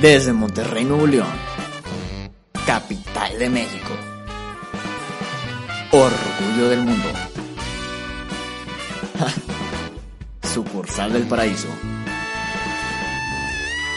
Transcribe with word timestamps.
Desde 0.00 0.32
Monterrey, 0.32 0.86
Nuevo 0.86 1.06
León, 1.06 1.28
capital 2.64 3.38
de 3.38 3.50
México, 3.50 3.90
orgullo 5.90 6.70
del 6.70 6.80
mundo, 6.80 7.08
sucursal 10.54 11.12
del 11.12 11.24
paraíso. 11.24 11.68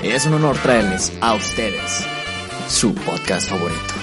Es 0.03 0.25
un 0.25 0.33
honor 0.33 0.57
traerles 0.57 1.13
a 1.21 1.35
ustedes 1.35 2.05
su 2.67 2.93
podcast 2.93 3.49
favorito. 3.49 3.93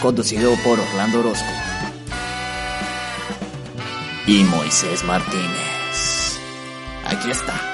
Conducido 0.00 0.54
por 0.62 0.78
Orlando 0.78 1.18
Orozco 1.18 1.50
y 4.28 4.44
Moisés 4.44 5.02
Martínez. 5.02 6.38
Aquí 7.04 7.28
está. 7.28 7.69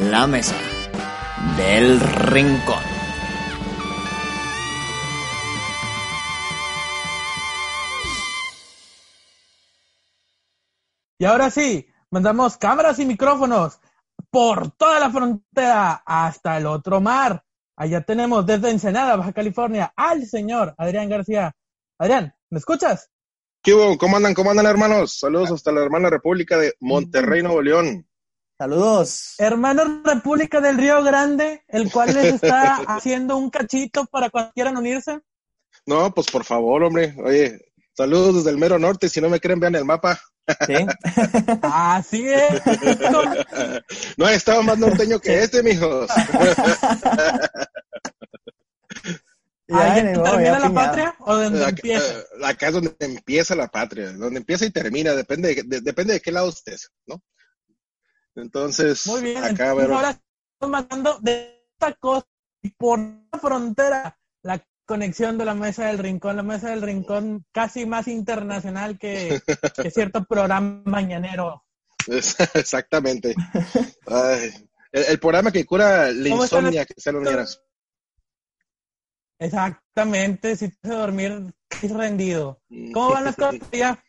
La 0.00 0.28
mesa 0.28 0.54
del 1.56 1.98
rincón. 1.98 2.76
Y 11.18 11.24
ahora 11.24 11.50
sí, 11.50 11.88
mandamos 12.10 12.56
cámaras 12.56 13.00
y 13.00 13.06
micrófonos 13.06 13.80
por 14.30 14.70
toda 14.70 15.00
la 15.00 15.10
frontera 15.10 16.00
hasta 16.06 16.58
el 16.58 16.66
otro 16.66 17.00
mar. 17.00 17.44
Allá 17.74 18.00
tenemos 18.02 18.46
desde 18.46 18.70
Ensenada, 18.70 19.16
Baja 19.16 19.32
California, 19.32 19.92
al 19.96 20.26
señor 20.26 20.76
Adrián 20.78 21.08
García. 21.08 21.56
Adrián, 21.98 22.32
¿me 22.50 22.58
escuchas? 22.58 23.10
¿Qué 23.64 23.74
hubo? 23.74 23.98
¿Cómo 23.98 24.16
andan? 24.16 24.34
¿Cómo 24.34 24.52
andan, 24.52 24.66
hermanos? 24.66 25.18
Saludos 25.18 25.50
hasta 25.50 25.72
la 25.72 25.82
hermana 25.82 26.08
República 26.08 26.56
de 26.56 26.74
Monterrey, 26.78 27.42
Nuevo 27.42 27.62
León. 27.62 28.07
Saludos. 28.58 29.34
Hermano 29.38 30.02
República 30.04 30.60
del 30.60 30.76
Río 30.78 31.00
Grande, 31.04 31.62
el 31.68 31.90
cual 31.92 32.12
les 32.12 32.34
está 32.34 32.74
haciendo 32.88 33.36
un 33.36 33.50
cachito 33.50 34.04
para 34.06 34.30
cuando 34.30 34.50
quieran 34.52 34.76
unirse. 34.76 35.20
No, 35.86 36.12
pues 36.12 36.26
por 36.28 36.44
favor, 36.44 36.82
hombre. 36.82 37.14
Oye, 37.24 37.60
saludos 37.96 38.36
desde 38.36 38.50
el 38.50 38.58
mero 38.58 38.78
norte. 38.78 39.08
Si 39.08 39.20
no 39.20 39.28
me 39.30 39.38
creen, 39.40 39.60
vean 39.60 39.76
el 39.76 39.84
mapa. 39.84 40.20
¿Sí? 40.66 40.74
Así 41.62 42.26
es. 42.28 42.60
no 44.16 44.28
he 44.28 44.34
estado 44.34 44.62
más 44.64 44.76
norteño 44.78 45.20
que 45.20 45.42
este, 45.42 45.62
mijos. 45.62 46.10
¿Ahí 49.70 50.02
termina 50.02 50.58
la 50.58 50.70
patria 50.72 51.14
o 51.20 51.36
donde 51.36 51.60
Acá, 51.60 51.68
empieza? 51.70 52.14
acá 52.42 52.68
es 52.68 52.72
donde 52.72 52.96
empieza 53.00 53.54
la 53.54 53.68
patria, 53.68 54.12
donde 54.12 54.38
empieza 54.38 54.64
y 54.64 54.70
termina, 54.70 55.12
depende 55.12 55.54
de, 55.54 55.62
de- 55.62 55.80
depende 55.82 56.14
de 56.14 56.20
qué 56.20 56.32
lado 56.32 56.48
estés, 56.48 56.90
¿no? 57.06 57.22
Entonces, 58.34 59.06
Muy 59.06 59.22
bien. 59.22 59.38
acá, 59.38 59.48
entonces 59.50 59.76
pero- 59.76 59.94
ahora 59.96 60.10
estamos 60.10 60.70
mandando 60.70 61.18
de 61.20 61.64
esta 61.72 61.92
cosa 61.94 62.26
y 62.62 62.70
por 62.70 62.98
la 62.98 63.38
frontera 63.40 64.18
la 64.42 64.64
conexión 64.86 65.36
de 65.38 65.44
la 65.44 65.54
mesa 65.54 65.86
del 65.86 65.98
rincón, 65.98 66.36
la 66.36 66.42
mesa 66.42 66.70
del 66.70 66.82
rincón 66.82 67.44
casi 67.52 67.84
más 67.86 68.08
internacional 68.08 68.98
que, 68.98 69.40
que 69.86 69.90
cierto 69.90 70.24
programa 70.24 70.82
mañanero. 70.84 71.64
Exactamente. 72.06 73.34
Ay, 74.06 74.50
el, 74.92 75.04
el 75.04 75.18
programa 75.20 75.52
que 75.52 75.66
cura 75.66 76.10
la 76.10 76.28
¿Cómo 76.30 76.44
están 76.44 76.60
insomnia 76.60 76.86
que 76.86 76.94
se 76.96 77.12
lo 77.12 77.18
unieras. 77.18 77.62
Exactamente, 79.40 80.56
si 80.56 80.68
te 80.68 80.76
hace 80.88 80.94
dormir 80.96 81.54
es 81.82 81.90
rendido. 81.92 82.60
¿Cómo 82.92 83.10
van 83.10 83.24
las 83.24 83.36
cosas 83.36 83.60
ya? 83.72 84.02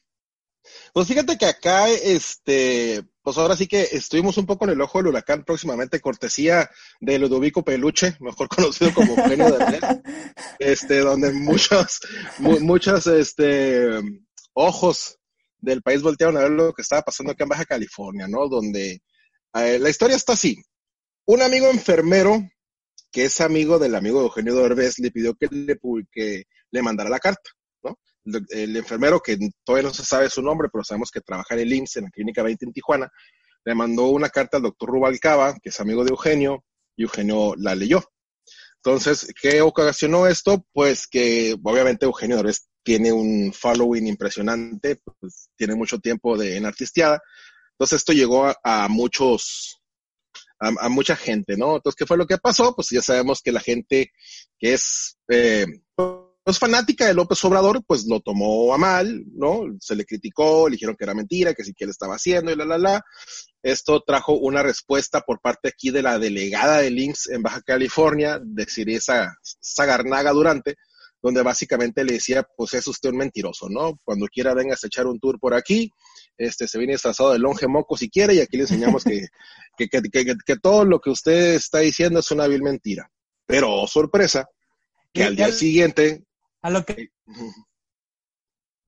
Pues 0.94 1.08
fíjate 1.08 1.38
que 1.38 1.45
acá, 1.45 1.89
este, 1.89 3.03
pues 3.22 3.38
ahora 3.38 3.56
sí 3.56 3.67
que 3.67 3.81
estuvimos 3.92 4.38
un 4.38 4.45
poco 4.45 4.66
en 4.66 4.72
el 4.72 4.81
ojo 4.81 4.98
del 5.00 5.08
huracán 5.08 5.44
próximamente, 5.44 6.00
cortesía 6.00 6.70
de 7.00 7.20
Ludovico 7.20 7.64
Peluche, 7.64 8.16
mejor 8.19 8.47
conocido 8.50 8.94
como 8.94 9.13
Eugenio 9.16 9.52
Derbez, 9.52 9.81
este, 10.59 11.00
donde 11.00 11.31
muchos, 11.31 12.00
mu- 12.40 12.59
muchos, 12.59 13.07
este, 13.07 13.88
ojos 14.53 15.18
del 15.59 15.81
país 15.81 16.02
voltearon 16.02 16.38
a 16.38 16.41
ver 16.41 16.52
lo 16.52 16.74
que 16.74 16.81
estaba 16.81 17.01
pasando 17.01 17.31
acá 17.34 17.44
en 17.44 17.50
Baja 17.50 17.66
California, 17.66 18.28
¿no? 18.28 18.47
Donde 18.47 19.01
eh, 19.53 19.80
la 19.80 19.90
historia 19.90 20.16
está 20.16 20.34
así. 20.34 20.57
Un 21.25 21.41
amigo 21.41 21.69
enfermero, 21.69 22.50
que 23.12 23.25
es 23.25 23.41
amigo 23.41 23.78
del 23.80 23.96
amigo 23.96 24.19
de 24.19 24.25
Eugenio 24.25 24.56
Derbez, 24.56 25.00
le 25.00 25.12
pidió 25.12 25.36
que 25.36 25.47
le, 25.51 25.78
que 26.12 26.44
le 26.72 26.81
mandara 26.81 27.09
la 27.09 27.19
carta. 27.19 27.50
El, 28.25 28.75
enfermero, 28.75 29.19
que 29.19 29.38
todavía 29.63 29.90
no 29.90 29.94
se 29.94 30.03
sabe 30.03 30.30
su 30.30 30.41
nombre, 30.41 30.69
pero 30.72 30.84
sabemos 30.84 31.12
que 31.12 31.22
trabaja 31.22 31.56
en 31.56 31.62
el 31.62 31.74
IMSS, 31.74 31.97
en 31.97 32.03
la 32.06 32.09
Clínica 32.12 32.44
20 32.44 32.66
en 32.66 32.74
Tijuana, 32.74 33.12
le 33.66 33.75
mandó 33.75 34.07
una 34.07 34.30
carta 34.30 34.57
al 34.57 34.63
doctor 34.63 34.90
Rubalcaba, 34.90 35.56
que 35.62 35.69
es 35.69 35.80
amigo 35.80 36.03
de 36.03 36.12
Eugenio, 36.12 36.63
y 36.96 37.03
Eugenio 37.03 37.56
la 37.57 37.75
leyó. 37.75 38.03
Entonces, 38.84 39.34
¿qué 39.41 39.62
ocasionó 39.62 40.28
esto? 40.28 40.66
Pues 40.72 41.07
que 41.07 41.56
obviamente 41.63 42.06
Eugenio 42.06 42.38
Derbez 42.38 42.69
tiene 42.84 43.12
un 43.12 43.53
following 43.53 44.07
impresionante, 44.07 45.01
pues, 45.19 45.50
tiene 45.57 45.75
mucho 45.75 46.00
tiempo 46.00 46.38
de, 46.38 46.57
en 46.57 46.66
artisteada. 46.66 47.22
Entonces 47.74 47.97
esto 47.97 48.13
llegó 48.13 48.53
a, 48.63 48.88
muchos, 48.90 49.81
a, 50.59 50.86
a 50.86 50.90
mucha 50.90 51.16
gente, 51.16 51.57
¿no? 51.57 51.75
Entonces, 51.75 51.96
¿qué 51.97 52.06
fue 52.06 52.18
lo 52.18 52.25
que 52.25 52.38
pasó? 52.38 52.74
Pues 52.75 52.90
ya 52.90 53.01
sabemos 53.01 53.41
que 53.41 53.51
la 53.51 53.59
gente 53.59 54.12
que 54.57 54.74
es 54.74 55.18
eh, 55.30 55.66
pues 56.50 56.58
fanática 56.58 57.06
de 57.06 57.14
López 57.14 57.46
Obrador, 57.46 57.84
pues 57.86 58.08
lo 58.08 58.22
tomó 58.22 58.74
a 58.74 58.78
mal, 58.80 59.24
¿no? 59.36 59.66
Se 59.80 59.96
le 59.96 60.04
criticó, 60.04 60.68
le 60.68 60.78
dijeron 60.78 60.96
que 60.98 61.04
era 61.04 61.14
mentira, 61.14 61.54
que 61.54 61.64
sí 61.64 61.76
que 61.76 61.84
él 61.84 61.92
estaba 61.92 62.16
haciendo 62.16 62.52
y 62.52 62.56
la, 62.56 62.66
la, 62.66 62.80
la. 62.80 63.06
Esto 63.62 64.02
trajo 64.02 64.34
una 64.34 64.64
respuesta 64.64 65.22
por 65.22 65.42
parte 65.42 65.70
aquí 65.70 65.92
de 65.92 66.02
la 66.02 66.18
delegada 66.18 66.80
del 66.80 66.98
IMSS 66.98 67.30
en 67.30 67.44
Baja 67.44 67.62
California, 67.62 68.40
de 68.44 68.66
Siriesa 68.66 69.38
Sagarnaga 69.44 70.32
Durante, 70.32 70.78
donde 71.22 71.44
básicamente 71.44 72.04
le 72.04 72.14
decía, 72.14 72.42
pues 72.58 72.74
es 72.74 72.88
usted 72.88 73.12
un 73.12 73.18
mentiroso, 73.18 73.70
¿no? 73.70 74.00
Cuando 74.04 74.26
quiera 74.26 74.56
vengas 74.56 74.84
a 74.84 74.88
echar 74.88 75.06
un 75.06 75.20
tour 75.20 75.40
por 75.40 75.54
aquí, 75.54 75.92
este 76.36 76.68
se 76.68 76.80
viene 76.80 76.94
disfrazado 76.94 77.31
de 77.31 77.38
longe 77.38 77.68
moco 77.68 77.96
si 77.96 78.10
quiere, 78.10 78.34
y 78.34 78.40
aquí 78.40 78.58
le 78.58 78.64
enseñamos 78.64 79.04
que, 79.04 79.28
que, 79.78 79.88
que, 79.88 80.02
que, 80.02 80.36
que 80.44 80.56
todo 80.58 80.84
lo 80.84 81.00
que 81.00 81.12
usted 81.12 81.54
está 81.54 81.78
diciendo 81.78 82.22
es 82.22 82.31
una 82.31 82.48
vil 82.48 82.64
mentira. 82.64 83.12
Pero, 83.46 83.72
oh, 83.72 83.88
sorpresa, 83.88 84.50
que 85.14 85.24
al 85.24 85.36
día 85.36 85.52
siguiente, 85.52 86.24
A 86.62 86.70
lo 86.70 86.86
que, 86.86 87.09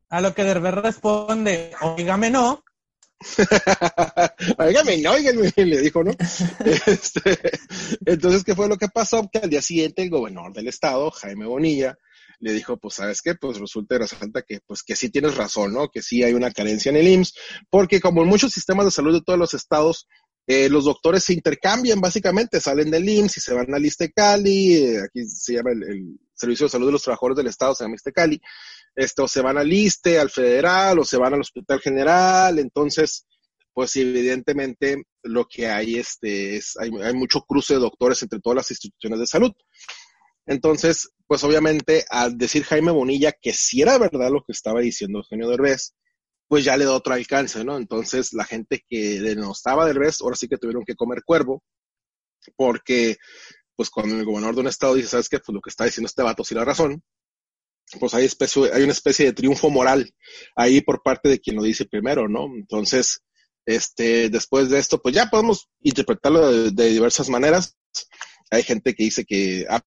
a 0.10 0.22
lo 0.22 0.34
que 0.34 0.44
Derbez 0.44 0.74
responde, 0.76 1.72
oígame 1.82 2.30
no, 2.30 2.64
Óigame, 4.58 4.98
no, 4.98 5.12
óigame, 5.12 5.54
le 5.56 5.82
dijo, 5.82 6.04
¿no? 6.04 6.12
Este, 6.88 7.40
entonces, 8.06 8.44
¿qué 8.44 8.56
fue 8.56 8.68
lo 8.68 8.78
que 8.78 8.88
pasó? 8.88 9.28
Que 9.32 9.40
al 9.40 9.50
día 9.50 9.62
siguiente 9.62 10.04
el 10.04 10.10
gobernador 10.10 10.54
del 10.54 10.68
estado, 10.68 11.12
Jaime 11.12 11.46
Bonilla, 11.46 11.98
le 12.40 12.54
dijo, 12.54 12.78
pues, 12.78 12.96
¿sabes 12.96 13.22
qué? 13.22 13.36
Pues 13.36 13.60
resulta 13.60 13.96
y 13.96 14.00
resalta 14.00 14.42
que, 14.42 14.60
pues, 14.66 14.82
que 14.84 14.96
sí 14.96 15.10
tienes 15.10 15.36
razón, 15.36 15.74
¿no? 15.74 15.90
Que 15.90 16.02
sí 16.02 16.24
hay 16.24 16.34
una 16.34 16.52
carencia 16.52 16.90
en 16.90 16.98
el 16.98 17.08
IMSS, 17.08 17.34
porque 17.70 18.02
como 18.02 18.24
en 18.24 18.30
muchos 18.30 18.52
sistemas 18.52 18.86
de 18.86 18.92
salud 18.92 19.14
de 19.14 19.22
todos 19.22 19.38
los 19.38 19.54
estados, 19.54 20.08
eh, 20.48 20.70
los 20.70 20.86
doctores 20.86 21.24
se 21.24 21.34
intercambian, 21.34 22.02
básicamente, 22.02 22.60
salen 22.60 22.90
del 22.90 23.08
IMSS 23.08 23.38
y 23.38 23.42
se 23.42 23.54
van 23.54 23.74
al 23.74 23.86
Cali, 24.16 24.76
eh, 24.76 25.02
aquí 25.04 25.24
se 25.28 25.54
llama 25.54 25.72
el, 25.72 25.84
el 25.84 26.20
Servicio 26.42 26.66
de 26.66 26.72
Salud 26.72 26.88
de 26.88 26.92
los 26.94 27.04
Trabajadores 27.04 27.38
del 27.38 27.48
Estado, 27.48 27.76
se 27.76 27.84
llama 27.84 27.96
Cali, 28.14 28.42
este, 28.96 29.22
o 29.22 29.28
se 29.28 29.42
van 29.42 29.58
al 29.58 29.72
ISTE, 29.72 30.20
al 30.20 30.30
federal, 30.30 31.00
o 31.00 31.06
se 31.06 31.18
van 31.18 31.34
al 31.34 31.42
Hospital 31.42 31.80
General, 31.80 32.60
entonces, 32.60 33.26
pues 33.74 33.96
evidentemente 33.96 35.04
lo 35.24 35.46
que 35.46 35.68
hay 35.68 35.96
este 35.96 36.58
es 36.58 36.76
hay, 36.78 36.92
hay, 37.02 37.14
mucho 37.14 37.42
cruce 37.42 37.76
de 37.76 37.80
doctores 37.80 38.22
entre 38.22 38.40
todas 38.40 38.58
las 38.58 38.72
instituciones 38.72 39.20
de 39.20 39.28
salud. 39.28 39.52
Entonces, 40.46 41.10
pues 41.28 41.44
obviamente 41.44 42.04
al 42.10 42.38
decir 42.38 42.64
Jaime 42.64 42.92
Bonilla 42.92 43.32
que 43.32 43.54
si 43.54 43.82
era 43.82 43.98
verdad 43.98 44.32
lo 44.32 44.44
que 44.44 44.52
estaba 44.52 44.82
diciendo 44.82 45.20
Eugenio 45.20 45.48
Derbez, 45.48 45.94
pues 46.48 46.66
ya 46.66 46.76
le 46.76 46.84
da 46.84 46.94
otro 46.94 47.14
alcance, 47.14 47.64
¿no? 47.64 47.78
Entonces 47.78 48.34
la 48.34 48.44
gente 48.44 48.84
que 48.90 49.22
denostaba 49.22 49.86
Derbez, 49.86 50.20
ahora 50.22 50.36
sí 50.36 50.50
que 50.50 50.58
tuvieron 50.58 50.84
que 50.84 50.96
comer 50.96 51.24
cuervo, 51.24 51.64
porque 52.58 53.18
pues 53.82 53.90
cuando 53.90 54.16
el 54.16 54.26
gobernador 54.26 54.54
de 54.54 54.62
un 54.62 54.68
estado 54.68 54.94
dice, 54.94 55.08
¿sabes 55.08 55.28
qué? 55.28 55.40
Pues 55.40 55.56
lo 55.56 55.60
que 55.60 55.72
está 55.72 55.86
diciendo 55.86 56.06
este 56.06 56.22
vato 56.22 56.44
sí 56.44 56.54
la 56.54 56.64
razón, 56.64 57.04
pues 58.00 58.14
hay, 58.14 58.26
especie, 58.26 58.72
hay 58.72 58.84
una 58.84 58.92
especie 58.92 59.26
de 59.26 59.34
triunfo 59.34 59.72
moral 59.72 60.14
ahí 60.56 60.82
por 60.82 61.02
parte 61.02 61.30
de 61.30 61.40
quien 61.40 61.56
lo 61.56 61.64
dice 61.64 61.86
primero, 61.86 62.30
¿no? 62.30 62.46
Entonces, 62.56 63.24
este, 63.66 64.30
después 64.30 64.70
de 64.70 64.78
esto, 64.78 65.02
pues 65.02 65.16
ya 65.16 65.32
podemos 65.32 65.68
interpretarlo 65.80 66.70
de, 66.70 66.90
diversas 66.90 67.28
maneras. 67.28 67.76
Hay 68.52 68.62
gente 68.62 68.94
que 68.94 69.06
dice 69.06 69.26
que 69.26 69.66
a 69.68 69.82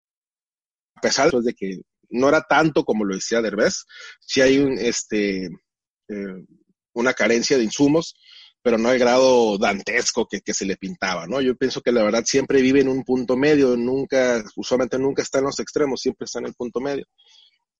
pesar 0.99 1.29
de 1.31 1.53
que 1.53 1.81
no 2.09 2.29
era 2.29 2.41
tanto 2.41 2.85
como 2.85 3.05
lo 3.05 3.13
decía 3.13 3.43
Derbez, 3.43 3.85
sí 4.21 4.41
hay 4.41 4.57
un, 4.57 4.75
este, 4.79 5.45
eh, 5.45 6.45
una 6.93 7.13
carencia 7.13 7.59
de 7.59 7.65
insumos, 7.65 8.15
pero 8.63 8.77
no 8.77 8.89
al 8.89 8.97
grado 8.97 9.57
dantesco 9.57 10.27
que, 10.27 10.41
que, 10.41 10.53
se 10.53 10.65
le 10.65 10.77
pintaba, 10.77 11.27
¿no? 11.27 11.41
Yo 11.41 11.55
pienso 11.55 11.81
que 11.81 11.91
la 11.91 12.03
verdad 12.03 12.23
siempre 12.25 12.61
vive 12.61 12.79
en 12.81 12.87
un 12.87 13.03
punto 13.03 13.37
medio, 13.37 13.75
nunca, 13.75 14.43
usualmente 14.55 14.97
nunca 14.97 15.21
está 15.21 15.39
en 15.39 15.45
los 15.45 15.59
extremos, 15.59 16.01
siempre 16.01 16.25
está 16.25 16.39
en 16.39 16.47
el 16.47 16.53
punto 16.53 16.79
medio. 16.79 17.05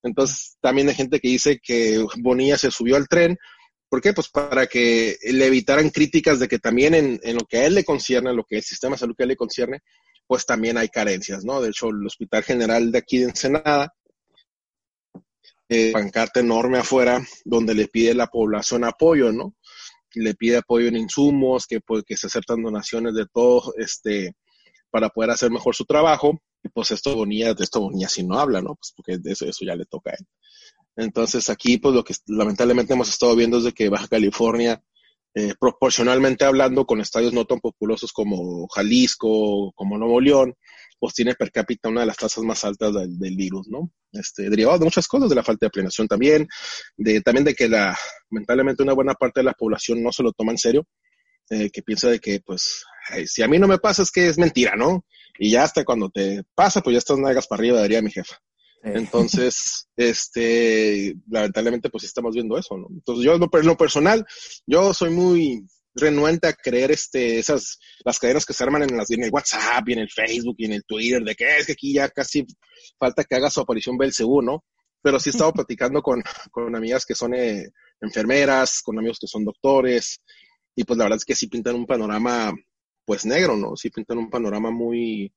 Entonces, 0.02 0.58
también 0.60 0.88
hay 0.88 0.94
gente 0.94 1.18
que 1.18 1.28
dice 1.28 1.58
que 1.62 2.04
Bonilla 2.18 2.58
se 2.58 2.70
subió 2.70 2.96
al 2.96 3.08
tren 3.08 3.38
¿Por 3.94 4.00
qué? 4.00 4.12
Pues 4.12 4.28
para 4.28 4.66
que 4.66 5.16
le 5.22 5.46
evitaran 5.46 5.88
críticas 5.90 6.40
de 6.40 6.48
que 6.48 6.58
también 6.58 6.94
en, 6.94 7.20
en 7.22 7.36
lo 7.36 7.42
que 7.48 7.58
a 7.58 7.66
él 7.66 7.76
le 7.76 7.84
concierne, 7.84 8.32
lo 8.32 8.42
que 8.42 8.56
el 8.56 8.64
sistema 8.64 8.96
de 8.96 8.98
salud 8.98 9.14
que 9.16 9.22
a 9.22 9.26
él 9.26 9.28
le 9.28 9.36
concierne, 9.36 9.82
pues 10.26 10.44
también 10.44 10.76
hay 10.78 10.88
carencias, 10.88 11.44
¿no? 11.44 11.60
De 11.60 11.68
hecho, 11.68 11.90
el 11.90 12.04
Hospital 12.04 12.42
General 12.42 12.90
de 12.90 12.98
aquí 12.98 13.18
de 13.18 13.26
Ensenada, 13.26 13.94
eh, 15.68 15.92
pancarta 15.92 16.40
enorme 16.40 16.78
afuera, 16.78 17.24
donde 17.44 17.74
le 17.74 17.86
pide 17.86 18.14
la 18.14 18.26
población 18.26 18.82
apoyo, 18.82 19.30
¿no? 19.30 19.54
Le 20.14 20.34
pide 20.34 20.58
apoyo 20.58 20.88
en 20.88 20.96
insumos, 20.96 21.66
que, 21.66 21.80
pues, 21.80 22.04
que 22.04 22.16
se 22.16 22.26
aceptan 22.26 22.62
donaciones 22.62 23.14
de 23.14 23.26
todo, 23.26 23.74
este, 23.78 24.34
para 24.90 25.08
poder 25.08 25.30
hacer 25.30 25.50
mejor 25.50 25.74
su 25.74 25.84
trabajo. 25.84 26.40
Y 26.62 26.68
pues 26.68 26.90
esto 26.92 27.14
Bonilla, 27.14 27.52
de 27.52 27.64
esto 27.64 27.80
Bonilla 27.80 28.08
si 28.08 28.22
no 28.24 28.38
habla, 28.38 28.62
¿no? 28.62 28.74
Pues 28.76 28.92
porque 28.96 29.18
eso, 29.30 29.44
eso 29.44 29.64
ya 29.64 29.76
le 29.76 29.84
toca 29.84 30.10
a 30.10 30.14
él. 30.14 30.26
Entonces 30.96 31.50
aquí, 31.50 31.78
pues 31.78 31.94
lo 31.94 32.04
que 32.04 32.14
lamentablemente 32.26 32.94
hemos 32.94 33.08
estado 33.08 33.34
viendo 33.36 33.58
es 33.58 33.64
de 33.64 33.72
que 33.72 33.88
Baja 33.88 34.08
California, 34.08 34.82
eh, 35.34 35.54
proporcionalmente 35.58 36.44
hablando, 36.44 36.86
con 36.86 37.00
estadios 37.00 37.32
no 37.32 37.44
tan 37.44 37.58
populosos 37.58 38.12
como 38.12 38.68
Jalisco, 38.68 39.72
como 39.74 39.98
Nuevo 39.98 40.20
León, 40.20 40.54
pues 40.98 41.14
tiene 41.14 41.34
per 41.34 41.50
cápita 41.50 41.88
una 41.88 42.00
de 42.00 42.06
las 42.06 42.16
tasas 42.16 42.44
más 42.44 42.64
altas 42.64 42.94
del, 42.94 43.18
del 43.18 43.36
virus, 43.36 43.68
¿no? 43.68 43.90
Este, 44.12 44.48
derivado 44.48 44.78
de 44.78 44.84
muchas 44.84 45.06
cosas, 45.08 45.28
de 45.28 45.34
la 45.34 45.42
falta 45.42 45.66
de 45.66 45.70
planeación 45.70 46.08
también, 46.08 46.48
de, 46.96 47.20
también 47.20 47.44
de 47.44 47.54
que 47.54 47.68
la, 47.68 47.96
lamentablemente 48.30 48.82
una 48.82 48.92
buena 48.92 49.14
parte 49.14 49.40
de 49.40 49.44
la 49.44 49.52
población 49.52 50.02
no 50.02 50.12
se 50.12 50.22
lo 50.22 50.32
toma 50.32 50.52
en 50.52 50.58
serio, 50.58 50.86
eh, 51.50 51.70
que 51.70 51.82
piensa 51.82 52.08
de 52.08 52.20
que, 52.20 52.40
pues, 52.40 52.84
ay, 53.10 53.26
si 53.26 53.42
a 53.42 53.48
mí 53.48 53.58
no 53.58 53.68
me 53.68 53.78
pasa 53.78 54.02
es 54.02 54.10
que 54.10 54.28
es 54.28 54.38
mentira, 54.38 54.76
¿no? 54.76 55.04
Y 55.38 55.50
ya 55.50 55.64
hasta 55.64 55.84
cuando 55.84 56.08
te 56.08 56.42
pasa, 56.54 56.80
pues 56.80 56.94
ya 56.94 56.98
estás 56.98 57.18
nalgas 57.18 57.46
para 57.46 57.60
arriba, 57.60 57.82
diría 57.82 58.00
mi 58.00 58.10
jefa. 58.10 58.36
Entonces, 58.82 59.88
este, 59.96 61.14
lamentablemente, 61.28 61.90
pues 61.90 62.04
estamos 62.04 62.34
viendo 62.34 62.56
eso, 62.56 62.76
¿no? 62.76 62.86
Entonces, 62.90 63.24
yo 63.24 63.34
en 63.34 63.40
lo, 63.66 63.76
personal, 63.76 64.24
yo 64.66 64.94
soy 64.94 65.10
muy 65.10 65.66
renuente 65.94 66.48
a 66.48 66.52
creer 66.52 66.90
este, 66.90 67.38
esas, 67.38 67.78
las 68.04 68.18
cadenas 68.18 68.44
que 68.44 68.52
se 68.52 68.64
arman 68.64 68.82
en, 68.82 68.96
las, 68.96 69.10
en 69.10 69.24
el 69.24 69.30
WhatsApp 69.30 69.88
y 69.88 69.92
en 69.92 70.00
el 70.00 70.10
Facebook 70.10 70.56
y 70.58 70.66
en 70.66 70.72
el 70.72 70.84
Twitter, 70.84 71.22
de 71.22 71.34
que 71.34 71.56
es 71.56 71.66
que 71.66 71.72
aquí 71.72 71.94
ya 71.94 72.08
casi 72.08 72.44
falta 72.98 73.24
que 73.24 73.36
haga 73.36 73.50
su 73.50 73.60
aparición 73.60 73.96
Belcebú, 73.96 74.42
¿no? 74.42 74.64
Pero 75.02 75.20
sí 75.20 75.30
he 75.30 75.32
estado 75.32 75.52
platicando 75.52 76.02
con, 76.02 76.22
con 76.50 76.74
amigas 76.74 77.04
que 77.04 77.14
son 77.14 77.34
eh, 77.34 77.68
enfermeras, 78.00 78.80
con 78.82 78.98
amigos 78.98 79.18
que 79.20 79.26
son 79.26 79.44
doctores, 79.44 80.20
y 80.74 80.84
pues 80.84 80.98
la 80.98 81.04
verdad 81.04 81.18
es 81.18 81.24
que 81.24 81.34
sí 81.34 81.46
pintan 81.46 81.76
un 81.76 81.86
panorama, 81.86 82.52
pues 83.04 83.24
negro, 83.24 83.56
¿no? 83.56 83.76
Sí 83.76 83.90
pintan 83.90 84.18
un 84.18 84.30
panorama 84.30 84.70
muy, 84.70 85.32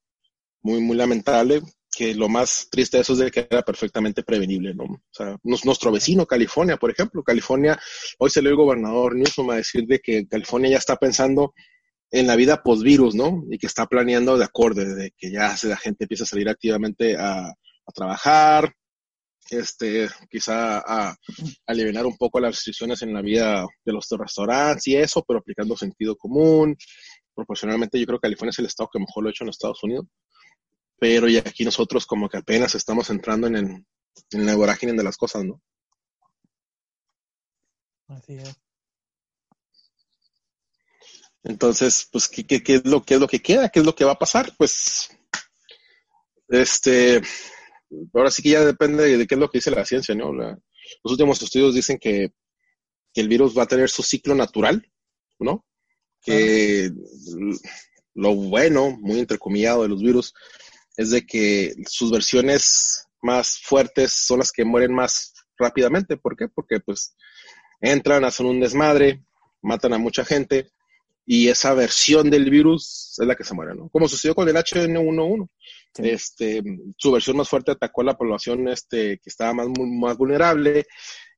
muy, 0.62 0.82
muy 0.82 0.98
lamentable, 0.98 1.62
que 1.96 2.14
lo 2.14 2.30
más 2.30 2.68
triste 2.70 2.98
de 2.98 3.02
eso 3.02 3.14
es 3.14 3.20
de 3.20 3.32
que 3.32 3.48
era 3.50 3.64
perfectamente 3.64 4.24
prevenible, 4.24 4.74
¿no? 4.74 4.84
O 4.84 5.02
sea, 5.12 5.38
nuestro 5.44 5.92
vecino, 5.92 6.26
California, 6.26 6.78
por 6.78 6.92
ejemplo, 6.92 7.24
California, 7.24 7.80
hoy 8.20 8.30
se 8.30 8.42
le 8.42 8.50
el 8.50 8.56
gobernador 8.56 9.16
Newsom 9.16 9.50
a 9.50 9.56
decir 9.56 9.86
de 9.88 10.00
que 10.00 10.28
California 10.28 10.72
ya 10.72 10.78
está 10.78 10.96
pensando 10.98 11.54
en 12.12 12.28
la 12.28 12.36
vida 12.36 12.64
post-virus, 12.64 13.16
¿no? 13.16 13.44
Y 13.50 13.58
que 13.58 13.68
está 13.68 13.86
planeando 13.88 14.38
de 14.38 14.46
acorde, 14.46 14.96
de 14.96 15.12
que 15.18 15.32
ya 15.32 15.56
la 15.64 15.78
gente 15.78 16.06
empieza 16.06 16.24
a 16.24 16.28
salir 16.28 16.50
activamente 16.50 17.16
a, 17.18 17.52
trabajar, 17.96 18.74
este, 19.50 20.10
quizá 20.30 20.80
a, 20.80 21.12
a 21.12 21.18
aliviar 21.66 22.06
un 22.06 22.18
poco 22.18 22.40
las 22.40 22.52
restricciones 22.52 23.02
en 23.02 23.14
la 23.14 23.22
vida 23.22 23.66
de 23.86 23.94
los 23.94 24.06
restaurantes 24.10 24.86
y 24.88 24.98
eso, 24.98 25.24
pero 25.26 25.40
aplicando 25.40 25.76
sentido 25.78 26.16
común. 26.18 26.76
Proporcionalmente, 27.34 27.98
yo 27.98 28.06
creo 28.06 28.20
que 28.20 28.28
California 28.28 28.52
es 28.52 28.60
el 28.60 28.66
estado 28.66 28.90
que 28.92 29.00
mejor 29.00 29.24
lo 29.24 29.30
ha 29.30 29.32
hecho 29.32 29.46
en 29.46 29.50
Estados 29.50 29.82
Unidos 29.84 30.06
pero 31.00 31.28
ya 31.28 31.40
aquí 31.40 31.64
nosotros 31.64 32.06
como 32.06 32.30
que 32.30 32.38
apenas 32.38 32.76
estamos 32.76 33.10
entrando 33.10 33.48
en, 33.48 33.56
el, 33.56 33.86
en 34.32 34.46
la 34.46 34.56
vorágine 34.56 34.94
de 34.94 35.04
las 35.04 35.18
cosas, 35.18 35.44
¿no? 35.44 35.62
Así 38.08 38.34
es. 38.34 38.56
Entonces, 41.44 42.08
pues, 42.12 42.28
¿qué, 42.28 42.46
qué, 42.46 42.62
qué 42.62 42.76
es 42.76 42.86
lo, 42.86 43.04
¿qué 43.04 43.14
es 43.14 43.20
lo 43.20 43.28
que 43.28 43.42
queda? 43.42 43.70
¿Qué 43.70 43.80
es 43.80 43.86
lo 43.86 43.96
que 43.96 44.04
va 44.04 44.14
a 44.14 44.20
pasar? 44.20 44.54
Pues, 44.58 45.10
este, 46.50 47.22
ahora 48.14 48.32
sí 48.32 48.42
que 48.42 48.50
ya 48.50 48.66
depende 48.66 49.18
de 49.18 49.28
qué 49.28 49.36
es 49.36 49.40
lo 49.40 49.50
que 49.50 49.60
dice 49.60 49.72
la 49.72 49.86
ciencia, 49.86 50.16
¿no? 50.16 50.34
La, 50.34 50.58
los 51.04 51.12
últimos 51.12 51.42
estudios 51.42 51.76
dicen 51.76 51.98
que, 52.00 52.32
que, 53.14 53.22
el 53.22 53.28
virus 53.28 53.58
va 53.58 53.64
a 53.64 53.68
tener 53.68 53.90
su 53.90 54.04
ciclo 54.04 54.36
natural, 54.36 54.90
¿no? 55.40 55.66
Que 56.22 56.92
lo 58.14 58.36
bueno, 58.36 58.98
muy 59.00 59.20
entrecomillado 59.20 59.84
de 59.84 59.90
los 59.90 60.02
virus, 60.02 60.34
es 60.98 61.12
de 61.12 61.26
que 61.26 61.74
sus 61.88 62.12
versiones 62.12 63.08
más 63.22 63.60
fuertes 63.62 64.14
son 64.14 64.40
las 64.40 64.52
que 64.52 64.66
mueren 64.66 64.94
más 64.94 65.34
rápidamente. 65.58 66.18
¿Por 66.18 66.36
qué? 66.36 66.48
Porque 66.48 66.80
pues 66.80 67.16
entran, 67.80 68.26
hacen 68.26 68.48
un 68.48 68.60
desmadre, 68.60 69.24
matan 69.62 69.94
a 69.94 69.98
mucha 69.98 70.26
gente 70.26 70.72
y 71.26 71.50
esa 71.50 71.74
versión 71.74 72.30
del 72.30 72.50
virus 72.50 73.16
es 73.20 73.28
la 73.28 73.36
que 73.36 73.44
se 73.44 73.54
muere, 73.54 73.76
¿no? 73.76 73.90
Como 73.90 74.08
sucedió 74.08 74.34
con 74.34 74.48
el 74.48 74.56
H1N1. 74.56 75.50
Sí. 75.94 76.10
Este, 76.10 76.64
su 76.98 77.12
versión 77.12 77.38
más 77.38 77.50
fuerte 77.50 77.72
atacó 77.72 78.02
a 78.02 78.06
la 78.06 78.18
población 78.18 78.68
este, 78.70 79.20
que 79.20 79.30
estaba 79.30 79.54
más, 79.54 79.68
más 79.78 80.18
vulnerable 80.18 80.86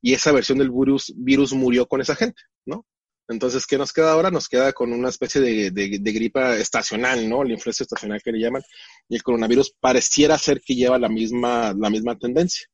y 0.01 0.13
esa 0.13 0.31
versión 0.31 0.59
del 0.59 0.69
virus, 0.69 1.13
virus 1.17 1.53
murió 1.53 1.87
con 1.87 2.01
esa 2.01 2.15
gente, 2.15 2.41
¿no? 2.65 2.85
Entonces, 3.29 3.67
¿qué 3.67 3.77
nos 3.77 3.93
queda 3.93 4.11
ahora? 4.11 4.31
Nos 4.31 4.49
queda 4.49 4.73
con 4.73 4.91
una 4.91 5.09
especie 5.09 5.39
de, 5.39 5.69
de, 5.69 5.99
de, 5.99 6.11
gripa 6.11 6.57
estacional, 6.57 7.29
¿no? 7.29 7.43
La 7.43 7.53
influencia 7.53 7.83
estacional 7.83 8.21
que 8.23 8.31
le 8.31 8.39
llaman. 8.39 8.63
Y 9.07 9.15
el 9.15 9.23
coronavirus 9.23 9.75
pareciera 9.79 10.37
ser 10.39 10.61
que 10.61 10.73
lleva 10.73 10.97
la 10.97 11.09
misma, 11.09 11.73
la 11.77 11.91
misma 11.91 12.17
tendencia. 12.17 12.67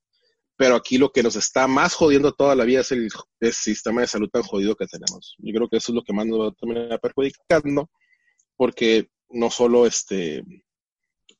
Pero 0.55 0.75
aquí 0.75 0.97
lo 0.97 1.11
que 1.11 1.23
nos 1.23 1.35
está 1.35 1.67
más 1.67 1.93
jodiendo 1.93 2.31
toda 2.31 2.55
la 2.55 2.63
vida 2.63 2.79
es 2.79 2.91
el, 2.93 3.09
el 3.41 3.53
sistema 3.53 3.99
de 3.99 4.07
salud 4.07 4.29
tan 4.29 4.43
jodido 4.43 4.75
que 4.75 4.87
tenemos. 4.87 5.35
Yo 5.39 5.53
creo 5.53 5.67
que 5.67 5.77
eso 5.77 5.91
es 5.91 5.95
lo 5.95 6.03
que 6.03 6.13
más 6.13 6.25
nos 6.25 6.39
va 6.39 6.47
a 6.47 6.51
terminar 6.53 7.01
perjudicando, 7.01 7.89
porque 8.55 9.09
no 9.29 9.51
solo 9.51 9.85
este, 9.85 10.41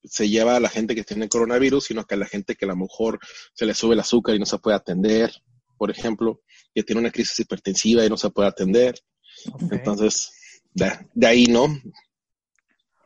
se 0.04 0.28
lleva 0.28 0.58
a 0.58 0.60
la 0.60 0.68
gente 0.68 0.94
que 0.94 1.06
tiene 1.06 1.30
coronavirus, 1.30 1.86
sino 1.86 2.04
que 2.04 2.16
a 2.16 2.18
la 2.18 2.26
gente 2.26 2.56
que 2.56 2.66
a 2.66 2.68
lo 2.68 2.76
mejor 2.76 3.20
se 3.54 3.66
le 3.66 3.74
sube 3.74 3.94
el 3.94 4.02
azúcar 4.02 4.36
y 4.36 4.40
no 4.40 4.46
se 4.46 4.58
puede 4.58 4.76
atender, 4.76 5.32
por 5.78 5.92
ejemplo, 5.92 6.42
que 6.74 6.84
tiene 6.84 7.02
una 7.02 7.12
crisis 7.12 7.40
hipertensiva 7.40 8.06
y 8.06 8.10
no 8.10 8.18
se 8.18 8.30
puede 8.30 8.50
atender. 8.50 8.96
Okay. 9.52 9.78
Entonces, 9.78 10.32
de, 10.74 10.92
de, 11.14 11.28
ahí, 11.28 11.46
¿no? 11.48 11.68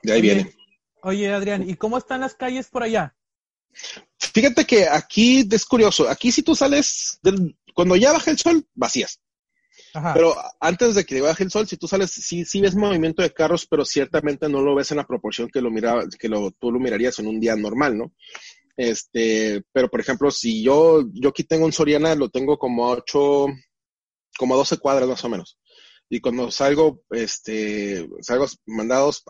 De 0.03 0.13
ahí 0.13 0.19
oye, 0.19 0.21
viene. 0.21 0.55
Oye, 1.01 1.33
Adrián, 1.33 1.69
¿y 1.69 1.75
cómo 1.75 1.97
están 1.97 2.21
las 2.21 2.35
calles 2.35 2.69
por 2.69 2.83
allá? 2.83 3.15
Fíjate 4.17 4.65
que 4.65 4.87
aquí 4.87 5.47
es 5.49 5.65
curioso. 5.65 6.09
Aquí 6.09 6.31
si 6.31 6.43
tú 6.43 6.55
sales, 6.55 7.19
del, 7.21 7.57
cuando 7.73 7.95
ya 7.95 8.11
baja 8.11 8.31
el 8.31 8.37
sol, 8.37 8.67
vacías. 8.73 9.21
Ajá. 9.93 10.13
Pero 10.13 10.35
antes 10.59 10.95
de 10.95 11.05
que 11.05 11.21
baje 11.21 11.43
el 11.43 11.51
sol, 11.51 11.67
si 11.67 11.77
tú 11.77 11.87
sales, 11.87 12.11
sí, 12.11 12.45
sí 12.45 12.61
ves 12.61 12.75
movimiento 12.75 13.21
de 13.21 13.31
carros, 13.31 13.65
pero 13.65 13.85
ciertamente 13.85 14.47
no 14.47 14.61
lo 14.61 14.75
ves 14.75 14.91
en 14.91 14.97
la 14.97 15.07
proporción 15.07 15.49
que 15.49 15.61
lo 15.61 15.71
mira, 15.71 16.03
que 16.19 16.29
lo, 16.29 16.51
tú 16.51 16.71
lo 16.71 16.79
mirarías 16.79 17.17
en 17.19 17.27
un 17.27 17.39
día 17.39 17.55
normal, 17.55 17.97
¿no? 17.97 18.13
Este, 18.79 19.61
pero 19.73 19.89
por 19.89 19.99
ejemplo, 19.99 20.31
si 20.31 20.63
yo, 20.63 21.03
yo 21.11 21.29
aquí 21.31 21.43
tengo 21.43 21.65
un 21.65 21.73
Soriana, 21.73 22.15
lo 22.15 22.29
tengo 22.29 22.57
como 22.57 22.87
a 22.87 22.91
8, 22.91 23.47
como 24.37 24.53
a 24.53 24.57
12 24.57 24.77
cuadras 24.77 25.09
más 25.09 25.25
o 25.25 25.27
menos. 25.27 25.59
Y 26.09 26.21
cuando 26.21 26.49
salgo, 26.49 27.01
este, 27.09 28.07
salgo 28.21 28.45
mandados, 28.65 29.21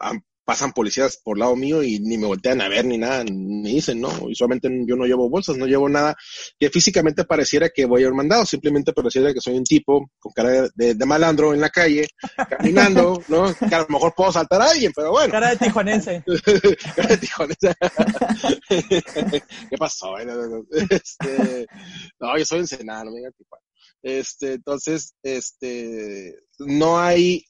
pasan 0.50 0.72
policías 0.72 1.22
por 1.24 1.38
lado 1.38 1.56
mío 1.56 1.84
y 1.84 2.00
ni 2.00 2.18
me 2.18 2.26
voltean 2.26 2.60
a 2.60 2.68
ver 2.68 2.84
ni 2.84 2.98
nada, 2.98 3.24
ni 3.24 3.76
dicen, 3.76 4.02
¿no? 4.02 4.10
Usualmente 4.24 4.68
yo 4.88 4.96
no 4.96 5.06
llevo 5.06 5.30
bolsas, 5.30 5.58
no 5.58 5.68
llevo 5.68 5.88
nada 5.88 6.18
que 6.58 6.72
físicamente 6.72 7.24
pareciera 7.24 7.70
que 7.70 7.86
voy 7.86 8.02
a 8.02 8.08
ir 8.08 8.14
mandado, 8.16 8.48
simplemente 8.48 8.92
pareciera 8.92 9.32
que 9.32 9.42
soy 9.42 9.56
un 9.56 9.64
tipo 9.64 10.10
con 10.18 10.32
cara 10.34 10.50
de, 10.50 10.70
de, 10.74 10.96
de 10.96 11.06
malandro 11.06 11.54
en 11.54 11.62
la 11.62 11.70
calle, 11.70 12.08
caminando, 12.50 13.22
¿no? 13.28 13.54
Que 13.54 13.76
a 13.76 13.82
lo 13.82 13.90
mejor 13.90 14.16
puedo 14.18 14.32
saltar 14.32 14.64
a 14.64 14.72
alguien, 14.72 14.92
pero 14.96 15.12
bueno. 15.12 15.32
Cara 15.32 15.52
de 15.52 15.58
tijuanense. 15.58 16.24
cara 16.96 17.10
de 17.10 17.18
tijuanense. 17.18 17.76
¿Qué 19.70 19.78
pasó? 19.78 20.18
Este, 20.18 21.68
no, 22.20 22.36
yo 22.40 22.46
soy 22.46 22.60
ensenado, 22.62 23.06
no 23.06 23.12
me 23.12 23.18
digan. 23.18 23.34
Este, 24.02 24.54
entonces, 24.54 25.14
este, 25.22 26.34
no 26.58 27.00
hay 27.00 27.46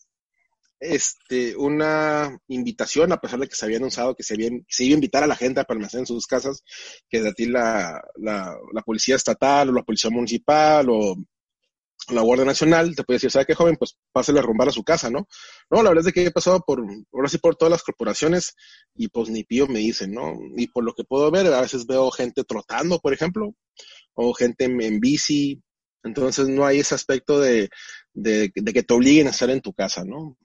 este, 0.79 1.55
una 1.57 2.39
invitación, 2.47 3.11
a 3.11 3.19
pesar 3.19 3.39
de 3.39 3.47
que 3.47 3.55
se 3.55 3.65
había 3.65 3.77
anunciado 3.77 4.15
que 4.15 4.23
se, 4.23 4.35
había, 4.35 4.49
se 4.67 4.85
iba 4.85 4.93
a 4.93 4.95
invitar 4.95 5.23
a 5.23 5.27
la 5.27 5.35
gente 5.35 5.59
a 5.59 5.65
permanecer 5.65 6.01
en 6.01 6.05
sus 6.05 6.25
casas, 6.25 6.63
que 7.09 7.21
de 7.21 7.33
ti 7.33 7.45
la, 7.45 8.01
la, 8.15 8.55
la, 8.73 8.81
policía 8.81 9.15
estatal 9.15 9.69
o 9.69 9.73
la 9.73 9.83
policía 9.83 10.09
municipal 10.09 10.87
o 10.89 11.15
la 12.09 12.21
Guardia 12.21 12.45
Nacional 12.45 12.95
te 12.95 13.03
puede 13.03 13.17
decir, 13.17 13.29
¿sabe 13.29 13.45
qué 13.45 13.55
joven? 13.55 13.75
Pues 13.75 13.97
pásale 14.11 14.39
a 14.39 14.41
rumbar 14.41 14.69
a 14.69 14.71
su 14.71 14.83
casa, 14.83 15.09
¿no? 15.09 15.27
No, 15.69 15.83
la 15.83 15.89
verdad 15.89 16.07
es 16.07 16.13
que 16.13 16.25
he 16.25 16.31
pasado 16.31 16.61
por, 16.65 16.83
ahora 17.13 17.29
sí 17.29 17.37
por 17.37 17.55
todas 17.55 17.71
las 17.71 17.83
corporaciones 17.83 18.55
y 18.95 19.09
pues 19.09 19.29
ni 19.29 19.43
pío 19.43 19.67
me 19.67 19.79
dicen, 19.79 20.13
¿no? 20.13 20.33
Y 20.55 20.67
por 20.67 20.83
lo 20.83 20.93
que 20.93 21.03
puedo 21.03 21.29
ver, 21.29 21.47
a 21.47 21.61
veces 21.61 21.85
veo 21.85 22.09
gente 22.11 22.43
trotando, 22.43 22.99
por 22.99 23.13
ejemplo, 23.13 23.53
o 24.13 24.33
gente 24.33 24.65
en, 24.65 24.81
en 24.81 24.99
bici, 24.99 25.61
entonces 26.03 26.47
no 26.47 26.65
hay 26.65 26.79
ese 26.79 26.95
aspecto 26.95 27.39
de, 27.39 27.69
de, 28.13 28.51
de 28.55 28.73
que 28.73 28.83
te 28.83 28.93
obliguen 28.93 29.27
a 29.27 29.31
estar 29.31 29.49
en 29.49 29.61
tu 29.61 29.73
casa, 29.73 30.03
¿no? 30.05 30.37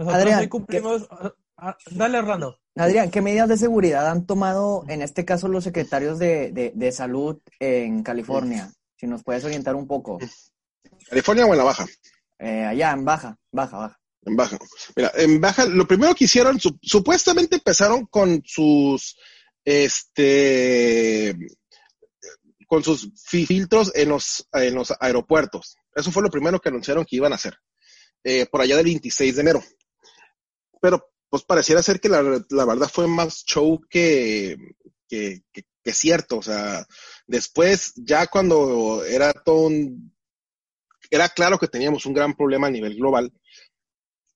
Nosotros 0.00 0.22
Adrián, 0.22 0.48
cumplimos... 0.48 1.06
¿qué... 1.08 1.30
Dale, 1.90 2.18
Orlando. 2.18 2.58
Adrián, 2.74 3.10
¿qué 3.10 3.20
medidas 3.20 3.50
de 3.50 3.58
seguridad 3.58 4.08
han 4.08 4.24
tomado 4.24 4.86
en 4.88 5.02
este 5.02 5.26
caso 5.26 5.46
los 5.46 5.62
secretarios 5.62 6.18
de, 6.18 6.52
de, 6.52 6.72
de 6.74 6.92
salud 6.92 7.38
en 7.58 8.02
California? 8.02 8.72
Si 8.96 9.06
nos 9.06 9.22
puedes 9.22 9.44
orientar 9.44 9.74
un 9.74 9.86
poco. 9.86 10.18
¿California 11.10 11.44
o 11.44 11.52
en 11.52 11.58
la 11.58 11.64
baja? 11.64 11.86
Eh, 12.38 12.64
allá, 12.64 12.92
en 12.92 13.04
baja, 13.04 13.36
baja, 13.52 13.76
baja. 13.76 14.00
En 14.24 14.36
baja. 14.36 14.58
Mira, 14.96 15.12
en 15.16 15.38
baja, 15.38 15.66
lo 15.66 15.86
primero 15.86 16.14
que 16.14 16.24
hicieron, 16.24 16.58
supuestamente 16.80 17.56
empezaron 17.56 18.06
con 18.06 18.42
sus, 18.46 19.18
este, 19.62 21.36
con 22.66 22.82
sus 22.82 23.12
filtros 23.22 23.92
en 23.94 24.08
los, 24.08 24.48
en 24.54 24.74
los 24.74 24.94
aeropuertos. 24.98 25.76
Eso 25.94 26.10
fue 26.10 26.22
lo 26.22 26.30
primero 26.30 26.58
que 26.58 26.70
anunciaron 26.70 27.04
que 27.04 27.16
iban 27.16 27.32
a 27.32 27.36
hacer, 27.36 27.58
eh, 28.24 28.46
por 28.46 28.62
allá 28.62 28.76
del 28.76 28.86
26 28.86 29.34
de 29.34 29.40
enero. 29.42 29.62
Pero, 30.80 31.10
pues 31.28 31.44
pareciera 31.44 31.82
ser 31.82 32.00
que 32.00 32.08
la, 32.08 32.22
verdad 32.22 32.90
fue 32.92 33.06
más 33.06 33.44
show 33.44 33.80
que, 33.88 34.56
que, 35.08 35.42
que, 35.52 35.92
cierto. 35.92 36.38
O 36.38 36.42
sea, 36.42 36.86
después, 37.26 37.92
ya 37.96 38.26
cuando 38.26 39.04
era 39.04 39.32
todo 39.32 39.66
un, 39.66 40.12
era 41.10 41.28
claro 41.28 41.58
que 41.58 41.68
teníamos 41.68 42.06
un 42.06 42.14
gran 42.14 42.34
problema 42.34 42.68
a 42.68 42.70
nivel 42.70 42.96
global, 42.96 43.32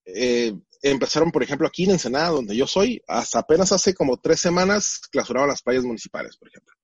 eh, 0.06 0.52
empezaron, 0.82 1.30
por 1.30 1.42
ejemplo, 1.42 1.66
aquí 1.66 1.84
en 1.84 1.92
Ensenada, 1.92 2.28
donde 2.28 2.56
yo 2.56 2.66
soy, 2.66 3.02
hasta 3.08 3.40
apenas 3.40 3.72
hace 3.72 3.94
como 3.94 4.18
tres 4.18 4.40
semanas 4.40 5.00
clausuraron 5.10 5.48
las 5.48 5.62
playas 5.62 5.84
municipales, 5.84 6.36
por 6.36 6.48
ejemplo. 6.48 6.74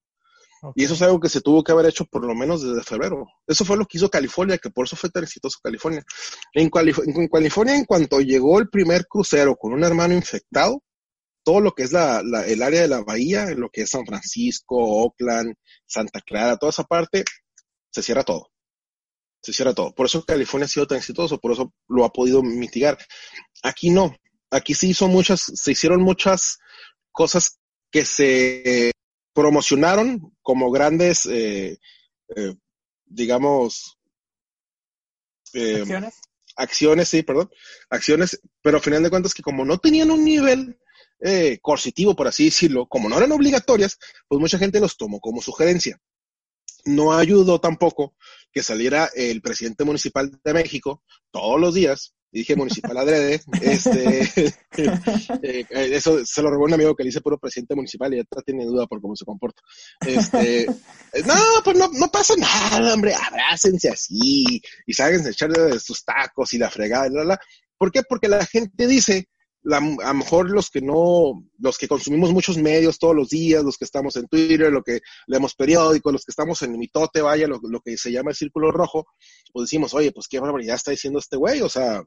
Y 0.75 0.85
eso 0.85 0.95
es 0.95 1.03
algo 1.03 1.21
que 1.21 1.29
se 1.29 1.41
tuvo 1.41 1.65
que 1.65 1.73
haber 1.73 1.87
hecho 1.87 2.05
por 2.05 2.25
lo 2.25 2.35
menos 2.35 2.63
desde 2.63 2.83
febrero. 2.83 3.27
Eso 3.47 3.65
fue 3.65 3.77
lo 3.77 3.87
que 3.87 3.99
hizo 3.99 4.11
California, 4.11 4.59
que 4.59 4.71
por 4.71 4.87
eso 4.87 4.97
fue 4.97 5.11
tan 5.11 5.25
exitoso 5.25 5.59
California. 5.63 6.03
En, 6.53 6.69
California, 6.71 7.77
en 7.77 7.85
cuanto 7.85 8.21
llegó 8.21 8.59
el 8.59 8.69
primer 8.69 9.07
crucero 9.07 9.57
con 9.57 9.73
un 9.73 9.85
hermano 9.85 10.15
infectado, 10.15 10.83
todo 11.43 11.61
lo 11.61 11.73
que 11.73 11.85
es 11.85 11.93
la, 11.93 12.21
el 12.47 12.63
área 12.63 12.83
de 12.83 12.89
la 12.89 13.03
bahía, 13.03 13.47
lo 13.57 13.71
que 13.71 13.83
es 13.83 13.91
San 13.91 14.05
Francisco, 14.05 14.77
Oakland, 14.77 15.55
Santa 15.87 16.21
Clara, 16.21 16.57
toda 16.57 16.71
esa 16.71 16.85
parte, 16.85 17.25
se 17.91 18.03
cierra 18.03 18.23
todo 18.25 18.51
se 19.43 19.53
cierra 19.53 19.75
todo. 19.75 19.95
Por 19.95 20.07
eso 20.07 20.25
California 20.25 20.67
ha 20.67 20.69
sido 20.69 20.87
tan 20.87 20.99
exitoso, 20.99 21.39
por 21.39 21.53
eso 21.53 21.73
lo 21.89 22.05
ha 22.05 22.13
podido 22.13 22.43
mitigar. 22.43 22.99
Aquí 23.63 23.91
no, 23.91 24.15
aquí 24.51 24.75
se 24.75 24.87
hizo 24.87 25.09
muchas, 25.09 25.41
se 25.55 25.73
hicieron 25.73 26.03
muchas 26.03 26.59
cosas 27.13 27.59
que 27.91 28.05
se 28.05 28.93
promocionaron 29.33 30.35
como 30.43 30.71
grandes, 30.71 31.27
eh, 31.27 31.79
eh, 32.37 32.55
digamos, 33.07 33.99
eh, 35.53 35.81
acciones. 35.81 36.15
Acciones, 36.57 37.09
sí, 37.09 37.23
perdón, 37.23 37.51
acciones, 37.89 38.41
pero 38.61 38.79
al 38.79 38.83
final 38.83 39.03
de 39.03 39.11
cuentas 39.11 39.33
que 39.33 39.43
como 39.43 39.65
no 39.65 39.79
tenían 39.79 40.11
un 40.11 40.25
nivel 40.25 40.79
coercitivo, 41.61 42.17
por 42.17 42.29
así 42.29 42.47
decirlo, 42.47 42.87
como 42.87 43.09
no 43.09 43.19
eran 43.19 43.33
obligatorias, 43.33 43.99
pues 44.27 44.41
mucha 44.41 44.59
gente 44.59 44.81
los 44.81 44.97
tomó 44.97 45.21
como 45.21 45.43
sugerencia. 45.43 46.01
No 46.87 47.13
ayudó 47.13 47.61
tampoco 47.61 48.17
que 48.53 48.63
saliera 48.63 49.11
el 49.15 49.43
presidente 49.43 49.85
municipal 49.85 50.31
de 50.43 50.55
México 50.55 51.03
todos 51.31 51.61
los 51.61 51.75
días, 51.75 52.15
dije 52.33 52.57
municipal 52.57 52.97
adrede, 52.97 53.41
este, 53.61 54.21
eh, 55.43 55.67
eso 55.71 56.25
se 56.25 56.43
lo 56.43 56.51
robó 56.51 56.65
un 56.65 56.75
amigo 56.75 56.95
que 56.95 57.03
le 57.03 57.09
dice 57.09 57.21
puro 57.21 57.39
presidente 57.39 57.75
municipal 57.75 58.13
y 58.15 58.19
ya 58.19 58.25
tiene 58.45 58.65
duda 58.65 58.87
por 58.87 59.01
cómo 59.01 59.17
se 59.17 59.25
comporta. 59.25 59.61
Este, 60.07 60.67
no, 61.27 61.35
pues 61.65 61.77
no, 61.77 61.89
no 61.93 62.09
pasa 62.09 62.35
nada, 62.37 62.95
hombre, 62.95 63.15
abrácense 63.15 63.89
así 63.89 64.63
y 64.87 64.93
sáquense 64.93 65.29
a 65.29 65.33
echar 65.33 65.51
de 65.51 65.81
sus 65.81 66.05
tacos 66.05 66.53
y 66.53 66.59
la 66.59 66.71
fregada, 66.71 67.09
y 67.09 67.11
la, 67.11 67.25
la. 67.25 67.41
¿Por 67.77 67.91
qué? 67.91 68.03
Porque 68.03 68.29
la 68.29 68.45
gente 68.45 68.87
dice, 68.87 69.29
la, 69.63 69.77
a 69.77 69.81
lo 69.81 70.15
mejor 70.15 70.51
los 70.51 70.71
que 70.71 70.81
no, 70.81 71.45
los 71.59 71.79
que 71.79 71.89
consumimos 71.89 72.33
muchos 72.33 72.57
medios 72.57 72.99
todos 72.99 73.15
los 73.15 73.29
días, 73.29 73.63
los 73.63 73.77
que 73.77 73.85
estamos 73.85 74.17
en 74.17 74.27
Twitter, 74.27 74.73
los 74.73 74.83
que 74.83 75.01
leemos 75.27 75.55
periódicos, 75.55 76.13
los 76.13 76.25
que 76.25 76.31
estamos 76.31 76.63
en 76.63 76.79
mitote, 76.79 77.21
vaya, 77.21 77.47
lo, 77.47 77.81
que 77.81 77.97
se 77.97 78.11
llama 78.11 78.31
el 78.31 78.37
círculo 78.37 78.71
rojo, 78.71 79.07
pues 79.53 79.65
decimos, 79.65 79.95
oye, 79.95 80.13
pues 80.13 80.29
qué 80.29 80.41
barbaridad 80.41 80.77
está 80.77 80.91
diciendo 80.91 81.19
este 81.19 81.37
güey, 81.37 81.61
o 81.61 81.69
sea, 81.69 82.03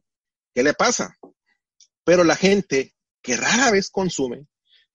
¿qué 0.53 0.63
le 0.63 0.73
pasa? 0.73 1.17
Pero 2.03 2.23
la 2.23 2.35
gente 2.35 2.95
que 3.21 3.37
rara 3.37 3.71
vez 3.71 3.89
consume, 3.89 4.47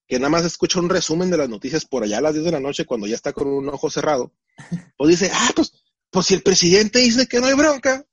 que 0.07 0.19
nada 0.19 0.31
más 0.31 0.45
escucha 0.45 0.81
un 0.81 0.89
resumen 0.89 1.31
de 1.31 1.37
las 1.37 1.49
noticias 1.49 1.85
por 1.85 2.03
allá 2.03 2.19
a 2.19 2.23
las 2.23 2.35
10 2.35 2.47
de 2.47 2.53
la 2.53 2.61
noche 2.61 2.87
cuando 2.87 3.07
ya 3.07 3.15
está 3.15 3.33
con 3.33 3.49
un 3.49 3.69
ojo 3.69 3.91
cerrado, 3.91 4.33
pues 4.97 5.11
dice, 5.11 5.31
ah, 5.33 5.51
pues, 5.55 5.73
pues 6.11 6.27
si 6.27 6.35
el 6.35 6.43
presidente 6.43 6.99
dice 6.99 7.27
que 7.27 7.41
no 7.41 7.47
hay 7.47 7.55
bronca, 7.55 8.05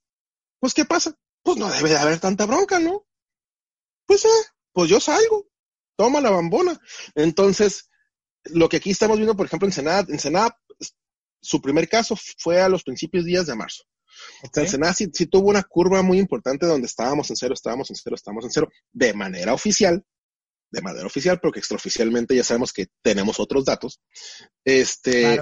pues 0.59 0.73
¿qué 0.73 0.85
pasa? 0.85 1.17
Pues 1.43 1.57
no 1.57 1.69
debe 1.69 1.89
de 1.89 1.97
haber 1.97 2.19
tanta 2.19 2.45
bronca, 2.45 2.79
¿no? 2.79 3.05
pues, 4.05 4.25
eh, 4.25 4.51
pues 4.71 4.89
yo 4.89 4.99
salgo, 4.99 5.47
toma 5.95 6.21
la 6.21 6.29
bambona. 6.29 6.79
Entonces, 7.15 7.89
lo 8.45 8.69
que 8.69 8.77
aquí 8.77 8.91
estamos 8.91 9.17
viendo, 9.17 9.35
por 9.35 9.45
ejemplo, 9.45 9.67
en 9.67 9.73
Senada, 9.73 10.05
en 10.07 10.19
Senada, 10.19 10.59
su 11.41 11.61
primer 11.61 11.87
caso 11.87 12.15
fue 12.37 12.61
a 12.61 12.69
los 12.69 12.83
principios 12.83 13.25
días 13.25 13.45
de 13.47 13.55
marzo. 13.55 13.83
En 14.55 14.67
Senada 14.67 14.93
sí, 14.93 15.07
tuvo 15.07 15.49
una 15.49 15.63
curva 15.63 16.01
muy 16.01 16.19
importante 16.19 16.65
donde 16.65 16.87
estábamos 16.87 17.29
en 17.29 17.35
cero, 17.35 17.53
estábamos 17.53 17.89
en 17.89 17.95
cero, 17.95 18.15
estábamos 18.15 18.45
en 18.45 18.51
cero, 18.51 18.69
de 18.91 19.13
manera 19.13 19.53
oficial, 19.53 20.03
de 20.71 20.81
manera 20.81 21.05
oficial, 21.05 21.39
porque 21.39 21.59
extraoficialmente 21.59 22.35
ya 22.35 22.43
sabemos 22.43 22.73
que 22.73 22.87
tenemos 23.01 23.39
otros 23.39 23.65
datos. 23.65 24.01
Este, 24.63 25.39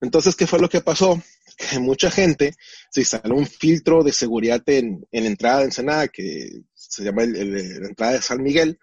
Entonces, 0.00 0.36
¿qué 0.36 0.46
fue 0.46 0.60
lo 0.60 0.68
que 0.68 0.80
pasó? 0.80 1.20
Que 1.56 1.78
mucha 1.78 2.10
gente 2.10 2.54
se 2.90 3.00
instaló 3.00 3.34
un 3.34 3.46
filtro 3.46 4.04
de 4.04 4.12
seguridad 4.12 4.62
en, 4.66 5.06
en 5.10 5.26
entrada 5.26 5.58
de 5.58 5.64
Ensenada 5.64 6.08
que 6.08 6.62
se 6.74 7.04
llama 7.04 7.24
el, 7.24 7.80
la 7.80 7.88
entrada 7.88 8.12
de 8.12 8.22
San 8.22 8.42
Miguel, 8.42 8.78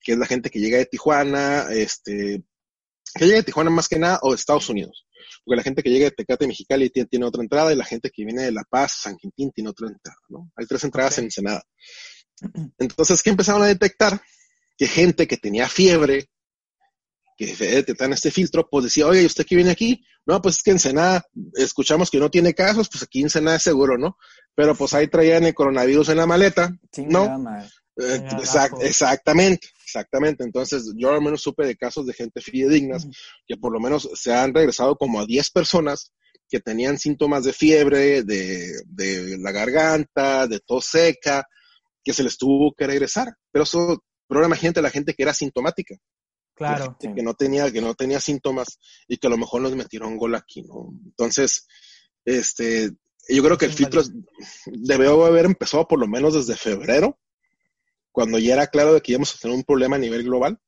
que 0.00 0.12
es 0.12 0.18
la 0.18 0.26
gente 0.26 0.50
que 0.50 0.60
llega 0.60 0.78
de 0.78 0.86
Tijuana, 0.86 1.66
este, 1.70 2.42
que 3.14 3.24
llega 3.26 3.38
de 3.38 3.42
Tijuana 3.42 3.70
más 3.70 3.88
que 3.88 3.98
nada 3.98 4.18
o 4.22 4.30
de 4.30 4.36
Estados 4.36 4.68
Unidos. 4.68 5.05
Porque 5.44 5.56
la 5.56 5.62
gente 5.62 5.82
que 5.82 5.90
llega 5.90 6.06
de 6.06 6.10
Tecate, 6.12 6.46
Mexicali 6.46 6.90
tiene, 6.90 7.08
tiene 7.08 7.26
otra 7.26 7.42
entrada 7.42 7.72
y 7.72 7.76
la 7.76 7.84
gente 7.84 8.10
que 8.10 8.24
viene 8.24 8.42
de 8.42 8.52
La 8.52 8.64
Paz, 8.64 9.00
San 9.02 9.16
Quintín 9.16 9.50
tiene 9.52 9.70
otra 9.70 9.88
entrada, 9.88 10.18
¿no? 10.28 10.50
Hay 10.56 10.66
tres 10.66 10.84
entradas 10.84 11.18
en 11.18 11.24
Ensenada. 11.24 11.62
Entonces, 12.78 13.22
¿qué 13.22 13.30
empezaron 13.30 13.62
a 13.62 13.66
detectar? 13.66 14.20
Que 14.76 14.86
gente 14.86 15.26
que 15.26 15.36
tenía 15.36 15.68
fiebre, 15.68 16.28
que 17.36 17.54
detectan 17.54 18.12
este 18.12 18.30
filtro, 18.30 18.68
pues 18.68 18.84
decía, 18.84 19.06
oye, 19.06 19.22
¿y 19.22 19.26
usted 19.26 19.44
qué 19.46 19.56
viene 19.56 19.70
aquí? 19.70 20.02
No, 20.24 20.40
pues 20.40 20.56
es 20.56 20.62
que 20.62 20.70
en 20.70 20.76
Ensenada 20.76 21.24
escuchamos 21.54 22.10
que 22.10 22.18
no 22.18 22.30
tiene 22.30 22.54
casos, 22.54 22.88
pues 22.88 23.02
aquí 23.02 23.20
en 23.20 23.26
Ensenada 23.26 23.56
es 23.56 23.62
seguro, 23.62 23.98
¿no? 23.98 24.16
Pero 24.54 24.74
pues 24.74 24.94
ahí 24.94 25.08
traían 25.08 25.44
el 25.44 25.54
coronavirus 25.54 26.08
en 26.10 26.16
la 26.16 26.26
maleta, 26.26 26.74
¿no? 26.98 27.46
Eh, 27.98 28.28
exactamente, 28.82 29.68
exactamente. 29.96 30.44
Entonces, 30.44 30.92
yo 30.96 31.10
al 31.10 31.22
menos 31.22 31.42
supe 31.42 31.66
de 31.66 31.76
casos 31.76 32.06
de 32.06 32.12
gente 32.12 32.40
fidedignas 32.40 33.06
que 33.46 33.56
por 33.56 33.72
lo 33.72 33.80
menos 33.80 34.08
se 34.14 34.32
han 34.32 34.54
regresado 34.54 34.96
como 34.96 35.20
a 35.20 35.26
10 35.26 35.50
personas 35.50 36.12
que 36.48 36.60
tenían 36.60 36.98
síntomas 36.98 37.44
de 37.44 37.52
fiebre, 37.52 38.22
de, 38.22 38.72
de 38.86 39.38
la 39.38 39.50
garganta, 39.50 40.46
de 40.46 40.60
tos 40.60 40.86
seca, 40.86 41.44
que 42.04 42.12
se 42.12 42.22
les 42.22 42.36
tuvo 42.36 42.72
que 42.72 42.86
regresar. 42.86 43.34
Pero 43.50 43.64
eso, 43.64 44.04
pero 44.28 44.44
imagínate 44.44 44.82
la 44.82 44.90
gente 44.90 45.14
que 45.14 45.22
era 45.22 45.34
sintomática. 45.34 45.96
Claro. 46.54 46.96
Que, 46.98 47.22
no 47.22 47.34
tenía, 47.34 47.70
que 47.70 47.82
no 47.82 47.94
tenía 47.94 48.20
síntomas 48.20 48.78
y 49.08 49.18
que 49.18 49.26
a 49.26 49.30
lo 49.30 49.36
mejor 49.36 49.60
nos 49.60 49.76
metieron 49.76 50.16
gol 50.16 50.34
aquí, 50.34 50.62
¿no? 50.62 50.90
Entonces, 51.04 51.66
este, 52.24 52.92
yo 53.28 53.42
creo 53.42 53.58
que 53.58 53.66
el 53.66 53.72
filtro 53.72 54.02
debió 54.66 55.26
haber 55.26 55.44
empezado 55.44 55.86
por 55.86 55.98
lo 55.98 56.06
menos 56.06 56.32
desde 56.32 56.56
febrero, 56.56 57.18
cuando 58.16 58.38
ya 58.38 58.54
era 58.54 58.68
claro 58.68 58.94
de 58.94 59.02
que 59.02 59.12
íbamos 59.12 59.34
a 59.34 59.38
tener 59.38 59.54
un 59.54 59.62
problema 59.62 59.96
a 59.96 59.98
nivel 59.98 60.24
global, 60.24 60.58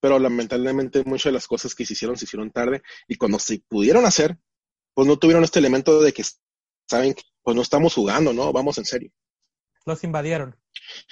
pero 0.00 0.18
lamentablemente 0.18 1.04
muchas 1.04 1.26
de 1.26 1.32
las 1.32 1.46
cosas 1.46 1.74
que 1.74 1.84
se 1.84 1.92
hicieron 1.92 2.16
se 2.16 2.24
hicieron 2.24 2.50
tarde 2.50 2.80
y 3.06 3.16
cuando 3.16 3.38
se 3.38 3.62
pudieron 3.68 4.06
hacer, 4.06 4.38
pues 4.94 5.06
no 5.06 5.18
tuvieron 5.18 5.44
este 5.44 5.58
elemento 5.58 6.00
de 6.00 6.14
que 6.14 6.24
saben 6.88 7.12
que 7.12 7.22
pues 7.42 7.54
no 7.54 7.60
estamos 7.60 7.92
jugando, 7.92 8.32
¿no? 8.32 8.50
Vamos 8.50 8.78
en 8.78 8.86
serio. 8.86 9.12
Los 9.84 10.04
invadieron. 10.04 10.58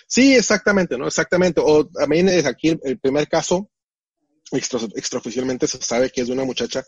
Sí, 0.06 0.34
exactamente, 0.34 0.96
¿no? 0.96 1.06
Exactamente. 1.06 1.60
O 1.62 1.86
también 1.86 2.30
es 2.30 2.46
aquí 2.46 2.74
el 2.82 2.98
primer 2.98 3.28
caso 3.28 3.70
extraoficialmente 4.52 5.66
se 5.66 5.82
sabe 5.82 6.08
que 6.08 6.22
es 6.22 6.28
de 6.28 6.32
una 6.32 6.46
muchacha 6.46 6.82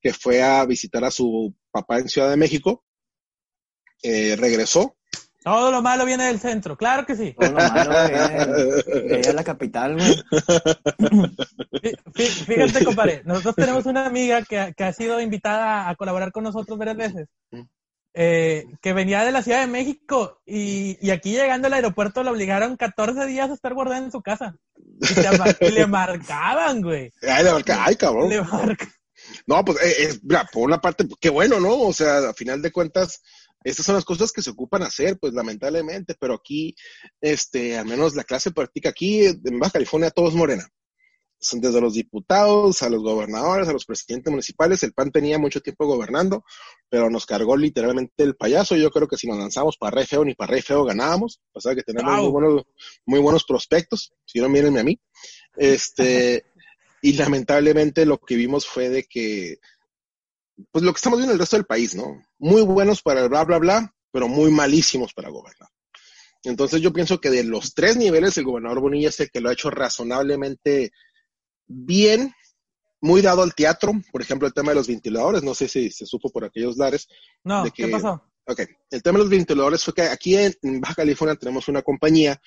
que 0.00 0.12
fue 0.12 0.42
a 0.42 0.64
visitar 0.64 1.04
a 1.04 1.12
su 1.12 1.54
papá 1.70 2.00
en 2.00 2.08
Ciudad 2.08 2.30
de 2.30 2.36
México, 2.36 2.84
eh, 4.02 4.34
regresó. 4.34 4.97
Todo 5.48 5.70
lo 5.70 5.80
malo 5.80 6.04
viene 6.04 6.24
del 6.24 6.40
centro, 6.40 6.76
claro 6.76 7.06
que 7.06 7.16
sí. 7.16 7.34
Todo 7.38 7.52
lo 7.52 7.56
malo 7.56 7.90
viene 8.06 9.22
de 9.22 9.32
la 9.32 9.42
capital, 9.42 9.96
Fíjate, 12.14 12.84
compadre, 12.84 13.22
nosotros 13.24 13.54
tenemos 13.56 13.86
una 13.86 14.04
amiga 14.04 14.42
que, 14.42 14.74
que 14.76 14.84
ha 14.84 14.92
sido 14.92 15.20
invitada 15.22 15.88
a 15.88 15.94
colaborar 15.96 16.32
con 16.32 16.44
nosotros 16.44 16.76
varias 16.76 16.98
veces. 16.98 17.28
Eh, 18.14 18.66
que 18.82 18.92
venía 18.92 19.24
de 19.24 19.32
la 19.32 19.42
Ciudad 19.42 19.60
de 19.60 19.68
México 19.68 20.40
y, 20.44 20.98
y, 21.00 21.10
aquí 21.10 21.32
llegando 21.32 21.68
al 21.68 21.74
aeropuerto 21.74 22.22
le 22.22 22.30
obligaron 22.30 22.76
14 22.76 23.26
días 23.26 23.48
a 23.48 23.54
estar 23.54 23.72
guardada 23.74 23.98
en 23.98 24.10
su 24.10 24.20
casa. 24.20 24.56
Y, 25.60 25.70
le 25.70 25.86
marcaban, 25.86 26.82
güey. 26.82 27.12
Ay, 27.22 27.44
le 27.44 27.52
marcaban, 27.52 27.84
ay, 27.86 27.96
cabrón. 27.96 28.28
Le 28.28 28.42
No, 29.46 29.64
pues, 29.64 29.78
eh, 29.82 30.18
por 30.52 30.64
una 30.64 30.80
parte, 30.80 31.06
qué 31.20 31.30
bueno, 31.30 31.58
¿no? 31.60 31.80
O 31.80 31.92
sea, 31.92 32.30
a 32.30 32.34
final 32.34 32.60
de 32.60 32.72
cuentas, 32.72 33.22
estas 33.64 33.86
son 33.86 33.96
las 33.96 34.04
cosas 34.04 34.32
que 34.32 34.42
se 34.42 34.50
ocupan 34.50 34.82
hacer, 34.82 35.18
pues 35.18 35.34
lamentablemente, 35.34 36.14
pero 36.18 36.34
aquí, 36.34 36.74
este, 37.20 37.76
al 37.76 37.86
menos 37.86 38.14
la 38.14 38.24
clase 38.24 38.50
política 38.50 38.90
aquí 38.90 39.24
en 39.24 39.58
Baja 39.58 39.72
California 39.72 40.10
todo 40.10 40.28
es 40.28 40.34
morena. 40.34 40.68
desde 41.52 41.80
los 41.80 41.94
diputados, 41.94 42.82
a 42.82 42.90
los 42.90 43.02
gobernadores, 43.02 43.68
a 43.68 43.72
los 43.72 43.84
presidentes 43.84 44.30
municipales, 44.30 44.82
el 44.82 44.92
PAN 44.92 45.10
tenía 45.12 45.38
mucho 45.38 45.60
tiempo 45.60 45.86
gobernando, 45.86 46.44
pero 46.88 47.10
nos 47.10 47.26
cargó 47.26 47.56
literalmente 47.56 48.24
el 48.24 48.36
payaso. 48.36 48.76
Yo 48.76 48.90
creo 48.90 49.08
que 49.08 49.16
si 49.16 49.28
nos 49.28 49.38
lanzamos 49.38 49.76
para 49.76 49.96
rey 49.96 50.06
feo 50.06 50.24
ni 50.24 50.34
para 50.34 50.52
rey 50.52 50.62
feo 50.62 50.84
ganábamos, 50.84 51.40
pasaba 51.52 51.74
que 51.74 51.82
tenemos 51.82 52.22
muy 52.22 52.30
buenos, 52.30 52.62
muy 53.06 53.20
buenos 53.20 53.44
prospectos, 53.44 54.12
si 54.24 54.40
no 54.40 54.48
mírenme 54.48 54.80
a 54.80 54.84
mí. 54.84 55.00
Este, 55.56 56.44
y 57.02 57.12
lamentablemente 57.14 58.06
lo 58.06 58.18
que 58.18 58.36
vimos 58.36 58.66
fue 58.66 58.88
de 58.88 59.04
que, 59.04 59.58
pues 60.70 60.84
lo 60.84 60.92
que 60.92 60.96
estamos 60.96 61.18
viendo 61.18 61.32
en 61.32 61.36
el 61.36 61.40
resto 61.40 61.56
del 61.56 61.66
país, 61.66 61.94
¿no? 61.94 62.22
Muy 62.38 62.62
buenos 62.62 63.02
para 63.02 63.22
el 63.22 63.28
bla, 63.28 63.44
bla, 63.44 63.58
bla, 63.58 63.94
pero 64.10 64.28
muy 64.28 64.50
malísimos 64.50 65.14
para 65.14 65.28
gobernar. 65.28 65.68
Entonces 66.44 66.80
yo 66.80 66.92
pienso 66.92 67.20
que 67.20 67.30
de 67.30 67.44
los 67.44 67.74
tres 67.74 67.96
niveles, 67.96 68.36
el 68.38 68.44
gobernador 68.44 68.80
Bonilla 68.80 69.08
es 69.08 69.20
el 69.20 69.30
que 69.30 69.40
lo 69.40 69.48
ha 69.48 69.52
hecho 69.52 69.70
razonablemente 69.70 70.92
bien, 71.66 72.34
muy 73.00 73.22
dado 73.22 73.42
al 73.42 73.54
teatro, 73.54 73.92
por 74.10 74.22
ejemplo, 74.22 74.46
el 74.46 74.54
tema 74.54 74.70
de 74.70 74.76
los 74.76 74.88
ventiladores, 74.88 75.42
no 75.42 75.54
sé 75.54 75.68
si 75.68 75.90
se 75.90 76.06
supo 76.06 76.30
por 76.30 76.44
aquellos 76.44 76.76
lares. 76.76 77.08
No, 77.44 77.64
¿qué 77.72 77.88
pasó? 77.88 78.22
Ok, 78.46 78.60
el 78.90 79.02
tema 79.02 79.18
de 79.18 79.24
los 79.24 79.30
ventiladores 79.30 79.84
fue 79.84 79.94
que 79.94 80.02
aquí 80.02 80.34
en 80.36 80.80
Baja 80.80 80.94
California 80.94 81.36
tenemos 81.36 81.68
una 81.68 81.82
compañía 81.82 82.40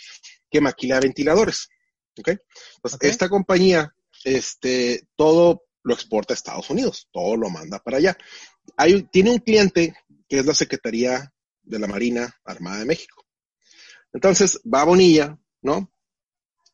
que 0.49 0.59
maquila 0.59 0.99
ventiladores, 0.99 1.69
¿ok? 2.17 2.29
Entonces, 2.75 2.99
esta 3.03 3.29
compañía, 3.29 3.93
este, 4.23 5.07
todo 5.15 5.63
lo 5.83 5.93
exporta 5.93 6.33
a 6.33 6.35
Estados 6.35 6.69
Unidos, 6.69 7.07
todo 7.11 7.35
lo 7.35 7.49
manda 7.49 7.79
para 7.79 7.97
allá. 7.97 8.17
Hay, 8.77 9.03
tiene 9.03 9.31
un 9.31 9.39
cliente 9.39 9.95
que 10.27 10.39
es 10.39 10.45
la 10.45 10.53
Secretaría 10.53 11.33
de 11.63 11.79
la 11.79 11.87
Marina 11.87 12.33
Armada 12.45 12.79
de 12.79 12.85
México. 12.85 13.25
Entonces, 14.13 14.59
va 14.71 14.81
a 14.81 14.85
Bonilla, 14.85 15.37
¿no? 15.61 15.91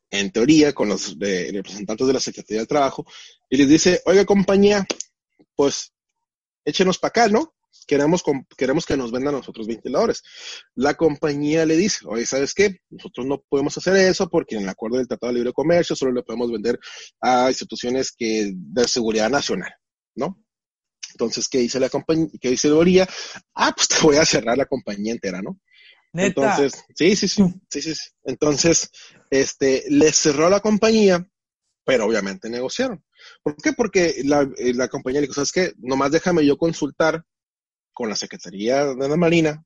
en 0.09 0.31
teoría, 0.31 0.73
con 0.73 0.89
los 0.89 1.17
representantes 1.19 2.07
de 2.07 2.13
la 2.13 2.19
Secretaría 2.19 2.59
del 2.59 2.67
Trabajo, 2.67 3.05
y 3.49 3.57
les 3.57 3.67
dice, 3.67 4.01
oiga 4.05 4.25
compañía, 4.25 4.85
pues 5.55 5.93
échenos 6.63 6.97
para 6.97 7.09
acá, 7.09 7.27
¿no? 7.27 7.53
Queremos, 7.87 8.21
queremos 8.57 8.85
que 8.85 8.97
nos 8.97 9.11
vendan 9.11 9.35
a 9.35 9.37
nosotros 9.37 9.65
ventiladores. 9.65 10.21
La 10.75 10.95
compañía 10.95 11.65
le 11.65 11.77
dice, 11.77 12.05
oye, 12.05 12.25
¿sabes 12.25 12.53
qué? 12.53 12.81
Nosotros 12.89 13.25
no 13.25 13.41
podemos 13.49 13.77
hacer 13.77 13.95
eso 13.95 14.29
porque 14.29 14.55
en 14.55 14.63
el 14.63 14.69
acuerdo 14.69 14.97
del 14.97 15.07
Tratado 15.07 15.31
de 15.31 15.39
Libre 15.39 15.53
Comercio 15.53 15.95
solo 15.95 16.11
le 16.11 16.23
podemos 16.23 16.51
vender 16.51 16.77
a 17.21 17.49
instituciones 17.49 18.11
que 18.11 18.51
de 18.53 18.87
seguridad 18.87 19.29
nacional, 19.29 19.73
¿no? 20.15 20.43
Entonces, 21.11 21.47
¿qué 21.47 21.59
dice 21.59 21.79
la 21.79 21.89
compañía? 21.89 22.27
¿Qué 22.39 22.49
dice 22.49 22.67
Doría? 22.67 23.07
Ah, 23.55 23.73
pues 23.75 23.87
te 23.87 23.95
voy 24.01 24.17
a 24.17 24.25
cerrar 24.25 24.57
la 24.57 24.65
compañía 24.65 25.13
entera, 25.13 25.41
¿no? 25.41 25.59
Entonces, 26.13 26.83
sí, 26.95 27.15
sí, 27.15 27.27
sí, 27.27 27.43
sí, 27.69 27.81
sí, 27.81 27.93
Entonces, 28.23 28.89
este, 29.29 29.83
les 29.89 30.15
cerró 30.15 30.49
la 30.49 30.59
compañía, 30.59 31.27
pero 31.85 32.05
obviamente 32.05 32.49
negociaron. 32.49 33.03
¿Por 33.43 33.55
qué? 33.57 33.73
Porque 33.73 34.21
la, 34.25 34.41
eh, 34.57 34.73
la 34.73 34.87
compañía 34.87 35.21
le 35.21 35.27
dijo, 35.27 35.35
¿sabes 35.35 35.51
qué? 35.51 35.73
Nomás 35.77 36.11
déjame 36.11 36.45
yo 36.45 36.57
consultar 36.57 37.23
con 37.97 38.09
la 38.09 38.15
Secretaría 38.15 38.85
de 38.85 39.09
la 39.09 39.17
Marina 39.17 39.63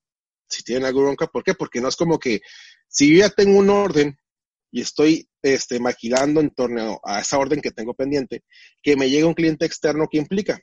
si 0.48 0.64
tienen 0.64 0.86
algo 0.86 1.02
bronca. 1.02 1.28
¿Por 1.28 1.44
qué? 1.44 1.54
Porque 1.54 1.82
no 1.82 1.90
es 1.90 1.98
como 1.98 2.18
que 2.18 2.40
si 2.88 3.12
yo 3.12 3.20
ya 3.20 3.30
tengo 3.30 3.60
un 3.60 3.70
orden 3.70 4.18
y 4.72 4.82
estoy 4.82 5.30
este, 5.42 5.82
maquilando 5.82 6.40
en 6.40 6.50
torno 6.52 7.00
a 7.04 7.20
esa 7.20 7.38
orden 7.38 7.62
que 7.62 7.72
tengo 7.72 7.94
pendiente, 7.94 8.44
que 8.82 8.96
me 8.96 9.10
llegue 9.10 9.26
un 9.26 9.34
cliente 9.34 9.66
externo, 9.66 10.08
¿qué 10.10 10.18
implica? 10.18 10.62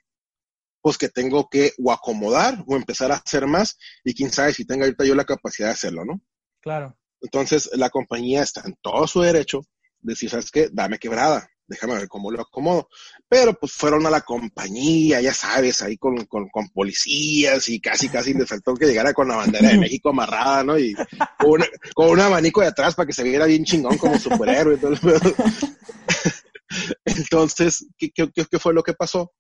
pues 0.81 0.97
que 0.97 1.09
tengo 1.09 1.49
que 1.51 1.73
o 1.83 1.93
acomodar 1.93 2.65
o 2.67 2.77
empezar 2.77 3.11
a 3.13 3.17
hacer 3.17 3.47
más 3.47 3.77
y 4.05 4.15
quién 4.15 4.31
sabe 4.31 4.55
si 4.55 4.65
tenga 4.65 4.85
ahorita 4.85 5.05
yo 5.05 5.15
la 5.15 5.25
capacidad 5.25 5.69
de 5.69 5.75
hacerlo, 5.75 6.05
¿no? 6.05 6.21
Claro. 6.61 6.97
Entonces 7.21 7.69
la 7.75 7.91
compañía 7.91 8.43
está 8.43 8.63
en 8.65 8.77
todo 8.81 9.07
su 9.07 9.21
derecho 9.21 9.61
de 9.99 10.13
decir, 10.13 10.31
¿sabes 10.31 10.51
qué? 10.51 10.69
Dame 10.73 10.99
quebrada, 10.99 11.51
déjame 11.69 11.95
ver 11.95 12.09
cómo 12.09 12.31
lo 12.31 12.41
acomodo. 12.41 12.89
Pero 13.29 13.55
pues 13.55 13.73
fueron 13.73 14.07
a 14.07 14.11
la 14.11 14.23
compañía, 14.23 15.21
ya 15.21 15.35
sabes, 15.35 15.83
ahí 15.83 15.97
con, 15.97 16.25
con, 16.25 16.49
con 16.49 16.69
policías 16.71 17.69
y 17.69 17.81
casi, 17.81 18.09
casi 18.09 18.35
les 18.35 18.49
faltó 18.49 18.75
que 18.75 18.87
llegara 18.87 19.13
con 19.13 19.29
la 19.29 19.37
bandera 19.37 19.69
de 19.69 19.79
México 19.79 20.09
amarrada, 20.09 20.65
¿no? 20.65 20.79
Y 20.79 20.95
con, 21.39 21.63
con 21.95 22.11
un 22.11 22.21
abanico 22.21 22.63
de 22.63 22.69
atrás 22.69 22.95
para 22.95 23.07
que 23.07 23.13
se 23.13 23.23
viera 23.23 23.47
bien 23.47 23.65
chingón 23.65 23.99
como 23.99 24.19
superhéroe. 24.19 24.79
Entonces, 27.05 27.87
¿qué, 27.97 28.11
qué, 28.11 28.31
qué 28.33 28.59
fue 28.59 28.75
lo 28.75 28.83
que 28.83 28.95
pasó? 28.95 29.33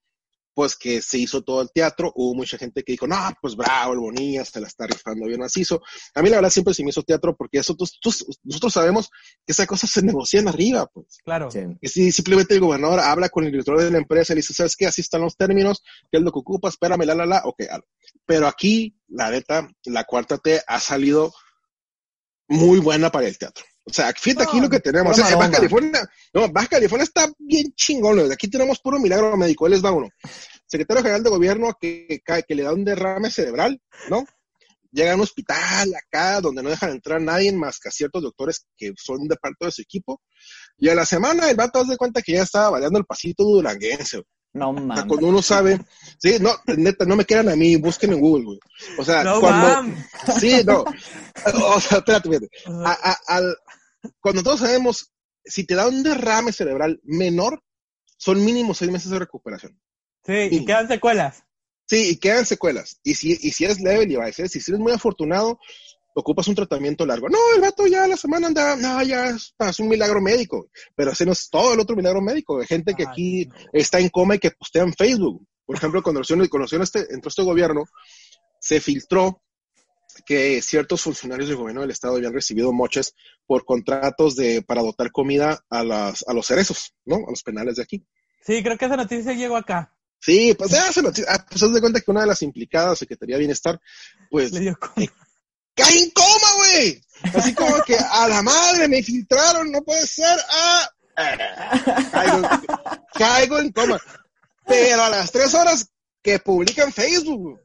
Pues 0.58 0.74
que 0.74 1.00
se 1.00 1.18
hizo 1.18 1.42
todo 1.42 1.62
el 1.62 1.70
teatro, 1.70 2.12
hubo 2.16 2.34
mucha 2.34 2.58
gente 2.58 2.82
que 2.82 2.90
dijo, 2.90 3.06
no, 3.06 3.16
pues 3.40 3.54
bravo, 3.54 3.92
el 3.92 4.00
Bonilla 4.00 4.44
se 4.44 4.60
la 4.60 4.66
está 4.66 4.88
rifando 4.88 5.24
bien 5.24 5.38
macizo. 5.38 5.80
A 6.16 6.20
mí 6.20 6.28
la 6.28 6.38
verdad 6.38 6.50
siempre 6.50 6.74
se 6.74 6.82
me 6.82 6.90
hizo 6.90 7.04
teatro 7.04 7.36
porque 7.36 7.58
eso, 7.58 7.76
nosotros 8.42 8.72
sabemos 8.72 9.08
que 9.46 9.52
esas 9.52 9.68
cosas 9.68 9.88
se 9.88 10.02
negocian 10.02 10.48
arriba, 10.48 10.84
pues. 10.92 11.18
Claro. 11.24 11.48
Y 11.80 11.86
si 11.86 12.10
simplemente 12.10 12.54
el 12.54 12.60
gobernador 12.60 12.98
habla 12.98 13.28
con 13.28 13.44
el 13.44 13.52
director 13.52 13.78
de 13.78 13.88
la 13.88 13.98
empresa 13.98 14.32
y 14.32 14.34
le 14.34 14.38
dice, 14.40 14.52
¿sabes 14.52 14.74
qué? 14.74 14.86
Así 14.88 15.00
están 15.00 15.20
los 15.20 15.36
términos, 15.36 15.80
¿qué 16.10 16.18
es 16.18 16.24
lo 16.24 16.32
que 16.32 16.40
ocupa? 16.40 16.70
Espérame, 16.70 17.04
la, 17.04 17.14
la, 17.14 17.26
la, 17.26 17.42
ok. 17.44 17.62
Pero 18.26 18.48
aquí, 18.48 18.98
la 19.06 19.30
neta, 19.30 19.70
la 19.84 20.02
cuarta 20.02 20.38
T 20.38 20.60
ha 20.66 20.80
salido 20.80 21.32
muy 22.48 22.80
buena 22.80 23.12
para 23.12 23.28
el 23.28 23.38
teatro. 23.38 23.64
O 23.88 23.92
sea, 23.92 24.12
fíjate 24.12 24.44
aquí 24.44 24.60
lo 24.60 24.68
que 24.68 24.80
tenemos. 24.80 25.16
Baja 25.16 25.50
California, 25.50 26.00
no, 26.34 26.48
Baja 26.48 26.66
California 26.68 27.04
está 27.04 27.26
bien 27.38 27.72
chingón. 27.74 28.30
Aquí 28.30 28.48
tenemos 28.48 28.78
puro 28.80 28.98
milagro 28.98 29.34
médico. 29.36 29.66
Él 29.66 29.72
les 29.72 29.84
va 29.84 29.92
uno. 29.92 30.08
Secretario 30.66 31.02
General 31.02 31.22
de 31.22 31.30
Gobierno 31.30 31.76
que, 31.80 32.22
que 32.46 32.54
le 32.54 32.62
da 32.62 32.74
un 32.74 32.84
derrame 32.84 33.30
cerebral, 33.30 33.80
¿no? 34.10 34.26
Llega 34.90 35.12
a 35.12 35.14
un 35.14 35.22
hospital 35.22 35.94
acá 35.94 36.40
donde 36.40 36.62
no 36.62 36.70
dejan 36.70 36.90
entrar 36.90 37.18
a 37.18 37.24
nadie 37.24 37.52
más 37.52 37.78
que 37.78 37.88
a 37.88 37.92
ciertos 37.92 38.22
doctores 38.22 38.66
que 38.76 38.92
son 38.96 39.26
de 39.26 39.36
parte 39.36 39.64
de 39.64 39.72
su 39.72 39.82
equipo. 39.82 40.20
Y 40.76 40.88
a 40.88 40.94
la 40.94 41.06
semana 41.06 41.48
el 41.48 41.56
vato 41.56 41.80
hace 41.80 41.96
cuenta 41.96 42.20
que 42.20 42.32
ya 42.32 42.42
estaba 42.42 42.70
variando 42.70 42.98
el 42.98 43.06
pasito 43.06 43.44
duranguense. 43.44 44.22
No 44.52 44.72
mames. 44.72 45.04
cuando 45.04 45.26
uno 45.26 45.42
sabe, 45.42 45.78
sí, 46.18 46.36
no, 46.40 46.50
neta, 46.76 47.04
no 47.04 47.16
me 47.16 47.24
quieran 47.24 47.50
a 47.50 47.56
mí, 47.56 47.76
busquen 47.76 48.12
en 48.12 48.20
Google, 48.20 48.44
güey. 48.44 48.58
O 48.98 49.04
sea, 49.04 49.22
cuando. 49.40 49.94
Sí, 50.38 50.62
no. 50.64 50.84
O 51.64 51.80
sea, 51.80 51.98
espérate, 51.98 52.28
espérate. 52.28 52.48
al, 53.26 53.56
cuando 54.20 54.42
todos 54.42 54.60
sabemos, 54.60 55.12
si 55.44 55.64
te 55.64 55.74
da 55.74 55.88
un 55.88 56.02
derrame 56.02 56.52
cerebral 56.52 57.00
menor, 57.04 57.62
son 58.16 58.44
mínimo 58.44 58.74
seis 58.74 58.90
meses 58.90 59.10
de 59.10 59.18
recuperación. 59.18 59.80
Sí, 60.24 60.48
y 60.50 60.64
quedan 60.64 60.88
secuelas. 60.88 61.44
Sí, 61.86 62.10
y 62.10 62.16
quedan 62.16 62.44
secuelas. 62.44 63.00
Y 63.02 63.14
si, 63.14 63.32
y 63.32 63.52
si 63.52 63.64
eres 63.64 63.80
leve, 63.80 64.04
y 64.08 64.16
va 64.16 64.26
a 64.26 64.32
ser, 64.32 64.48
si 64.48 64.58
eres 64.58 64.80
muy 64.80 64.92
afortunado, 64.92 65.58
ocupas 66.14 66.48
un 66.48 66.54
tratamiento 66.54 67.06
largo. 67.06 67.28
No, 67.28 67.38
el 67.54 67.60
vato 67.60 67.86
ya 67.86 68.06
la 68.06 68.16
semana 68.16 68.48
anda, 68.48 68.76
no, 68.76 69.02
ya 69.02 69.30
es, 69.30 69.54
un 69.78 69.88
milagro 69.88 70.20
médico. 70.20 70.68
Pero 70.94 71.12
ese 71.12 71.24
no 71.24 71.32
es 71.32 71.48
todo 71.48 71.74
el 71.74 71.80
otro 71.80 71.96
milagro 71.96 72.20
médico. 72.20 72.60
Hay 72.60 72.66
gente 72.66 72.94
que 72.94 73.06
aquí 73.06 73.48
está 73.72 74.00
en 74.00 74.08
coma 74.08 74.34
y 74.34 74.38
que 74.38 74.50
postea 74.50 74.82
en 74.82 74.92
Facebook. 74.92 75.46
Por 75.64 75.76
ejemplo, 75.76 76.02
cuando 76.02 76.22
conoció 76.50 76.82
este, 76.82 77.06
entró 77.10 77.28
este 77.28 77.42
gobierno, 77.42 77.84
se 78.60 78.80
filtró 78.80 79.42
que 80.24 80.60
ciertos 80.62 81.02
funcionarios 81.02 81.48
del 81.48 81.58
gobierno 81.58 81.82
del 81.82 81.90
estado 81.90 82.16
habían 82.16 82.32
recibido 82.32 82.72
moches 82.72 83.14
por 83.46 83.64
contratos 83.64 84.36
de 84.36 84.62
para 84.62 84.82
dotar 84.82 85.10
comida 85.10 85.64
a, 85.70 85.84
las, 85.84 86.24
a 86.26 86.32
los 86.32 86.46
cerezos, 86.46 86.94
¿no? 87.04 87.16
A 87.16 87.30
los 87.30 87.42
penales 87.42 87.76
de 87.76 87.82
aquí. 87.82 88.06
Sí, 88.44 88.62
creo 88.62 88.78
que 88.78 88.86
esa 88.86 88.96
noticia 88.96 89.32
llegó 89.32 89.56
acá. 89.56 89.94
Sí, 90.20 90.54
pues 90.58 90.70
ya 90.70 90.92
se 90.92 91.02
noticia. 91.02 91.30
Ah, 91.32 91.46
pues 91.48 91.62
haz 91.62 91.72
de 91.72 91.80
cuenta 91.80 92.00
que 92.00 92.10
una 92.10 92.22
de 92.22 92.26
las 92.26 92.42
implicadas, 92.42 92.98
Secretaría 92.98 93.36
de 93.36 93.40
Bienestar, 93.40 93.80
pues. 94.30 94.52
Le 94.52 94.60
dio 94.60 94.78
coma. 94.78 95.06
¡Cae 95.74 95.98
en 95.98 96.10
coma, 96.10 96.54
güey! 96.56 97.00
Así 97.34 97.54
como 97.54 97.80
que 97.82 97.96
a 97.96 98.26
la 98.26 98.42
madre 98.42 98.88
me 98.88 99.02
filtraron, 99.02 99.70
no 99.70 99.82
puede 99.82 100.06
ser. 100.06 100.38
¡Ah! 100.50 100.90
Caigo, 102.10 102.48
caigo 103.14 103.58
en 103.58 103.72
coma. 103.72 104.00
Pero 104.66 105.02
a 105.02 105.08
las 105.08 105.30
tres 105.30 105.54
horas 105.54 105.88
que 106.22 106.38
publican 106.38 106.92
Facebook, 106.92 107.60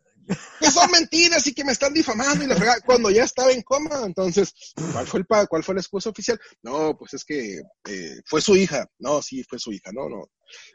que 0.59 0.71
son 0.71 0.89
mentiras 0.91 1.45
y 1.47 1.53
que 1.53 1.63
me 1.63 1.71
están 1.71 1.93
difamando 1.93 2.43
y 2.43 2.47
la 2.47 2.55
fregada, 2.55 2.81
cuando 2.85 3.09
ya 3.09 3.23
estaba 3.23 3.51
en 3.51 3.61
coma. 3.61 4.03
Entonces, 4.05 4.53
¿cuál 4.91 5.07
fue 5.07 5.19
el 5.21 5.47
cuál 5.47 5.63
fue 5.63 5.75
la 5.75 5.81
excusa 5.81 6.09
oficial? 6.09 6.39
No, 6.61 6.97
pues 6.97 7.13
es 7.13 7.25
que 7.25 7.61
eh, 7.89 8.21
fue 8.25 8.41
su 8.41 8.55
hija. 8.55 8.85
No, 8.99 9.21
sí, 9.21 9.43
fue 9.43 9.59
su 9.59 9.71
hija. 9.71 9.91
No, 9.93 10.09
no. 10.09 10.29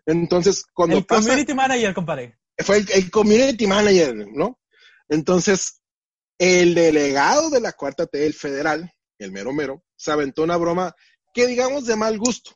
Entonces, 0.06 0.64
cuando 0.72 0.98
el 0.98 1.06
community 1.06 1.54
manager, 1.54 1.94
compadre. 1.94 2.38
Fue 2.58 2.78
el, 2.78 3.10
community 3.10 3.66
manager, 3.66 4.14
¿no? 4.34 4.58
Entonces, 5.08 5.80
el 6.38 6.74
delegado 6.74 7.50
de 7.50 7.60
la 7.60 7.72
cuarta 7.72 8.06
T 8.06 8.18
del 8.18 8.34
federal, 8.34 8.92
el 9.18 9.32
mero 9.32 9.52
mero, 9.52 9.84
se 9.96 10.10
aventó 10.10 10.42
una 10.42 10.56
broma 10.56 10.94
que 11.32 11.46
digamos 11.46 11.86
de 11.86 11.96
mal 11.96 12.18
gusto. 12.18 12.52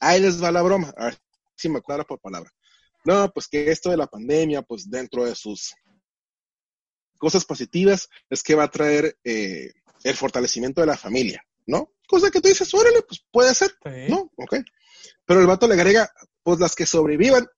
Ahí 0.00 0.20
les 0.20 0.42
va 0.42 0.50
la 0.50 0.62
broma. 0.62 0.92
A 0.96 1.06
ver 1.06 1.18
si 1.56 1.68
me 1.68 1.78
acuerdo 1.78 2.06
por 2.06 2.20
palabra. 2.20 2.50
No, 3.04 3.30
pues 3.32 3.48
que 3.48 3.70
esto 3.70 3.90
de 3.90 3.96
la 3.96 4.06
pandemia, 4.06 4.62
pues 4.62 4.88
dentro 4.90 5.24
de 5.24 5.34
sus 5.34 5.74
cosas 7.18 7.44
positivas 7.44 8.08
es 8.30 8.42
que 8.42 8.54
va 8.54 8.64
a 8.64 8.70
traer 8.70 9.18
eh, 9.24 9.72
el 10.04 10.14
fortalecimiento 10.14 10.80
de 10.80 10.86
la 10.86 10.96
familia, 10.96 11.44
¿no? 11.66 11.92
Cosa 12.06 12.30
que 12.30 12.40
tú 12.40 12.48
dices, 12.48 12.72
órale, 12.72 13.02
pues 13.02 13.22
puede 13.30 13.54
ser, 13.54 13.74
¿no? 14.08 14.30
Ok. 14.36 14.56
Pero 15.26 15.40
el 15.40 15.46
vato 15.46 15.68
le 15.68 15.74
agrega, 15.74 16.10
pues 16.42 16.58
las 16.58 16.74
que 16.74 16.86
sobrevivan. 16.86 17.46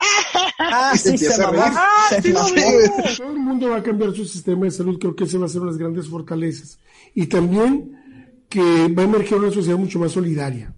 Ah, 0.63 0.93
sí, 0.95 1.17
se 1.17 1.33
ah, 1.43 2.11
Todo 3.17 3.31
el 3.31 3.39
mundo 3.39 3.71
va 3.71 3.79
a 3.79 3.83
cambiar 3.83 4.15
su 4.15 4.27
sistema 4.27 4.67
de 4.67 4.71
salud, 4.71 4.99
creo 4.99 5.17
que 5.17 5.25
ese 5.25 5.39
va 5.39 5.47
a 5.47 5.49
ser 5.49 5.63
unas 5.63 5.79
grandes 5.79 6.07
fortalezas. 6.07 6.79
Y 7.15 7.27
también 7.27 8.45
que 8.49 8.89
va 8.89 9.03
a 9.03 9.07
emerger 9.07 9.39
una 9.39 9.51
sociedad 9.51 9.79
mucho 9.79 9.99
más 9.99 10.13
solidaria. 10.13 10.75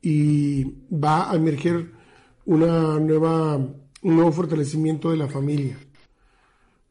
y 0.00 0.64
va 0.90 1.30
a 1.30 1.36
emerger 1.36 1.92
una 2.46 2.98
nueva, 2.98 3.56
un 3.56 4.16
nuevo 4.16 4.32
fortalecimiento 4.32 5.10
de 5.10 5.18
la 5.18 5.28
familia. 5.28 5.76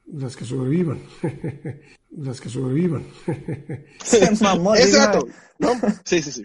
Las 0.08 0.36
que 0.36 0.46
sobrevivan. 0.46 1.02
Las 2.18 2.40
que 2.40 2.50
sobrevivan. 2.50 3.06
Exacto. 4.12 5.28
¿no? 5.58 5.72
Sí, 6.04 6.22
sí, 6.22 6.32
sí. 6.32 6.44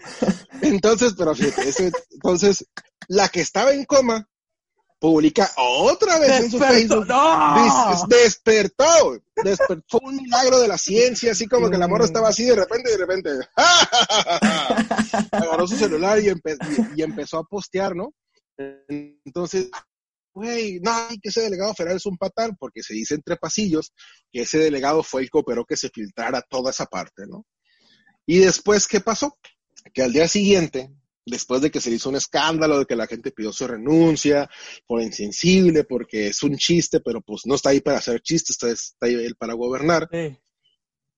Entonces, 0.63 1.15
pero 1.17 1.35
fíjate, 1.35 1.69
ese- 1.69 1.93
entonces, 2.13 2.67
la 3.09 3.29
que 3.29 3.41
estaba 3.41 3.73
en 3.73 3.85
coma 3.85 4.27
publica 4.99 5.51
otra 5.57 6.19
vez 6.19 6.31
en 6.45 6.51
su 6.51 6.59
Despertó. 6.59 6.75
Facebook. 6.75 7.07
¡No! 7.09 7.55
Des- 8.09 8.23
despertó, 8.23 9.19
despertó. 9.43 9.85
Fue 9.89 10.01
un 10.11 10.17
milagro 10.17 10.59
de 10.61 10.69
la 10.69 10.77
ciencia, 10.79 11.33
así 11.33 11.47
como 11.47 11.71
que 11.71 11.79
la 11.79 11.89
morra 11.89 12.05
estaba 12.05 12.29
así 12.29 12.45
de 12.45 12.55
repente, 12.57 12.91
de 12.91 12.97
repente. 12.99 13.31
Agarró 15.33 15.67
su 15.67 15.77
celular 15.77 16.19
y, 16.21 16.27
empe- 16.29 16.59
y- 16.95 17.01
y 17.01 17.03
empezó 17.03 17.39
a 17.39 17.45
postear, 17.45 17.95
¿no? 17.97 18.13
Entonces, 18.89 19.71
güey, 20.33 20.81
no, 20.81 20.93
y 21.11 21.19
que 21.19 21.29
ese 21.31 21.43
delegado 21.43 21.75
federal 21.75 21.97
es 21.97 22.07
un 22.07 22.17
patán, 22.17 22.57
porque 22.59 22.83
se 22.83 22.95
dice 22.95 23.15
entre 23.15 23.37
pasillos 23.37 23.93
que 24.31 24.43
ese 24.43 24.59
delegado 24.59 25.03
fue 25.03 25.23
el 25.23 25.31
que 25.31 25.39
operó 25.39 25.65
que 25.65 25.77
se 25.77 25.89
filtrara 25.91 26.43
toda 26.43 26.71
esa 26.71 26.87
parte, 26.87 27.25
¿no? 27.27 27.45
Y 28.27 28.39
después, 28.39 28.87
¿qué 28.87 29.01
pasó? 29.01 29.37
Que 29.93 30.03
al 30.03 30.13
día 30.13 30.29
siguiente, 30.29 30.91
después 31.27 31.61
de 31.63 31.71
que 31.71 31.81
se 31.81 31.91
hizo 31.91 32.09
un 32.09 32.17
escándalo, 32.17 32.79
de 32.79 32.87
que 32.87 32.97
la 32.97 33.07
gente 33.07 33.33
pidió 33.33 33.53
su 33.53 33.67
renuncia 33.67 34.49
por 34.87 35.03
insensible, 35.03 35.85
porque 35.85 36.29
es 36.29 36.43
un 36.43 36.57
chiste, 36.57 37.01
pero 37.01 37.21
pues 37.23 37.43
no 37.47 37.55
está 37.57 37.71
ahí 37.71 37.81
para 37.81 37.99
hacer 37.99 38.21
chistes, 38.21 38.51
está, 38.51 38.71
está 38.71 39.07
ahí 39.07 39.15
él 39.15 39.35
para 39.37 39.55
gobernar, 39.55 40.09
Sí. 40.13 40.39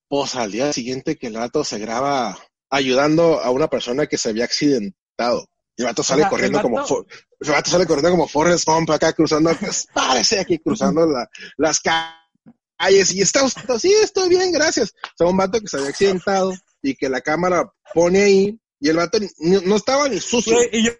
pues 0.09 0.35
al 0.37 0.53
día 0.53 0.72
siguiente 0.72 1.16
que 1.16 1.27
el 1.29 1.35
vato 1.35 1.64
se 1.64 1.79
graba 1.79 2.38
ayudando 2.70 3.40
a 3.40 3.51
una 3.51 3.68
persona 3.68 4.07
que 4.07 4.16
se 4.18 4.31
había 4.31 4.44
accidentado. 4.44 5.48
Y 5.77 5.83
el 5.83 5.87
vato 5.87 6.03
sale 6.03 6.23
sea, 6.23 6.31
corriendo 6.31 6.59
el 6.59 6.63
como 6.63 6.77
vato- 6.77 7.07
el 7.41 7.51
vato 7.51 7.71
sale 7.71 7.87
corriendo 7.87 8.11
como 8.11 8.29
Forrest 8.29 8.67
Gump 8.67 8.91
acá 8.91 9.13
cruzando, 9.13 9.51
pues, 9.59 9.87
párese 9.95 10.39
aquí 10.41 10.59
cruzando 10.59 11.07
la- 11.07 11.29
las 11.57 11.81
calles 11.81 13.13
y 13.15 13.23
está 13.23 13.43
usted, 13.45 13.63
sí, 13.79 13.93
estoy 14.03 14.29
bien, 14.29 14.53
gracias. 14.53 14.93
O 15.05 15.11
sea, 15.17 15.27
un 15.29 15.37
vato 15.37 15.61
que 15.61 15.69
se 15.69 15.77
había 15.79 15.89
accidentado 15.91 16.53
y 16.83 16.95
que 16.95 17.09
la 17.09 17.21
cámara 17.21 17.71
pone 17.95 18.23
ahí 18.23 18.61
y 18.81 18.89
el 18.89 18.97
vato 18.97 19.19
ni- 19.39 19.61
no 19.65 19.77
estaba 19.77 20.09
ni 20.09 20.21
sucio. 20.21 20.59
Y 20.73 20.85
yo, 20.87 20.93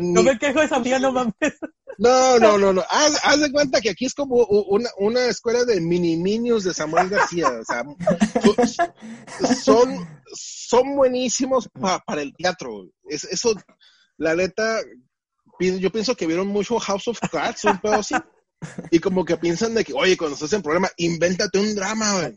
ni- 0.00 0.12
no 0.12 0.22
me 0.22 0.38
quejo 0.38 0.60
de 0.60 0.66
esa 0.66 0.78
mía, 0.78 0.98
no 0.98 1.12
mames. 1.12 1.34
no, 1.98 2.38
no, 2.38 2.56
no, 2.58 2.72
no. 2.72 2.84
Haz, 2.88 3.18
haz 3.24 3.40
de 3.40 3.50
cuenta 3.52 3.80
que 3.80 3.90
aquí 3.90 4.06
es 4.06 4.14
como 4.14 4.36
una, 4.46 4.88
una 4.98 5.24
escuela 5.26 5.64
de 5.64 5.80
mini 5.80 6.16
minions 6.16 6.64
de 6.64 6.72
Samuel 6.74 7.08
García. 7.08 7.48
O 7.48 7.64
sea, 7.64 7.82
so- 9.44 9.54
son, 9.64 10.08
son 10.34 10.96
buenísimos 10.96 11.68
pa- 11.68 12.00
para 12.06 12.22
el 12.22 12.34
teatro. 12.36 12.88
Es, 13.08 13.24
eso, 13.24 13.52
la 14.18 14.34
neta, 14.34 14.80
yo 15.60 15.90
pienso 15.90 16.14
que 16.14 16.26
vieron 16.26 16.46
mucho 16.48 16.78
House 16.78 17.08
of 17.08 17.18
Cards, 17.32 17.64
un 17.64 17.78
pedo 17.80 17.94
así. 17.94 18.14
Y 18.90 18.98
como 18.98 19.24
que 19.24 19.36
piensan 19.36 19.74
de 19.74 19.84
que, 19.84 19.92
oye, 19.92 20.16
cuando 20.16 20.34
estás 20.34 20.52
en 20.52 20.62
problema, 20.62 20.88
invéntate 20.96 21.58
un 21.58 21.74
drama, 21.74 22.20
güey. 22.20 22.34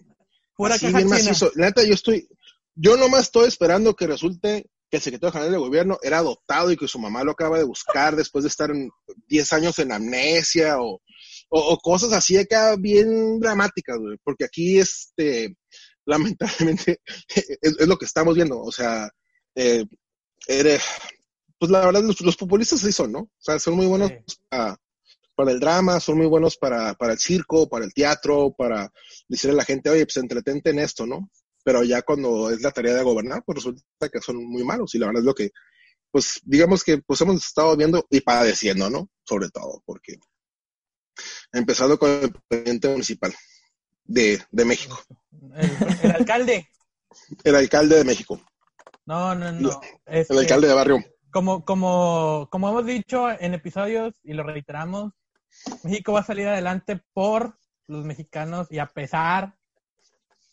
Pura 0.55 0.75
Así 0.75 0.85
bien 0.87 1.07
macizo. 1.09 1.51
La 1.55 1.65
neta, 1.67 1.83
yo 1.83 1.93
estoy, 1.93 2.27
yo 2.75 2.95
nomás 2.97 3.23
estoy 3.23 3.47
esperando 3.47 3.95
que 3.95 4.07
resulte 4.07 4.69
que 4.89 4.97
el 4.97 5.01
secretario 5.03 5.31
general 5.31 5.51
del 5.51 5.61
gobierno 5.61 5.97
era 6.03 6.19
adoptado 6.19 6.71
y 6.71 6.77
que 6.77 6.87
su 6.87 6.99
mamá 6.99 7.23
lo 7.23 7.31
acaba 7.31 7.57
de 7.57 7.63
buscar 7.63 8.15
después 8.15 8.43
de 8.43 8.49
estar 8.49 8.69
en 8.69 8.89
10 9.27 9.53
años 9.53 9.79
en 9.79 9.91
amnesia 9.93 10.79
o, 10.79 10.95
o, 11.49 11.59
o 11.59 11.77
cosas 11.77 12.11
así 12.13 12.37
acá 12.37 12.75
bien 12.77 13.39
dramáticas, 13.39 13.97
güey. 13.97 14.17
Porque 14.23 14.43
aquí, 14.45 14.77
este, 14.79 15.55
lamentablemente, 16.05 16.99
es, 17.61 17.77
es 17.79 17.87
lo 17.87 17.97
que 17.97 18.05
estamos 18.05 18.35
viendo. 18.35 18.59
O 18.61 18.71
sea, 18.71 19.09
eh, 19.55 19.85
eres- 20.47 20.83
pues 21.61 21.69
la 21.69 21.85
verdad, 21.85 22.01
los, 22.01 22.19
los 22.21 22.35
populistas 22.35 22.79
sí 22.79 22.91
son, 22.91 23.11
¿no? 23.11 23.19
O 23.19 23.29
sea, 23.37 23.59
son 23.59 23.75
muy 23.75 23.85
buenos 23.85 24.09
Sí. 24.25 24.35
para, 24.49 24.77
para 25.35 25.51
el 25.51 25.59
drama, 25.59 25.99
son 25.99 26.17
muy 26.17 26.25
buenos 26.25 26.57
para, 26.57 26.95
para 26.95 27.13
el 27.13 27.19
circo, 27.19 27.69
para 27.69 27.85
el 27.85 27.93
teatro, 27.93 28.51
para 28.57 28.91
decirle 29.27 29.53
a 29.53 29.57
la 29.57 29.63
gente, 29.65 29.91
oye, 29.91 30.03
pues 30.07 30.17
entretente 30.17 30.71
en 30.71 30.79
esto, 30.79 31.05
¿no? 31.05 31.29
Pero 31.63 31.83
ya 31.83 32.01
cuando 32.01 32.49
es 32.49 32.61
la 32.63 32.71
tarea 32.71 32.95
de 32.95 33.03
gobernar, 33.03 33.43
pues 33.45 33.57
resulta 33.57 34.09
que 34.11 34.19
son 34.21 34.43
muy 34.43 34.63
malos 34.63 34.95
y 34.95 34.97
la 34.97 35.05
verdad 35.05 35.21
es 35.21 35.25
lo 35.27 35.35
que, 35.35 35.51
pues 36.09 36.39
digamos 36.45 36.83
que 36.83 36.97
pues 36.97 37.21
hemos 37.21 37.45
estado 37.45 37.77
viendo 37.77 38.07
y 38.09 38.21
padeciendo, 38.21 38.89
¿no? 38.89 39.07
Sobre 39.23 39.49
todo, 39.49 39.83
porque 39.85 40.17
empezando 41.53 41.99
con 41.99 42.09
el 42.09 42.33
presidente 42.47 42.89
municipal 42.89 43.35
de, 44.03 44.43
de 44.49 44.65
México, 44.65 44.99
El, 45.55 45.69
el 46.01 46.11
alcalde. 46.11 46.67
el 47.43 47.55
alcalde 47.55 47.97
de 47.97 48.03
México, 48.03 48.41
No, 49.05 49.35
no, 49.35 49.51
no. 49.51 49.79
Este, 50.07 50.33
el 50.33 50.39
alcalde 50.39 50.67
de 50.67 50.73
barrio. 50.73 51.05
Como, 51.31 51.65
como, 51.65 52.47
como 52.51 52.69
hemos 52.69 52.85
dicho 52.85 53.29
en 53.29 53.53
episodios 53.53 54.13
y 54.23 54.33
lo 54.33 54.43
reiteramos, 54.43 55.13
México 55.83 56.13
va 56.13 56.21
a 56.21 56.25
salir 56.25 56.47
adelante 56.47 57.01
por 57.13 57.57
los 57.87 58.05
mexicanos 58.05 58.67
y 58.71 58.79
a 58.79 58.87
pesar 58.87 59.55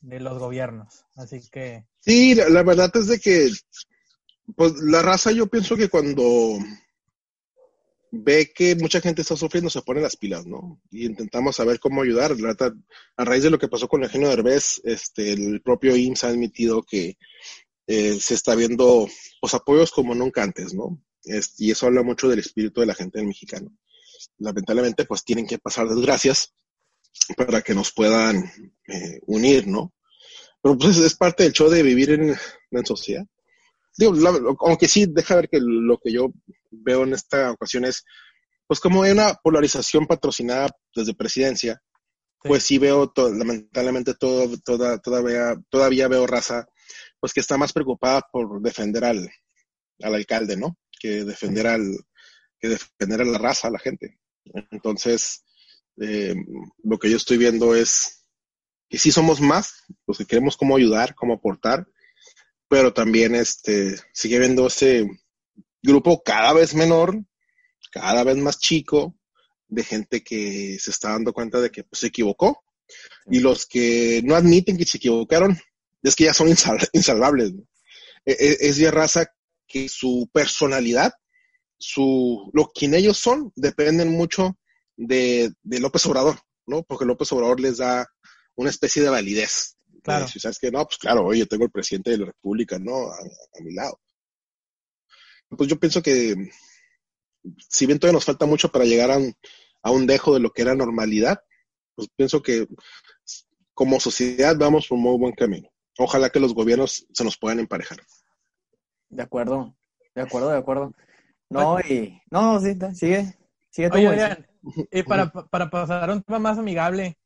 de 0.01 0.21
los 0.21 0.39
gobiernos. 0.39 1.05
Así 1.17 1.41
que, 1.51 1.87
Sí, 2.01 2.35
la, 2.35 2.63
verdad 2.63 2.91
es 2.95 3.09
de 3.09 3.19
que, 3.19 3.51
pues 4.57 4.73
la 4.81 5.03
raza 5.03 5.31
yo 5.31 5.47
pienso 5.47 5.77
que 5.77 5.89
cuando 5.89 6.59
ve 8.11 8.51
que 8.55 8.77
mucha 8.77 9.01
gente 9.01 9.23
está 9.23 9.37
sufriendo 9.37 9.69
se 9.69 9.83
pone 9.83 10.01
las 10.01 10.17
pilas, 10.17 10.47
¿no? 10.47 10.81
Y 10.91 11.05
intentamos 11.05 11.57
saber 11.57 11.79
cómo 11.79 12.03
ayudar. 12.03 12.35
A 13.17 13.25
raíz 13.25 13.43
de 13.43 13.51
lo 13.51 13.59
que 13.59 13.69
pasó 13.69 13.89
con 13.89 14.03
Eugenio 14.03 14.29
Derbez, 14.29 14.81
este, 14.85 15.33
el 15.33 15.61
propio 15.61 15.95
IMSS 15.95 16.25
ha 16.25 16.29
admitido 16.29 16.83
que 16.83 17.19
eh, 17.89 18.19
se 18.21 18.35
está 18.35 18.55
viendo 18.55 19.09
pues, 19.41 19.55
apoyos 19.55 19.91
como 19.91 20.15
nunca 20.15 20.43
antes, 20.45 20.75
¿no? 20.75 21.03
Es- 21.25 21.55
y 21.59 21.73
eso 21.73 21.87
habla 21.87 22.03
mucho 22.05 22.29
del 22.29 22.39
espíritu 22.39 22.81
de 22.81 22.87
la 22.87 22.95
gente 22.95 23.19
del 23.19 23.27
mexicano. 23.27 23.77
Lamentablemente, 24.39 25.05
pues 25.07 25.25
tienen 25.25 25.47
que 25.47 25.59
pasar 25.59 25.89
desgracias 25.89 26.55
para 27.37 27.63
que 27.63 27.75
nos 27.75 27.93
puedan 27.93 28.45
eh, 28.87 29.21
unir, 29.27 29.67
¿no? 29.67 29.93
Pero 30.63 30.79
pues 30.79 30.97
es, 30.99 31.05
es 31.05 31.15
parte 31.15 31.43
del 31.45 31.53
show 31.53 31.69
de 31.69 31.83
vivir 31.83 32.11
en, 32.11 32.37
en 32.71 32.87
sociedad. 32.87 33.25
Digo, 33.97 34.13
la- 34.15 34.39
aunque 34.61 34.87
sí, 34.89 35.07
deja 35.09 35.37
ver 35.37 35.49
que 35.49 35.59
lo 35.61 35.99
que 35.99 36.13
yo 36.13 36.33
veo 36.71 37.03
en 37.05 37.15
esta 37.15 37.51
ocasión 37.53 37.85
es, 37.85 38.05
pues 38.67 38.81
como 38.81 39.03
hay 39.03 39.13
una 39.13 39.35
polarización 39.35 40.07
patrocinada 40.07 40.69
desde 40.95 41.15
presidencia, 41.15 41.81
Sí. 42.43 42.49
pues 42.49 42.63
sí 42.63 42.79
veo, 42.79 43.09
to- 43.11 43.31
lamentablemente 43.31 44.15
todo, 44.15 44.57
toda, 44.65 44.99
todavía, 44.99 45.57
todavía 45.71 46.07
veo 46.07 46.25
raza, 46.27 46.69
pues 47.21 47.33
que 47.33 47.41
está 47.41 47.57
más 47.57 47.73
preocupada 47.73 48.23
por 48.33 48.61
defender 48.61 49.05
al, 49.05 49.29
al 50.03 50.15
alcalde, 50.15 50.57
¿no? 50.57 50.77
Que 51.01 51.25
defender 51.25 51.67
al, 51.67 51.99
que 52.61 52.69
defender 52.69 53.23
a 53.23 53.25
la 53.25 53.39
raza, 53.39 53.69
a 53.69 53.71
la 53.71 53.79
gente. 53.79 54.19
Entonces, 54.71 55.45
eh, 56.01 56.35
lo 56.83 56.99
que 56.99 57.11
yo 57.11 57.17
estoy 57.17 57.39
viendo 57.39 57.75
es 57.75 58.25
que 58.89 58.99
sí 58.99 59.11
somos 59.11 59.41
más, 59.41 59.85
los 60.07 60.19
que 60.19 60.27
queremos 60.27 60.57
cómo 60.57 60.77
ayudar, 60.77 61.15
cómo 61.15 61.35
aportar, 61.35 61.87
pero 62.69 62.93
también 62.93 63.35
este, 63.35 63.97
sigue 64.13 64.39
viendo 64.39 64.67
ese 64.67 65.09
grupo 65.83 66.23
cada 66.23 66.53
vez 66.53 66.75
menor, 66.75 67.23
cada 67.91 68.25
vez 68.25 68.37
más 68.37 68.59
chico, 68.59 69.15
de 69.69 69.85
gente 69.85 70.23
que 70.23 70.79
se 70.81 70.91
está 70.91 71.11
dando 71.11 71.33
cuenta 71.33 71.61
de 71.61 71.71
que 71.71 71.85
pues, 71.85 72.01
se 72.01 72.07
equivocó. 72.09 72.63
Y 73.31 73.41
los 73.41 73.67
que 73.67 74.23
no 74.25 74.35
admiten 74.35 74.79
que 74.79 74.87
se 74.87 74.97
equivocaron, 74.97 75.59
es 76.03 76.15
que 76.17 76.25
ya 76.25 76.35
son 76.35 76.49
insal- 76.49 76.89
insalvables. 76.93 77.55
¿no? 77.55 77.63
E- 78.25 78.37
e- 78.39 78.57
Es 78.69 78.77
ya 78.77 78.91
raza 78.91 79.27
que 79.67 79.89
su 79.89 80.29
personalidad, 80.33 81.13
su, 81.79 82.51
lo 82.53 82.69
quien 82.69 82.95
ellos 82.95 83.19
son, 83.19 83.53
dependen 83.57 84.11
mucho 84.11 84.59
de, 84.97 85.53
de 85.63 85.81
López 85.81 86.05
Obrador, 86.07 86.39
¿no? 86.67 86.83
Porque 86.83 87.05
López 87.05 87.31
Obrador 87.33 87.61
les 87.61 87.79
da 87.79 88.07
una 88.57 88.71
especie 88.71 89.03
de 89.03 89.11
validez. 89.11 89.77
Claro. 90.03 90.27
Si 90.27 90.41
sabes 90.41 90.59
que 90.59 90.71
no, 90.71 90.85
pues 90.87 90.97
claro, 90.99 91.25
oye, 91.27 91.45
tengo 91.47 91.65
el 91.65 91.71
presidente 91.71 92.11
de 92.11 92.19
la 92.19 92.27
República, 92.27 92.79
¿no? 92.79 93.09
A, 93.11 93.17
a 93.19 93.63
mi 93.63 93.75
lado. 93.75 94.01
Pues 95.51 95.69
yo 95.69 95.79
pienso 95.79 96.03
que 96.03 96.35
si 97.69 97.87
bien 97.87 97.99
todavía 97.99 98.17
nos 98.17 98.25
falta 98.25 98.47
mucho 98.47 98.71
para 98.71 98.85
llegar 98.85 99.11
a 99.11 99.19
un, 99.19 99.35
a 99.83 99.91
un 99.91 100.07
dejo 100.07 100.35
de 100.35 100.41
lo 100.41 100.51
que 100.51 100.63
era 100.63 100.75
normalidad, 100.75 101.39
pues 101.95 102.09
pienso 102.17 102.43
que 102.43 102.67
como 103.75 104.01
sociedad 104.01 104.57
vamos 104.59 104.87
por 104.89 104.97
un 104.97 105.05
muy 105.05 105.19
buen 105.19 105.35
camino. 105.35 105.69
Ojalá 105.99 106.31
que 106.31 106.41
los 106.41 106.55
gobiernos 106.55 107.07
se 107.13 107.25
nos 107.25 107.37
puedan 107.37 107.59
emparejar. 107.59 107.99
De 109.11 109.23
acuerdo, 109.23 109.75
de 110.15 110.23
acuerdo, 110.23 110.51
de 110.51 110.59
acuerdo. 110.59 110.93
No, 111.51 111.81
y. 111.81 112.21
No, 112.31 112.61
sí, 112.61 112.77
sigue. 112.95 113.35
Sigue 113.71 113.91
oye. 113.93 114.07
Adrián, 114.09 114.47
y 114.91 115.03
para, 115.03 115.31
para 115.31 115.71
pasar 115.71 116.11
a 116.11 116.13
un 116.15 116.23
tema 116.23 116.39
más 116.39 116.59
amigable, 116.59 117.19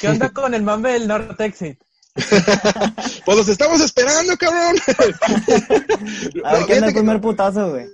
¿qué 0.00 0.08
onda 0.08 0.30
con 0.32 0.54
el 0.54 0.62
mame 0.62 0.92
del 0.92 1.08
Nortexit? 1.08 1.80
Pues 3.24 3.36
los 3.36 3.48
estamos 3.48 3.80
esperando, 3.82 4.36
cabrón. 4.36 4.76
A 6.44 6.52
ver 6.52 6.60
No, 6.60 6.66
qué 6.66 6.72
es 6.74 6.82
el 6.82 6.88
que- 6.88 6.94
primer 6.94 7.20
putazo, 7.20 7.70
güey. 7.70 7.86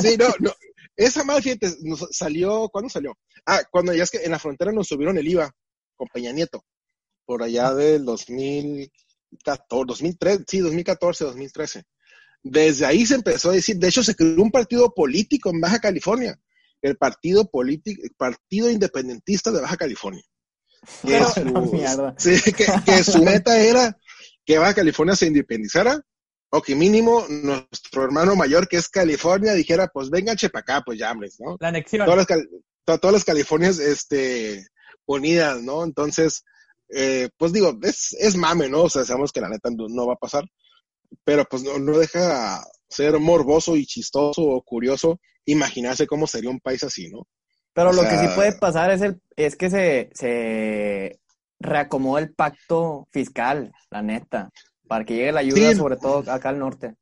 Sí, 0.00 0.16
no, 0.16 0.26
no. 0.40 0.52
Esa 0.96 1.24
mal, 1.24 1.42
fíjate, 1.42 1.74
nos 1.82 2.06
salió, 2.12 2.68
¿cuándo 2.68 2.88
salió? 2.88 3.18
Ah, 3.46 3.62
cuando 3.70 3.92
ya 3.92 4.04
es 4.04 4.10
que 4.12 4.18
en 4.24 4.30
la 4.30 4.38
frontera 4.38 4.70
nos 4.70 4.86
subieron 4.86 5.18
el 5.18 5.26
IVA 5.26 5.50
con 5.96 6.06
Peña 6.08 6.30
Nieto, 6.30 6.64
por 7.26 7.42
allá 7.42 7.74
del 7.74 8.04
2014, 9.44 9.86
2003, 9.86 10.44
sí, 10.46 10.58
2014, 10.60 11.24
2013. 11.24 11.84
Desde 12.42 12.86
ahí 12.86 13.06
se 13.06 13.14
empezó 13.14 13.50
a 13.50 13.54
decir, 13.54 13.76
de 13.76 13.88
hecho 13.88 14.02
se 14.02 14.14
creó 14.14 14.42
un 14.42 14.50
partido 14.50 14.92
político 14.92 15.50
en 15.50 15.60
Baja 15.60 15.78
California, 15.78 16.38
el 16.82 16.96
Partido 16.96 17.50
Político, 17.50 18.02
Partido 18.16 18.70
Independentista 18.70 19.50
de 19.50 19.62
Baja 19.62 19.76
California. 19.76 20.22
Que, 21.02 21.08
Pero, 21.08 21.30
su, 21.30 21.44
no, 21.44 21.62
mierda. 21.72 22.14
sí, 22.18 22.40
que, 22.52 22.66
que 22.84 23.02
su 23.02 23.22
meta 23.22 23.58
era 23.58 23.98
que 24.44 24.58
Baja 24.58 24.74
California 24.74 25.16
se 25.16 25.26
independizara 25.26 26.02
o 26.50 26.62
que 26.62 26.76
mínimo 26.76 27.24
nuestro 27.28 28.04
hermano 28.04 28.36
mayor 28.36 28.68
que 28.68 28.76
es 28.76 28.88
California 28.88 29.54
dijera, 29.54 29.88
pues 29.88 30.08
vénganse 30.10 30.50
para 30.50 30.60
acá, 30.60 30.82
pues 30.84 30.98
ya, 30.98 31.12
¿no? 31.14 31.56
La 31.58 31.68
anexión. 31.68 32.06
Todas 32.06 32.26
las, 32.28 33.00
todas 33.00 33.12
las 33.12 33.24
Californias 33.24 33.78
este, 33.78 34.64
unidas, 35.06 35.62
¿no? 35.62 35.82
Entonces, 35.82 36.44
eh, 36.88 37.28
pues 37.36 37.52
digo, 37.52 37.76
es, 37.82 38.14
es 38.18 38.36
mame, 38.36 38.68
¿no? 38.68 38.82
O 38.82 38.90
sea, 38.90 39.04
sabemos 39.04 39.32
que 39.32 39.40
la 39.40 39.48
neta 39.48 39.70
no, 39.70 40.06
va 40.06 40.14
a 40.14 40.18
pasar, 40.18 40.44
pero 41.24 41.44
pues 41.44 41.62
no, 41.62 41.78
no 41.78 41.98
deja 41.98 42.62
ser 42.88 43.18
morboso 43.18 43.76
y 43.76 43.86
chistoso 43.86 44.42
o 44.42 44.62
curioso 44.62 45.20
imaginarse 45.46 46.06
cómo 46.06 46.26
sería 46.26 46.50
un 46.50 46.60
país 46.60 46.82
así, 46.84 47.08
¿no? 47.10 47.26
Pero 47.72 47.90
O 47.90 47.92
lo 47.92 48.02
que 48.02 48.18
sí 48.18 48.26
puede 48.34 48.52
pasar 48.52 48.90
es, 48.92 49.02
el, 49.02 49.20
es 49.36 49.56
que 49.56 49.68
se, 49.68 50.10
se 50.14 51.18
reacomoda 51.58 52.20
el 52.20 52.32
pacto 52.32 53.08
fiscal, 53.10 53.72
la 53.90 54.00
neta, 54.02 54.50
para 54.86 55.04
que 55.04 55.14
llegue 55.16 55.32
la 55.32 55.40
ayuda, 55.40 55.70
Sí. 55.72 55.76
sobre 55.76 55.96
todo 55.96 56.30
acá 56.30 56.50
al 56.50 56.58
norte. 56.58 56.94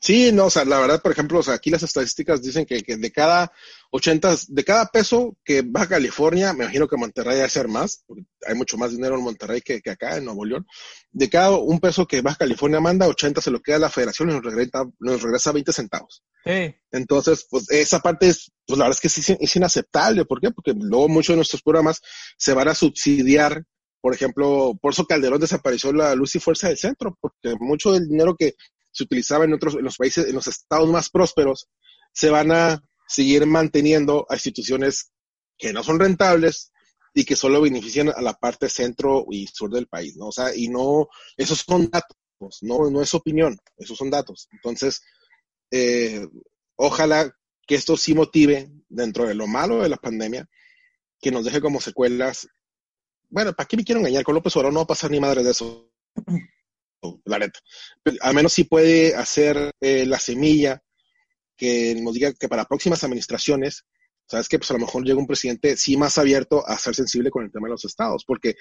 Sí, 0.00 0.32
no, 0.32 0.46
o 0.46 0.50
sea, 0.50 0.64
la 0.64 0.78
verdad, 0.78 1.02
por 1.02 1.12
ejemplo, 1.12 1.38
o 1.38 1.42
sea, 1.42 1.54
aquí 1.54 1.70
las 1.70 1.82
estadísticas 1.82 2.42
dicen 2.42 2.64
que, 2.64 2.82
que 2.82 2.96
de 2.96 3.10
cada 3.10 3.52
80, 3.90 4.36
de 4.48 4.64
cada 4.64 4.86
peso 4.86 5.36
que 5.44 5.62
Baja 5.62 5.88
California, 5.88 6.52
me 6.52 6.64
imagino 6.64 6.88
que 6.88 6.96
Monterrey 6.96 7.40
va 7.40 7.46
a 7.46 7.48
ser 7.48 7.68
más, 7.68 8.04
porque 8.06 8.24
hay 8.46 8.54
mucho 8.54 8.76
más 8.76 8.90
dinero 8.90 9.16
en 9.16 9.22
Monterrey 9.22 9.60
que, 9.60 9.80
que 9.80 9.90
acá 9.90 10.16
en 10.16 10.24
Nuevo 10.24 10.44
León. 10.44 10.66
De 11.10 11.28
cada 11.28 11.50
un 11.50 11.80
peso 11.80 12.06
que 12.06 12.20
Baja 12.20 12.38
California 12.38 12.80
manda, 12.80 13.08
80 13.08 13.40
se 13.40 13.50
lo 13.50 13.60
queda 13.60 13.78
la 13.78 13.90
federación 13.90 14.30
y 14.30 14.34
nos 14.34 14.44
regresa, 14.44 14.84
nos 14.98 15.22
regresa 15.22 15.52
20 15.52 15.72
centavos. 15.72 16.22
Sí. 16.44 16.74
Entonces, 16.92 17.46
pues 17.50 17.70
esa 17.70 18.00
parte 18.00 18.28
es, 18.28 18.52
pues 18.66 18.78
la 18.78 18.84
verdad 18.84 18.98
es 18.98 19.00
que 19.00 19.08
sí, 19.08 19.36
es 19.40 19.56
inaceptable. 19.56 20.24
¿Por 20.24 20.40
qué? 20.40 20.50
Porque 20.50 20.72
luego 20.74 21.08
muchos 21.08 21.32
de 21.32 21.36
nuestros 21.36 21.62
programas 21.62 22.00
se 22.36 22.54
van 22.54 22.68
a 22.68 22.74
subsidiar. 22.74 23.64
Por 24.00 24.14
ejemplo, 24.14 24.78
por 24.80 24.92
eso 24.92 25.06
Calderón 25.06 25.40
desapareció 25.40 25.92
la 25.92 26.14
luz 26.14 26.36
y 26.36 26.38
fuerza 26.38 26.68
del 26.68 26.78
centro, 26.78 27.18
porque 27.20 27.56
mucho 27.58 27.92
del 27.92 28.06
dinero 28.06 28.36
que 28.36 28.54
se 28.96 29.04
utilizaba 29.04 29.44
en 29.44 29.52
otros, 29.52 29.74
en 29.74 29.84
los 29.84 29.96
países, 29.96 30.26
en 30.26 30.34
los 30.34 30.46
estados 30.46 30.88
más 30.88 31.10
prósperos, 31.10 31.68
se 32.12 32.30
van 32.30 32.50
a 32.50 32.82
seguir 33.06 33.44
manteniendo 33.46 34.26
a 34.28 34.34
instituciones 34.34 35.12
que 35.58 35.72
no 35.72 35.82
son 35.82 36.00
rentables 36.00 36.72
y 37.14 37.24
que 37.24 37.36
solo 37.36 37.60
benefician 37.60 38.08
a 38.08 38.20
la 38.20 38.34
parte 38.34 38.68
centro 38.68 39.26
y 39.30 39.46
sur 39.46 39.70
del 39.70 39.86
país, 39.86 40.16
¿no? 40.16 40.28
O 40.28 40.32
sea, 40.32 40.54
y 40.54 40.68
no, 40.68 41.08
esos 41.36 41.60
son 41.60 41.90
datos, 41.90 42.16
no, 42.62 42.90
no 42.90 43.02
es 43.02 43.14
opinión, 43.14 43.58
esos 43.76 43.96
son 43.96 44.10
datos. 44.10 44.48
Entonces, 44.52 45.02
eh, 45.70 46.26
ojalá 46.76 47.34
que 47.66 47.74
esto 47.74 47.96
sí 47.96 48.14
motive, 48.14 48.70
dentro 48.88 49.26
de 49.26 49.34
lo 49.34 49.46
malo 49.46 49.82
de 49.82 49.88
la 49.88 49.96
pandemia, 49.96 50.48
que 51.20 51.30
nos 51.30 51.44
deje 51.44 51.60
como 51.60 51.80
secuelas. 51.80 52.48
Bueno, 53.28 53.52
¿para 53.52 53.66
qué 53.66 53.76
me 53.76 53.84
quiero 53.84 54.00
engañar? 54.00 54.24
Con 54.24 54.34
López 54.34 54.54
Obrador 54.56 54.72
no 54.72 54.80
va 54.80 54.84
a 54.84 54.88
pasar 54.88 55.10
ni 55.10 55.20
madre 55.20 55.42
de 55.42 55.50
eso. 55.50 55.90
La 57.24 57.38
neta. 57.38 57.58
Pero 58.02 58.16
al 58.20 58.34
menos 58.34 58.52
sí 58.52 58.64
puede 58.64 59.14
hacer 59.14 59.70
eh, 59.80 60.06
la 60.06 60.18
semilla 60.18 60.82
que 61.56 61.94
nos 62.00 62.14
diga 62.14 62.32
que 62.32 62.48
para 62.48 62.64
próximas 62.64 63.02
administraciones, 63.02 63.84
sabes 64.28 64.48
que 64.48 64.58
pues 64.58 64.70
a 64.70 64.74
lo 64.74 64.80
mejor 64.80 65.04
llega 65.04 65.18
un 65.18 65.26
presidente 65.26 65.76
sí 65.76 65.96
más 65.96 66.18
abierto 66.18 66.66
a 66.66 66.78
ser 66.78 66.94
sensible 66.94 67.30
con 67.30 67.44
el 67.44 67.52
tema 67.52 67.68
de 67.68 67.72
los 67.72 67.84
estados, 67.84 68.24
porque 68.26 68.54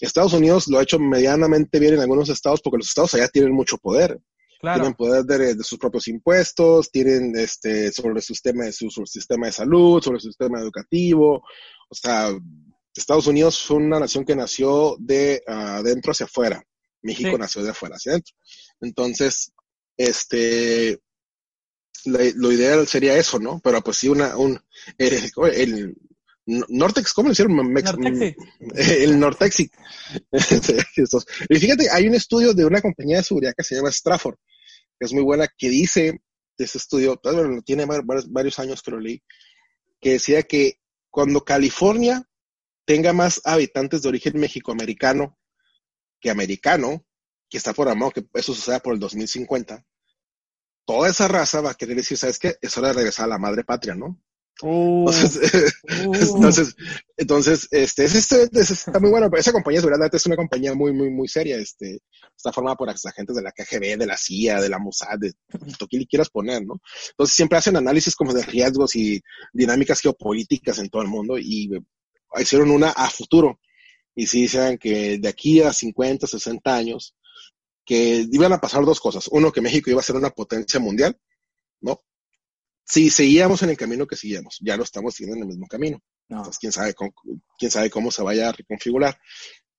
Estados 0.00 0.32
Unidos 0.32 0.68
lo 0.68 0.78
ha 0.78 0.82
hecho 0.82 0.98
medianamente 0.98 1.78
bien 1.78 1.94
en 1.94 2.00
algunos 2.00 2.28
estados, 2.28 2.60
porque 2.62 2.78
los 2.78 2.88
estados 2.88 3.14
allá 3.14 3.28
tienen 3.28 3.52
mucho 3.52 3.78
poder 3.78 4.20
Claro. 4.62 4.80
tienen 4.80 4.94
poder 4.94 5.24
de, 5.24 5.56
de 5.56 5.64
sus 5.64 5.76
propios 5.76 6.06
impuestos, 6.06 6.88
tienen 6.92 7.36
este 7.36 7.90
sobre 7.90 8.20
sistema 8.20 8.70
su, 8.70 8.90
su 8.90 9.04
sistema 9.06 9.46
de 9.46 9.52
salud, 9.52 10.00
sobre 10.00 10.20
su 10.20 10.28
sistema 10.28 10.60
educativo. 10.60 11.42
O 11.88 11.94
sea, 11.94 12.30
Estados 12.94 13.26
Unidos 13.26 13.60
fue 13.60 13.78
una 13.78 13.98
nación 13.98 14.24
que 14.24 14.36
nació 14.36 14.94
de 15.00 15.42
adentro 15.48 16.12
hacia 16.12 16.26
afuera. 16.26 16.62
México 17.02 17.30
Sí. 17.32 17.38
nació 17.38 17.62
de 17.62 17.70
afuera 17.70 17.96
hacia 17.96 18.12
adentro. 18.12 18.34
Entonces, 18.80 19.52
este 19.96 21.00
la- 22.04 22.18
lo 22.34 22.50
ideal 22.52 22.86
sería 22.88 23.16
eso, 23.16 23.38
¿no? 23.38 23.60
Pero 23.62 23.80
pues 23.82 23.96
sí, 23.98 24.08
una, 24.08 24.36
un, 24.36 24.60
eh, 24.98 25.30
el, 25.54 25.94
Nortex, 26.46 27.12
¿cómo 27.12 27.28
le 27.28 27.32
hicieron? 27.34 27.54
Mex- 27.56 28.36
el 28.74 29.18
Nortexic. 29.20 29.72
y 31.48 31.58
fíjate, 31.58 31.90
hay 31.90 32.08
un 32.08 32.14
estudio 32.14 32.52
de 32.54 32.64
una 32.64 32.80
compañía 32.82 33.18
de 33.18 33.22
seguridad 33.22 33.54
que 33.56 33.62
se 33.62 33.76
llama 33.76 33.90
Strafford, 33.92 34.36
que 34.98 35.06
es 35.06 35.12
muy 35.12 35.22
buena, 35.22 35.46
que 35.56 35.68
dice, 35.68 36.20
ese 36.58 36.78
estudio, 36.78 37.20
pues, 37.22 37.34
bueno, 37.34 37.62
tiene 37.62 37.84
var- 37.84 38.04
varios, 38.04 38.30
varios 38.30 38.58
años 38.58 38.82
que 38.82 38.90
lo 38.90 39.00
leí, 39.00 39.22
que 40.00 40.12
decía 40.14 40.42
que 40.42 40.78
cuando 41.10 41.44
California 41.44 42.28
tenga 42.84 43.12
más 43.12 43.40
habitantes 43.44 44.02
de 44.02 44.08
origen 44.08 44.38
mexicoamericano 44.40 45.38
que 46.22 46.30
americano, 46.30 47.04
que 47.50 47.58
está 47.58 47.74
programado 47.74 48.12
que 48.12 48.24
eso 48.34 48.54
suceda 48.54 48.80
por 48.80 48.94
el 48.94 49.00
2050, 49.00 49.84
toda 50.86 51.08
esa 51.10 51.28
raza 51.28 51.60
va 51.60 51.72
a 51.72 51.74
querer 51.74 51.96
decir, 51.96 52.16
¿sabes 52.16 52.38
qué? 52.38 52.56
Es 52.60 52.76
hora 52.78 52.88
de 52.88 52.94
regresar 52.94 53.26
a 53.26 53.28
la 53.28 53.38
madre 53.38 53.64
patria, 53.64 53.94
¿no? 53.94 54.20
Uh, 54.62 55.08
Entonces, 55.10 55.74
Uh. 56.06 56.14
entonces, 56.14 56.76
entonces, 57.16 57.68
este, 57.70 58.04
es, 58.04 58.14
este, 58.14 58.48
es- 58.60 58.70
está 58.70 59.00
muy 59.00 59.10
bueno, 59.10 59.28
pero 59.30 59.40
esa 59.40 59.50
compañía 59.52 59.78
de 59.80 59.82
seguridad 59.88 60.14
es 60.14 60.26
una 60.26 60.36
compañía 60.36 60.74
muy, 60.74 60.92
muy, 60.92 61.10
muy 61.10 61.26
seria, 61.26 61.56
este, 61.56 62.00
está 62.36 62.52
formada 62.52 62.76
por 62.76 62.88
agentes 62.88 63.34
de 63.34 63.42
la 63.42 63.50
KGB, 63.52 63.96
de 63.98 64.06
la 64.06 64.16
CIA, 64.16 64.60
de 64.60 64.68
la 64.68 64.78
Mossad, 64.78 65.18
de 65.18 65.32
lo 65.80 65.86
que 65.88 65.98
le 65.98 66.06
quieras 66.06 66.28
poner, 66.30 66.64
¿no? 66.64 66.80
Entonces 67.10 67.34
siempre 67.34 67.58
hacen 67.58 67.76
análisis 67.76 68.14
como 68.14 68.32
de 68.32 68.42
riesgos 68.42 68.94
y 68.94 69.20
dinámicas 69.52 70.00
geopolíticas 70.00 70.78
en 70.78 70.88
todo 70.90 71.02
el 71.02 71.08
mundo 71.08 71.38
y 71.38 71.74
eh, 71.74 71.80
hicieron 72.40 72.70
una 72.70 72.90
a 72.90 73.10
futuro. 73.10 73.58
Y 74.14 74.26
sí 74.26 74.42
dicen 74.42 74.78
que 74.78 75.18
de 75.18 75.28
aquí 75.28 75.60
a 75.62 75.72
50, 75.72 76.26
60 76.26 76.74
años, 76.74 77.14
que 77.84 78.26
iban 78.30 78.52
a 78.52 78.60
pasar 78.60 78.84
dos 78.84 79.00
cosas. 79.00 79.28
Uno, 79.28 79.52
que 79.52 79.60
México 79.60 79.90
iba 79.90 80.00
a 80.00 80.04
ser 80.04 80.16
una 80.16 80.30
potencia 80.30 80.80
mundial, 80.80 81.18
¿no? 81.80 82.02
Si 82.84 83.10
seguíamos 83.10 83.62
en 83.62 83.70
el 83.70 83.76
camino 83.76 84.06
que 84.06 84.16
seguíamos, 84.16 84.58
ya 84.60 84.76
lo 84.76 84.84
estamos 84.84 85.14
siguiendo 85.14 85.36
en 85.36 85.42
el 85.42 85.48
mismo 85.48 85.66
camino. 85.66 86.00
no. 86.28 86.38
Entonces, 86.38 86.58
quién 86.58 86.72
sabe, 86.72 86.94
cómo, 86.94 87.12
quién 87.58 87.70
sabe 87.70 87.90
cómo 87.90 88.10
se 88.10 88.22
vaya 88.22 88.48
a 88.48 88.52
reconfigurar. 88.52 89.18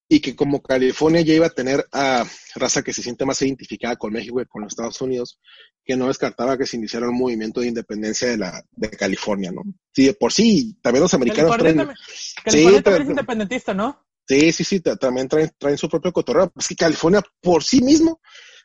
Y 0.10 0.20
que 0.20 0.36
como 0.36 0.62
California 0.62 1.22
ya 1.22 1.34
iba 1.34 1.48
a 1.48 1.54
tener 1.54 1.86
a 1.92 2.26
raza 2.56 2.84
que 2.84 2.94
se 2.94 3.02
siente 3.02 3.26
más 3.26 3.42
identificada 3.42 3.96
con 3.96 4.14
México 4.14 4.42
y 4.42 4.46
con 4.46 4.62
los 4.62 4.74
Estados 4.74 5.00
Unidos, 5.02 5.40
que 5.84 5.96
no 5.96 6.08
descartaba 6.08 6.58
que 6.58 6.66
se 6.66 6.78
iniciara 6.78 7.10
un 7.10 7.18
movimiento 7.18 7.62
de 7.62 7.68
independencia 7.68 8.28
de, 8.28 8.38
la, 8.38 8.64
de 8.72 8.90
California, 8.92 9.52
¿no? 9.52 9.64
Sí, 9.92 10.06
de 10.06 10.14
por 10.14 10.32
sí, 10.32 10.78
también 10.82 11.04
los 11.04 11.14
americanos 11.14 11.52
California 11.52 11.74
traen, 11.74 11.78
también, 11.78 11.98
California 12.44 12.78
Sí, 12.78 12.84
también 12.84 13.04
es 13.04 13.10
independentista, 13.10 13.74
¿no? 13.74 14.06
Sí, 14.28 14.52
sí, 14.52 14.64
sí, 14.64 14.80
ta- 14.80 14.96
también 14.96 15.28
traen, 15.28 15.52
traen 15.58 15.78
su 15.78 15.90
propio 15.90 16.12
cotorreo. 16.14 16.52
Es 16.58 16.68
que 16.68 16.76
California 16.76 17.22
por 17.42 17.64
sí 17.64 17.82
mismo, 17.82 18.20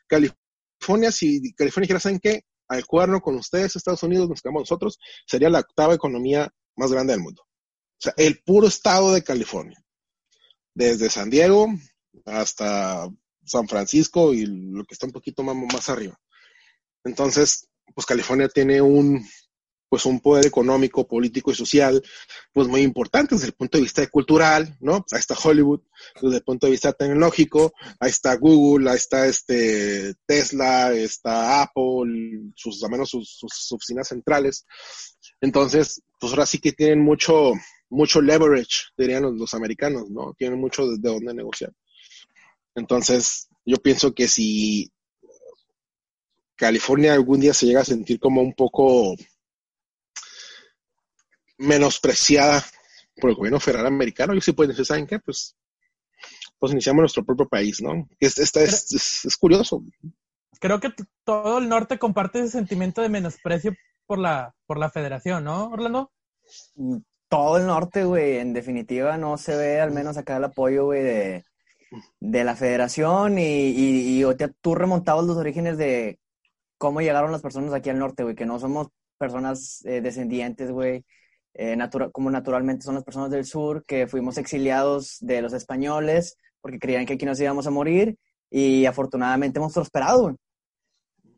California, 0.07 1.11
si 1.11 1.53
California 1.53 1.85
dijera, 1.85 1.99
¿saben 1.99 2.19
qué? 2.19 2.43
Al 2.67 2.85
cuerno 2.85 3.19
con 3.21 3.35
ustedes, 3.35 3.75
Estados 3.75 4.03
Unidos, 4.03 4.29
nos 4.29 4.41
quedamos 4.41 4.61
nosotros, 4.61 4.99
sería 5.25 5.49
la 5.49 5.59
octava 5.59 5.93
economía 5.93 6.49
más 6.75 6.91
grande 6.91 7.13
del 7.13 7.21
mundo. 7.23 7.41
O 7.43 8.01
sea, 8.01 8.13
el 8.17 8.41
puro 8.43 8.67
estado 8.67 9.13
de 9.13 9.23
California. 9.23 9.81
Desde 10.73 11.09
San 11.09 11.29
Diego 11.29 11.67
hasta 12.25 13.09
San 13.43 13.67
Francisco 13.67 14.33
y 14.33 14.45
lo 14.45 14.83
que 14.85 14.93
está 14.93 15.07
un 15.07 15.11
poquito 15.11 15.43
más, 15.43 15.55
más 15.55 15.89
arriba. 15.89 16.17
Entonces, 17.03 17.67
pues 17.93 18.05
California 18.05 18.47
tiene 18.47 18.81
un, 18.81 19.25
pues 19.89 20.05
un 20.05 20.19
poder 20.19 20.45
económico, 20.45 21.07
político 21.07 21.51
y 21.51 21.55
social, 21.55 22.01
pues 22.53 22.67
muy 22.67 22.81
importante 22.81 23.35
desde 23.35 23.47
el 23.47 23.53
punto 23.53 23.77
de 23.77 23.83
vista 23.83 24.05
cultural, 24.07 24.77
¿no? 24.79 25.05
Ahí 25.11 25.19
está 25.19 25.35
Hollywood, 25.35 25.81
desde 26.21 26.37
el 26.37 26.43
punto 26.43 26.67
de 26.67 26.71
vista 26.71 26.93
tecnológico, 26.93 27.73
ahí 27.99 28.11
está 28.11 28.35
Google, 28.35 28.89
ahí 28.89 28.97
está 28.97 29.25
este 29.25 30.13
Tesla, 30.27 30.93
está 30.93 31.63
Apple, 31.63 32.51
sus, 32.55 32.83
al 32.83 32.91
menos 32.91 33.09
sus, 33.09 33.37
sus 33.37 33.71
oficinas 33.71 34.07
centrales. 34.07 34.65
Entonces, 35.41 36.01
pues 36.19 36.31
ahora 36.31 36.45
sí 36.45 36.59
que 36.59 36.71
tienen 36.71 37.01
mucho, 37.01 37.53
mucho 37.89 38.21
leverage, 38.21 38.91
dirían 38.95 39.23
los, 39.23 39.33
los 39.35 39.53
americanos, 39.55 40.09
¿no? 40.09 40.33
Tienen 40.37 40.59
mucho 40.59 40.87
de, 40.87 40.97
de 40.99 41.09
dónde 41.09 41.33
negociar. 41.33 41.73
Entonces, 42.75 43.49
yo 43.65 43.77
pienso 43.77 44.13
que 44.13 44.27
si 44.27 44.91
California 46.55 47.13
algún 47.13 47.39
día 47.39 47.53
se 47.53 47.65
llega 47.65 47.81
a 47.81 47.85
sentir 47.85 48.19
como 48.19 48.41
un 48.41 48.53
poco 48.53 49.15
menospreciada 51.59 52.65
por 53.21 53.29
el 53.29 53.35
gobierno 53.35 53.59
federal 53.59 53.85
americano, 53.85 54.33
ellos 54.33 54.45
sí 54.45 54.53
pueden 54.53 54.71
decir, 54.71 54.85
¿saben 54.85 55.05
qué? 55.05 55.19
Pues, 55.19 55.55
pues 56.57 56.71
iniciamos 56.71 57.01
nuestro 57.01 57.23
propio 57.23 57.47
país, 57.47 57.81
¿no? 57.81 58.07
Es, 58.19 58.37
esta 58.37 58.61
es, 58.61 58.91
es, 58.93 59.25
es 59.25 59.37
curioso. 59.37 59.83
Creo 60.59 60.79
que 60.79 60.89
todo 61.23 61.59
el 61.59 61.69
norte 61.69 61.99
comparte 61.99 62.39
ese 62.39 62.49
sentimiento 62.49 63.01
de 63.01 63.09
menosprecio 63.09 63.75
por 64.05 64.17
la, 64.17 64.55
por 64.65 64.77
la 64.77 64.89
federación, 64.89 65.43
¿no, 65.43 65.69
Orlando? 65.69 66.11
Todo 67.29 67.57
el 67.57 67.67
norte, 67.67 68.05
güey, 68.05 68.37
en 68.37 68.53
definitiva 68.53 69.17
no 69.17 69.37
se 69.37 69.55
ve 69.55 69.79
al 69.79 69.91
menos 69.91 70.17
acá 70.17 70.37
el 70.37 70.45
apoyo, 70.45 70.85
güey, 70.85 71.03
de, 71.03 71.43
de 72.19 72.43
la 72.43 72.55
federación 72.55 73.37
y, 73.37 73.69
y, 73.69 74.23
y 74.23 74.25
tú 74.61 74.75
remontabas 74.75 75.25
los 75.25 75.37
orígenes 75.37 75.77
de 75.77 76.19
cómo 76.77 77.01
llegaron 77.01 77.31
las 77.31 77.41
personas 77.41 77.73
aquí 77.73 77.89
al 77.89 77.99
norte, 77.99 78.23
güey, 78.23 78.35
que 78.35 78.45
no 78.45 78.59
somos 78.59 78.87
personas 79.17 79.85
eh, 79.85 80.01
descendientes, 80.01 80.71
güey, 80.71 81.05
eh, 81.53 81.75
natura- 81.75 82.09
como 82.11 82.29
naturalmente 82.31 82.83
son 82.85 82.95
las 82.95 83.03
personas 83.03 83.29
del 83.31 83.45
sur, 83.45 83.83
que 83.85 84.07
fuimos 84.07 84.37
exiliados 84.37 85.17
de 85.21 85.41
los 85.41 85.53
españoles 85.53 86.37
porque 86.61 86.79
creían 86.79 87.05
que 87.05 87.13
aquí 87.13 87.25
nos 87.25 87.39
íbamos 87.39 87.67
a 87.67 87.71
morir 87.71 88.17
y 88.49 88.85
afortunadamente 88.85 89.59
hemos 89.59 89.73
prosperado. 89.73 90.35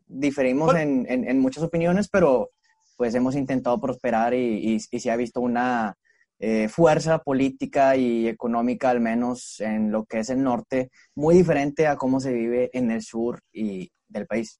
Diferimos 0.07 0.75
en, 0.75 1.05
en- 1.09 1.27
en 1.29 1.39
muchas 1.39 1.63
opiniones, 1.63 2.09
pero 2.09 2.49
pues 2.97 3.15
hemos 3.15 3.35
intentado 3.35 3.79
prosperar 3.79 4.33
y, 4.33 4.75
y, 4.75 4.77
y 4.91 4.99
se 4.99 5.09
ha 5.09 5.15
visto 5.15 5.39
una 5.41 5.95
eh, 6.39 6.67
fuerza 6.67 7.19
política 7.19 7.95
y 7.95 8.27
económica, 8.27 8.89
al 8.89 8.99
menos 8.99 9.59
en 9.59 9.91
lo 9.91 10.05
que 10.05 10.19
es 10.19 10.29
el 10.29 10.43
norte, 10.43 10.89
muy 11.15 11.35
diferente 11.35 11.87
a 11.87 11.95
cómo 11.95 12.19
se 12.19 12.33
vive 12.33 12.69
en 12.73 12.91
el 12.91 13.01
sur 13.01 13.39
y 13.53 13.89
del 14.07 14.27
país, 14.27 14.59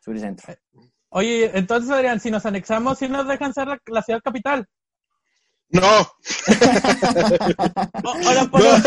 sur 0.00 0.16
y 0.16 0.20
centro. 0.20 0.54
Oye, 1.10 1.50
entonces, 1.56 1.90
Adrián, 1.90 2.18
si 2.20 2.30
nos 2.30 2.44
anexamos, 2.44 2.98
¿sí 2.98 3.08
nos 3.08 3.28
dejan 3.28 3.54
ser 3.54 3.68
la, 3.68 3.78
la 3.86 4.02
ciudad 4.02 4.20
capital? 4.22 4.66
No, 5.70 5.82
O, 8.04 8.10
o 8.10 8.32
la, 8.32 8.48
ponemos, 8.50 8.82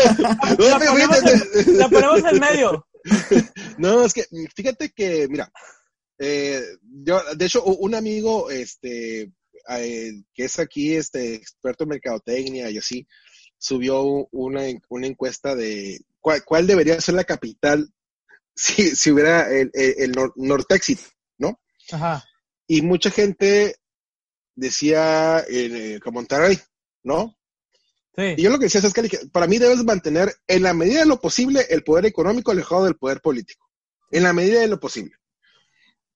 no, 0.58 0.68
la 0.68 0.78
ponemos 0.78 1.18
en, 1.66 1.78
la 1.78 1.88
ponemos 1.88 2.24
en 2.32 2.40
medio. 2.40 2.86
No, 3.78 4.04
es 4.04 4.12
que 4.12 4.24
fíjate 4.54 4.90
que, 4.90 5.28
mira, 5.28 5.50
eh, 6.18 6.60
yo, 6.82 7.20
de 7.34 7.44
hecho, 7.46 7.62
un 7.64 7.94
amigo, 7.94 8.50
este, 8.50 9.32
eh, 9.68 10.12
que 10.34 10.44
es 10.44 10.58
aquí, 10.58 10.94
este, 10.94 11.34
experto 11.34 11.84
en 11.84 11.90
mercadotecnia 11.90 12.70
y 12.70 12.78
así, 12.78 13.06
subió 13.58 14.02
una, 14.32 14.62
una 14.88 15.06
encuesta 15.06 15.54
de 15.54 16.00
cuál, 16.20 16.44
cuál 16.44 16.66
debería 16.66 17.00
ser 17.00 17.14
la 17.14 17.24
capital 17.24 17.92
si, 18.54 18.94
si 18.96 19.10
hubiera 19.10 19.48
el, 19.50 19.70
el, 19.72 19.94
el 19.98 20.12
Nor- 20.12 20.32
Nortexit, 20.36 21.00
¿no? 21.38 21.60
Ajá. 21.92 22.24
Y 22.66 22.82
mucha 22.82 23.10
gente 23.10 23.76
decía 24.54 25.44
eh, 25.48 25.98
que 26.02 26.10
Monterrey, 26.10 26.58
¿no? 27.02 27.36
Y 28.16 28.36
Sí. 28.36 28.42
yo 28.42 28.50
lo 28.50 28.58
que 28.58 28.66
decía 28.66 28.80
es 28.80 28.92
que 28.92 29.18
para 29.32 29.46
mí 29.46 29.58
debes 29.58 29.82
mantener 29.84 30.34
en 30.46 30.62
la 30.62 30.74
medida 30.74 31.00
de 31.00 31.06
lo 31.06 31.20
posible 31.20 31.66
el 31.70 31.82
poder 31.82 32.04
económico 32.06 32.50
alejado 32.50 32.84
del 32.84 32.96
poder 32.96 33.20
político. 33.20 33.68
En 34.10 34.22
la 34.24 34.32
medida 34.34 34.60
de 34.60 34.68
lo 34.68 34.78
posible. 34.78 35.16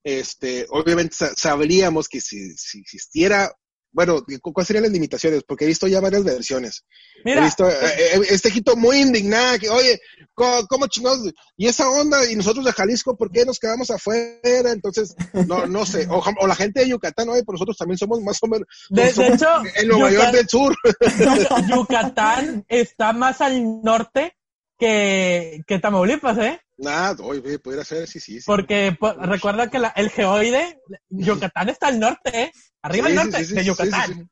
Este, 0.05 0.66
obviamente 0.70 1.16
sa- 1.16 1.35
sabríamos 1.35 2.09
que 2.09 2.20
si, 2.20 2.55
si 2.57 2.81
existiera, 2.81 3.53
bueno, 3.96 4.22
¿cu- 4.42 4.52
¿cuáles 4.52 4.66
serían 4.66 4.82
las 4.85 4.92
limitaciones? 4.92 5.42
Porque 5.42 5.64
he 5.64 5.68
visto 5.68 5.87
ya 5.88 6.00
varias 6.00 6.22
versiones. 6.22 6.85
He 7.20 7.30
Mira, 7.30 7.42
visto 7.44 7.66
eh, 7.66 7.74
eh, 8.14 8.20
este 8.28 8.50
Jito 8.50 8.76
muy 8.76 8.98
indignada, 9.00 9.59
que, 9.59 9.70
oye, 9.70 9.98
¿cómo, 10.35 10.66
cómo 10.68 10.87
chingados? 10.87 11.32
Y 11.56 11.66
esa 11.66 11.88
onda, 11.88 12.30
y 12.30 12.37
nosotros 12.37 12.62
de 12.66 12.72
Jalisco, 12.72 13.16
¿por 13.16 13.30
qué 13.32 13.46
nos 13.46 13.59
quedamos 13.59 13.90
afuera? 13.90 14.70
Entonces, 14.70 15.16
no, 15.46 15.66
no 15.66 15.87
sé. 15.87 16.06
O, 16.11 16.22
o 16.40 16.46
la 16.46 16.54
gente 16.54 16.80
de 16.80 16.90
Yucatán, 16.90 17.30
oye, 17.30 17.40
pero 17.42 17.54
nosotros 17.54 17.78
también 17.78 17.96
somos 17.96 18.20
más 18.20 18.37
o 18.42 18.46
menos 18.48 18.68
de, 18.90 19.11
de 19.12 19.28
hecho, 19.28 19.48
en 19.76 19.88
Nueva 19.88 20.11
York 20.12 20.32
del 20.32 20.46
Sur. 20.48 20.76
Yucatán 21.74 22.64
está 22.68 23.14
más 23.14 23.40
al 23.40 23.82
norte 23.82 24.36
que, 24.78 25.62
que 25.66 25.78
Tamaulipas, 25.78 26.38
¿eh? 26.38 26.60
Nada, 26.78 27.16
oye, 27.22 27.58
pudiera 27.58 27.84
ser, 27.84 28.06
sí, 28.06 28.20
sí. 28.20 28.38
sí. 28.40 28.44
Porque 28.46 28.94
po- 28.98 29.14
recuerda 29.14 29.70
que 29.70 29.78
la- 29.78 29.92
el 29.96 30.10
geoide, 30.10 30.80
Yucatán 31.08 31.68
está 31.70 31.88
al 31.88 31.98
norte, 31.98 32.30
¿eh? 32.42 32.52
Arriba 32.82 33.06
Sí, 33.08 33.12
al 33.16 33.24
norte 33.24 33.38
sí, 33.38 33.44
sí, 33.46 33.54
de 33.54 33.64
Yucatán. 33.64 34.30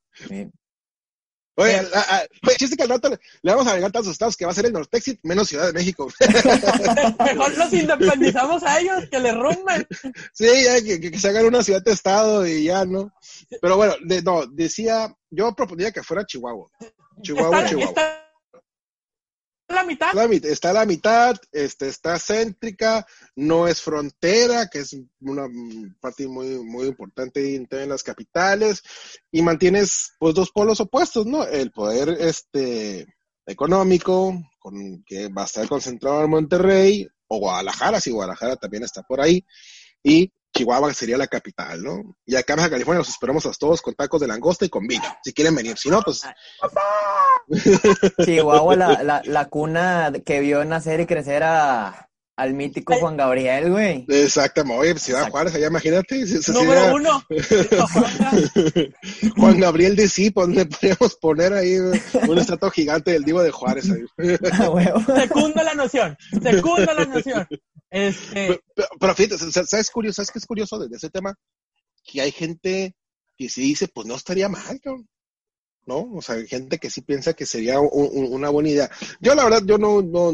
Oye, 1.57 1.83
la- 1.85 2.01
a- 2.01 2.27
oye, 2.49 2.57
chiste 2.59 2.77
que 2.77 2.83
al 2.83 2.89
rato 2.89 3.09
le, 3.09 3.19
le 3.43 3.53
vamos 3.53 3.67
a 3.69 3.71
agregar 3.71 3.93
tantos 3.93 4.11
estados 4.11 4.37
que 4.37 4.45
va 4.45 4.51
a 4.51 4.55
ser 4.55 4.67
el 4.67 4.73
Nortexit 4.73 5.21
menos 5.23 5.49
Ciudad 5.49 5.67
de 5.69 5.73
México. 5.73 6.09
Mejor 7.25 7.57
los 7.57 7.73
independizamos 7.73 8.63
a 8.65 8.81
ellos, 8.81 9.05
que 9.09 9.21
le 9.21 9.33
rumben. 9.33 9.87
sí, 10.33 10.47
ya 10.65 10.83
que, 10.83 11.01
que- 11.01 11.11
que 11.13 11.19
se 11.19 11.29
hagan 11.29 11.47
una 11.47 11.63
ciudad 11.63 11.83
de 11.83 11.93
estado 11.93 12.45
y 12.47 12.65
ya, 12.65 12.85
¿no? 12.85 13.13
Pero 13.63 13.77
bueno, 13.77 13.95
de- 14.05 14.23
no, 14.23 14.47
decía, 14.47 15.15
yo 15.31 15.55
proponía 15.55 15.93
que 15.93 16.03
fuera 16.03 16.27
Chihuahua. 16.27 16.69
Chihuahua, 17.23 17.59
está, 17.59 17.69
Chihuahua. 17.71 17.89
está 17.89 18.24
la 19.75 19.85
mitad. 19.85 20.13
La 20.15 20.25
está 20.25 20.71
a 20.71 20.73
la 20.75 20.87
mitad, 20.87 21.37
este, 21.53 21.89
está 21.89 22.19
céntrica, 22.19 23.07
no 23.37 23.69
es 23.69 23.81
frontera, 23.81 24.69
que 24.69 24.81
es 24.81 24.97
una 25.21 25.47
parte 26.01 26.27
muy, 26.27 26.59
muy 26.65 26.87
importante 26.87 27.55
en, 27.55 27.89
las 27.89 28.03
capitales, 28.03 28.83
y 29.31 29.43
mantienes 29.43 30.13
pues 30.19 30.35
dos 30.35 30.51
polos 30.51 30.81
opuestos, 30.81 31.27
¿no? 31.27 31.45
El 31.45 31.71
poder 31.71 32.11
este 32.21 33.07
económico, 33.47 34.35
con, 34.59 35.05
que 35.05 35.29
va 35.29 35.43
a 35.43 35.47
estar 35.47 35.69
concentrado 35.69 36.25
en 36.25 36.31
Monterrey, 36.31 37.09
o 37.27 37.39
Guadalajara, 37.39 38.01
si 38.01 38.11
Guadalajara 38.11 38.57
también 38.57 38.85
está 38.85 39.03
por 39.03 39.21
ahí, 39.21 39.45
y 40.03 40.33
Chihuahua 40.55 40.95
sería 40.95 41.19
la 41.19 41.27
capital, 41.27 41.83
¿no? 41.83 42.17
Y 42.25 42.37
acá 42.37 42.53
en 42.53 42.59
Baja 42.59 42.71
California 42.71 42.99
los 42.99 43.09
esperamos 43.09 43.45
a 43.45 43.51
todos 43.53 43.83
con 43.83 43.95
tacos 43.95 44.21
de 44.21 44.29
langosta 44.29 44.65
y 44.65 44.69
con 44.69 44.87
vino, 44.87 45.05
si 45.23 45.33
quieren 45.33 45.55
venir, 45.55 45.77
si 45.77 45.91
no, 45.91 46.01
pues 46.01 46.23
Chihuahua, 48.25 48.77
la, 48.77 48.89
la, 49.03 49.23
la 49.25 49.45
cuna 49.47 50.13
que 50.25 50.41
vio 50.41 50.65
nacer 50.65 51.01
y 51.01 51.07
crecer 51.07 51.43
a, 51.43 52.09
al 52.37 52.55
mítico 52.55 52.95
Juan 52.99 53.17
Gabriel, 53.17 53.71
güey. 53.71 54.05
Exactamente, 54.09 54.79
oye, 54.81 54.99
Ciudad 54.99 55.21
Exacto. 55.21 55.33
Juárez, 55.33 55.55
allá 55.55 55.67
imagínate. 55.69 56.27
sería 56.27 56.61
Número 56.61 56.95
uno. 56.97 57.25
Juan 59.37 59.61
Gabriel 59.61 59.97
de 59.97 60.09
sí, 60.09 60.31
pues 60.31 60.49
le 60.49 60.67
podríamos 60.67 61.17
poner 61.21 61.53
ahí 61.53 61.77
un 61.79 62.39
estatua 62.39 62.71
gigante 62.71 63.13
del 63.13 63.25
Divo 63.25 63.43
de 63.43 63.51
Juárez. 63.51 63.91
ahí. 63.91 64.05
La 65.65 65.75
noción. 65.75 66.17
Secunda 66.43 66.95
la 66.95 67.05
noción. 67.05 67.47
Este, 67.91 68.61
Pero, 68.75 68.89
pero 69.01 69.15
fíjate, 69.15 69.39
¿sabes, 69.67 69.91
curioso, 69.91 70.17
¿sabes 70.17 70.31
qué 70.31 70.39
es 70.39 70.47
curioso 70.47 70.79
de 70.79 70.95
ese 70.95 71.11
tema? 71.11 71.35
Que 72.05 72.21
hay 72.21 72.33
gente 72.33 72.95
que 73.37 73.49
sí 73.49 73.63
dice, 73.63 73.89
pues 73.89 74.07
no 74.07 74.15
estaría 74.17 74.49
mal, 74.49 74.81
cabrón. 74.83 75.09
¿No? 75.87 76.09
O 76.15 76.23
sea, 76.23 76.37
hay 76.37 76.47
gente 76.47 76.79
que 76.79 76.91
sí 76.91 77.03
piensa 77.03 77.33
que 77.35 77.47
sería 77.47 77.81
un- 77.81 77.91
un- 77.93 78.33
una 78.33 78.49
buena 78.51 78.69
idea. 78.71 78.91
Yo 79.21 79.35
la 79.35 79.45
verdad, 79.45 79.63
yo 79.65 79.79
no, 79.79 80.03
no, 80.03 80.33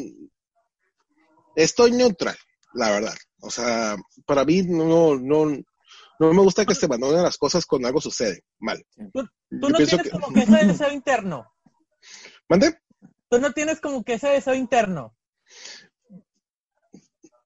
estoy 1.57 1.93
neutral, 1.93 2.37
la 2.75 2.91
verdad. 2.91 3.15
O 3.41 3.51
sea, 3.51 3.97
para 4.27 4.45
mí 4.45 4.63
no, 4.63 5.17
no, 5.17 5.47
no 5.47 6.33
me 6.35 6.43
gusta 6.43 6.65
que 6.67 6.75
se 6.75 6.87
abandonen 6.87 7.23
las 7.23 7.39
cosas 7.39 7.65
cuando 7.67 7.89
algo 7.89 8.01
sucede 8.01 8.45
mal. 8.59 8.85
tú, 9.13 9.27
no 9.51 9.69
tienes 9.77 10.03
que- 10.03 10.11
como 10.11 10.33
que 10.33 10.43
ese 10.43 10.67
deseo 10.67 10.93
interno. 10.93 11.51
¿Mande? 12.49 12.79
Tú 13.29 13.41
no 13.41 13.53
tienes 13.53 13.81
como 13.81 14.03
que 14.05 14.15
ese 14.15 14.29
deseo 14.29 14.55
interno. 14.55 15.17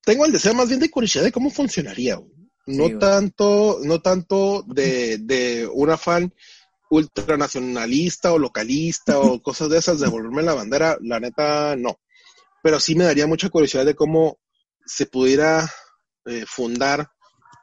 Tengo 0.02 0.26
el 0.26 0.32
deseo 0.32 0.54
más 0.54 0.68
bien 0.68 0.80
de 0.80 0.90
curiosidad 0.90 1.24
de 1.24 1.32
cómo 1.32 1.50
funcionaría. 1.50 2.20
No 2.66 2.86
Sí, 2.88 2.98
tanto, 2.98 3.78
no 3.82 4.00
tanto 4.00 4.62
de, 4.66 5.18
de 5.18 5.66
un 5.70 5.90
afán 5.90 6.32
ultranacionalista 6.96 8.32
o 8.32 8.38
localista 8.38 9.18
o 9.18 9.40
cosas 9.42 9.68
de 9.68 9.78
esas 9.78 10.00
de 10.00 10.08
volverme 10.08 10.42
la 10.42 10.54
bandera, 10.54 10.96
la 11.02 11.20
neta 11.20 11.76
no. 11.76 11.98
Pero 12.62 12.80
sí 12.80 12.94
me 12.94 13.04
daría 13.04 13.26
mucha 13.26 13.50
curiosidad 13.50 13.84
de 13.84 13.94
cómo 13.94 14.38
se 14.86 15.06
pudiera 15.06 15.68
eh, 16.26 16.44
fundar 16.46 17.08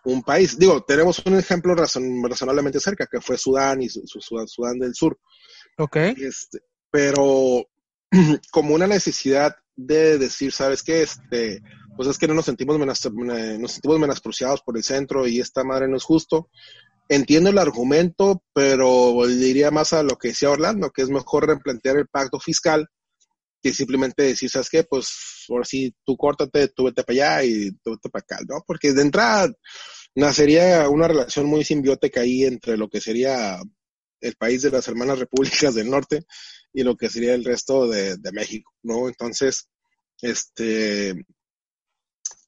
un 0.03 0.21
país. 0.23 0.57
Digo, 0.57 0.83
tenemos 0.83 1.19
un 1.25 1.37
ejemplo 1.37 1.75
razon- 1.75 2.27
razonablemente 2.27 2.79
cerca, 2.79 3.07
que 3.07 3.21
fue 3.21 3.37
Sudán 3.37 3.81
y 3.81 3.89
su- 3.89 4.03
su- 4.05 4.21
Sudán, 4.21 4.47
Sudán 4.47 4.79
del 4.79 4.93
Sur. 4.95 5.19
Ok. 5.77 5.95
Este, 5.95 6.59
pero 6.91 7.65
como 8.51 8.75
una 8.75 8.87
necesidad 8.87 9.55
de 9.75 10.17
decir, 10.17 10.51
¿sabes 10.51 10.83
qué? 10.83 11.01
Este, 11.03 11.61
pues 11.95 12.07
es 12.09 12.17
que 12.17 12.27
no 12.27 12.33
nos 12.33 12.45
sentimos, 12.45 12.77
menas- 12.77 13.05
eh, 13.05 13.57
nos 13.59 13.71
sentimos 13.73 13.99
menospreciados 13.99 14.61
por 14.61 14.77
el 14.77 14.83
centro 14.83 15.27
y 15.27 15.39
esta 15.39 15.63
madre 15.63 15.87
no 15.87 15.97
es 15.97 16.03
justo. 16.03 16.49
Entiendo 17.13 17.49
el 17.49 17.57
argumento, 17.57 18.41
pero 18.53 19.27
diría 19.27 19.69
más 19.69 19.91
a 19.91 20.01
lo 20.01 20.17
que 20.17 20.29
decía 20.29 20.49
Orlando, 20.49 20.91
que 20.91 21.01
es 21.01 21.09
mejor 21.09 21.45
replantear 21.45 21.97
el 21.97 22.07
pacto 22.07 22.39
fiscal 22.39 22.87
que 23.61 23.73
simplemente 23.73 24.23
decir, 24.23 24.49
¿sabes 24.49 24.69
qué? 24.69 24.85
Pues 24.85 25.43
ahora 25.49 25.65
sí, 25.65 25.93
tú 26.05 26.15
córtate, 26.15 26.69
tú 26.69 26.85
vete 26.85 27.03
para 27.03 27.13
allá 27.13 27.43
y 27.43 27.71
tú 27.83 27.91
vete 27.91 28.09
para 28.09 28.21
acá, 28.21 28.37
¿no? 28.47 28.63
Porque 28.65 28.93
de 28.93 29.01
entrada 29.01 29.51
nacería 30.15 30.87
una 30.87 31.09
relación 31.09 31.47
muy 31.47 31.65
simbiótica 31.65 32.21
ahí 32.21 32.45
entre 32.45 32.77
lo 32.77 32.87
que 32.87 33.01
sería 33.01 33.59
el 34.21 34.35
país 34.37 34.61
de 34.61 34.71
las 34.71 34.87
hermanas 34.87 35.19
repúblicas 35.19 35.75
del 35.75 35.89
norte 35.89 36.23
y 36.71 36.83
lo 36.83 36.95
que 36.95 37.09
sería 37.09 37.33
el 37.33 37.43
resto 37.43 37.89
de, 37.89 38.15
de 38.15 38.31
México, 38.31 38.71
¿no? 38.83 39.09
Entonces, 39.09 39.67
este, 40.21 41.13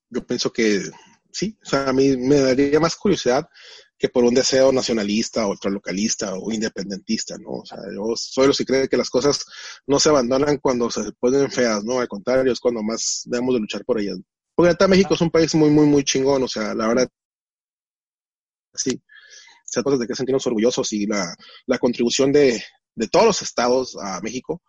yo 0.09 0.25
pienso 0.25 0.53
que 0.53 0.83
sí, 1.33 1.57
o 1.61 1.69
sea, 1.69 1.89
a 1.89 1.93
mí 1.93 2.15
me 2.15 2.37
daría 2.37 2.79
más 2.79 2.95
curiosidad 2.95 3.45
que 3.97 4.09
por 4.09 4.23
un 4.23 4.33
deseo 4.33 4.71
nacionalista, 4.71 5.47
ultralocalista 5.47 6.33
o 6.35 6.51
independentista, 6.51 7.37
¿no? 7.37 7.51
O 7.61 7.65
sea, 7.65 7.77
yo 7.93 8.13
soy 8.15 8.47
los 8.47 8.57
que 8.57 8.65
cree 8.65 8.89
que 8.89 8.97
las 8.97 9.09
cosas 9.09 9.45
no 9.87 9.99
se 9.99 10.09
abandonan 10.09 10.57
cuando 10.57 10.89
se 10.91 11.11
ponen 11.13 11.51
feas, 11.51 11.83
¿no? 11.83 11.99
Al 11.99 12.07
contrario, 12.07 12.51
es 12.51 12.59
cuando 12.59 12.83
más 12.83 13.23
debemos 13.25 13.55
de 13.55 13.61
luchar 13.61 13.85
por 13.85 13.99
ellas. 13.99 14.19
Porque 14.55 14.69
ahorita 14.69 14.87
México 14.87 15.13
es 15.13 15.21
un 15.21 15.31
país 15.31 15.55
muy, 15.55 15.69
muy, 15.69 15.85
muy 15.85 16.03
chingón, 16.03 16.43
o 16.43 16.47
sea, 16.47 16.73
la 16.75 16.87
verdad, 16.87 17.09
sí, 18.73 19.01
se 19.65 19.83
cosas 19.83 19.99
de 19.99 20.07
que 20.07 20.15
sentirnos 20.15 20.45
orgullosos 20.45 20.93
y 20.93 21.07
la, 21.07 21.35
la 21.65 21.79
contribución 21.79 22.31
de, 22.31 22.63
de 22.95 23.07
todos 23.07 23.25
los 23.25 23.41
estados 23.41 23.97
a 23.99 24.21
México, 24.21 24.61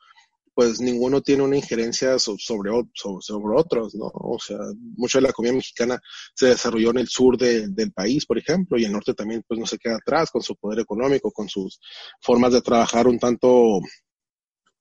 pues 0.55 0.81
ninguno 0.81 1.21
tiene 1.21 1.43
una 1.43 1.57
injerencia 1.57 2.19
so- 2.19 2.37
sobre, 2.39 2.71
o- 2.71 2.89
so- 2.95 3.21
sobre 3.21 3.59
otros, 3.61 3.95
¿no? 3.95 4.07
O 4.15 4.39
sea, 4.39 4.57
mucha 4.97 5.19
de 5.19 5.23
la 5.23 5.33
comida 5.33 5.53
mexicana 5.53 6.01
se 6.35 6.47
desarrolló 6.47 6.91
en 6.91 6.99
el 6.99 7.09
sur 7.09 7.37
de- 7.37 7.69
del 7.69 7.93
país, 7.93 8.25
por 8.27 8.39
ejemplo, 8.39 8.79
y 8.79 8.85
el 8.85 8.93
norte 8.93 9.15
también, 9.15 9.43
pues 9.47 9.59
no 9.59 9.67
se 9.67 9.79
queda 9.79 9.97
atrás 9.97 10.31
con 10.31 10.43
su 10.43 10.55
poder 10.57 10.79
económico, 10.81 11.33
con 11.33 11.49
sus 11.49 11.81
formas 12.23 12.53
de 12.53 12.63
trabajar 12.63 13.07
un 13.09 13.19
tanto 13.19 13.81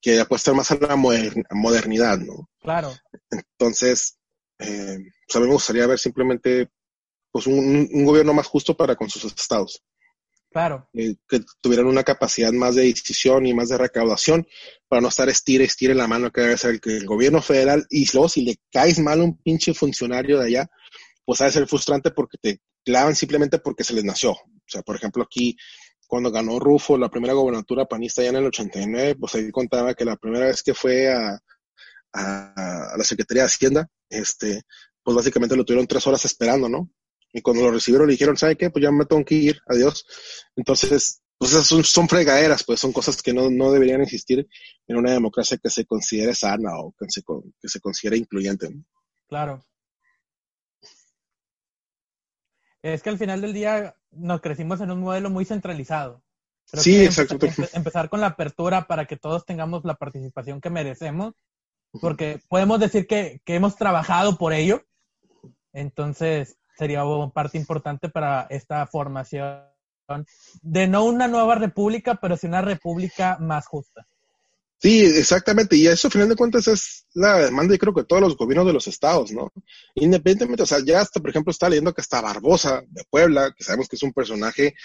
que 0.02 0.20
apuestan 0.20 0.56
más 0.58 0.70
a 0.72 0.76
la 0.76 0.96
moder- 0.96 1.44
modernidad, 1.52 2.20
¿no? 2.20 2.50
Claro. 2.60 2.92
Entonces, 3.32 4.18
eh, 4.60 4.98
pues 5.28 5.36
a 5.36 5.40
mí 5.40 5.48
me 5.48 5.54
gustaría 5.54 5.88
ver 5.88 5.98
simplemente 6.00 6.70
pues 7.32 7.48
un, 7.48 7.90
un 7.92 8.06
gobierno 8.06 8.34
más 8.34 8.46
justo 8.48 8.78
para 8.78 8.96
con 8.96 9.10
sus 9.10 9.26
estados 9.26 9.82
Claro. 10.54 10.88
eh, 10.94 11.16
que 11.28 11.42
tuvieran 11.62 11.88
una 11.88 12.04
capacidad 12.04 12.52
más 12.52 12.76
de 12.76 12.84
decisión 12.84 13.48
y 13.48 13.56
más 13.56 13.70
de 13.70 13.78
recaudación 13.80 14.48
para 14.88 15.02
no 15.02 15.08
estar 15.08 15.28
estire, 15.28 15.64
estire 15.64 15.96
la 15.96 16.08
mano 16.08 16.32
que 16.32 16.42
debe 16.42 16.58
ser 16.58 16.80
el, 16.84 17.06
gobierno 17.08 17.42
federal 17.42 17.88
y 17.90 18.08
luego 18.14 18.30
si 18.30 18.44
le 18.44 18.58
caes 18.72 19.00
mal 19.00 19.20
a 19.20 19.24
un 19.24 19.36
pinche 19.42 19.74
funcionario 19.74 20.38
de 20.38 20.46
allá, 20.46 20.70
pues 21.26 21.42
ha 21.42 21.46
de 21.46 21.54
ser 21.54 21.68
frustrante 21.68 22.12
porque 22.12 22.38
te 22.40 22.62
clavan 22.86 23.16
simplemente 23.16 23.58
porque 23.58 23.84
se 23.84 23.96
les 23.96 24.04
nació. 24.04 24.32
O 24.34 24.68
sea, 24.68 24.84
por 24.84 24.96
ejemplo, 24.96 25.24
aquí 25.24 25.58
cuando 26.08 26.32
ganó 26.32 26.60
Rufo 26.60 27.00
la 27.00 27.10
primera 27.10 27.34
gobernatura 27.34 27.86
panista 27.86 28.22
ya 28.22 28.30
en 28.30 28.36
el 28.36 28.46
89, 28.46 29.16
pues 29.20 29.34
ahí 29.34 29.50
contaba 29.50 29.96
que 29.96 30.06
la 30.06 30.18
primera 30.18 30.46
vez 30.46 30.62
que 30.62 30.76
fue 30.76 31.12
a, 31.12 31.40
a 32.14 32.94
la 32.96 33.04
Secretaría 33.04 33.42
de 33.42 33.48
Hacienda, 33.48 33.90
este, 34.08 34.62
pues 35.02 35.16
básicamente 35.16 35.56
lo 35.56 35.66
tuvieron 35.66 35.88
tres 35.88 36.06
horas 36.06 36.24
esperando, 36.26 36.70
¿no? 36.70 36.92
Y 37.34 37.42
cuando 37.42 37.64
lo 37.64 37.72
recibieron 37.72 38.08
le 38.08 38.14
dijeron, 38.14 38.38
¿sabe 38.38 38.56
qué? 38.56 38.70
Pues 38.70 38.84
ya 38.84 38.92
me 38.92 39.06
tengo 39.06 39.26
que 39.26 39.36
ir, 39.36 39.60
adiós. 39.68 40.06
Entonces, 40.56 41.22
pues 41.38 41.52
son, 41.52 41.84
son 41.84 42.08
fregaderas, 42.08 42.64
pues 42.64 42.80
son 42.80 42.94
cosas 42.94 43.22
que 43.22 43.34
no, 43.34 43.50
no 43.50 43.72
deberían 43.72 44.02
existir 44.02 44.48
en 44.88 44.96
una 44.98 45.12
democracia 45.12 45.58
que 45.58 45.70
se 45.70 45.86
considere 45.86 46.36
sana 46.36 46.78
o 46.80 46.94
que 46.98 47.06
se, 47.10 47.22
que 47.60 47.68
se 47.68 47.80
considere 47.80 48.18
incluyente. 48.18 48.70
Claro. 49.28 49.66
Es 52.82 53.02
que 53.02 53.10
al 53.10 53.18
final 53.18 53.42
del 53.42 53.54
día 53.54 53.96
nos 54.12 54.42
crecimos 54.42 54.82
en 54.82 54.92
un 54.92 55.00
modelo 55.00 55.30
muy 55.30 55.46
centralizado. 55.46 56.22
Creo 56.70 56.84
Sí, 56.84 57.04
exacto. 57.04 57.36
empe- 57.38 57.50
empe- 57.56 57.70
empezar 57.74 58.10
con 58.10 58.22
la 58.22 58.28
apertura 58.28 58.88
para 58.88 59.06
que 59.06 59.18
todos 59.18 59.46
tengamos 59.46 59.84
la 59.86 59.96
participación 59.96 60.60
que 60.62 60.70
merecemos, 60.70 61.34
porque 62.02 62.40
podemos 62.50 62.80
decir 62.80 63.08
que, 63.08 63.42
que 63.46 63.56
hemos 63.56 63.76
trabajado 63.76 64.38
por 64.38 64.54
ello. 64.54 64.86
Entonces, 65.72 66.58
sería 66.84 67.06
una 67.06 67.30
parte 67.32 67.58
importante 67.58 68.10
para 68.10 68.46
esta 68.50 68.86
formación 68.88 69.62
de 70.62 70.88
no 70.88 71.06
una 71.06 71.30
nueva 71.30 71.56
república, 71.56 72.16
pero 72.16 72.36
sí 72.36 72.46
una 72.48 72.62
república 72.62 73.38
más 73.40 73.66
justa. 73.68 74.06
Sí, 74.80 75.00
exactamente. 75.06 75.78
Y 75.78 75.88
eso, 75.88 76.10
al 76.10 76.12
final 76.12 76.28
de 76.28 76.36
cuentas, 76.36 76.68
es 76.68 77.06
la 77.14 77.38
demanda, 77.38 77.74
y 77.74 77.78
creo 77.78 77.94
que 77.94 78.04
todos 78.04 78.22
los 78.22 78.36
gobiernos 78.36 78.68
de 78.68 78.74
los 78.74 78.86
estados, 78.88 79.32
¿no? 79.32 79.50
Independientemente, 79.96 80.64
o 80.64 80.66
sea, 80.66 80.80
ya 80.86 81.00
hasta, 81.00 81.22
por 81.22 81.30
ejemplo, 81.30 81.52
está 81.52 81.70
leyendo 81.70 81.94
que 81.94 82.02
hasta 82.02 82.20
Barbosa 82.20 82.84
de 82.90 83.06
Puebla, 83.10 83.54
que 83.58 83.64
sabemos 83.64 83.88
que 83.88 83.96
es 83.96 84.04
un 84.04 84.12
personaje, 84.12 84.76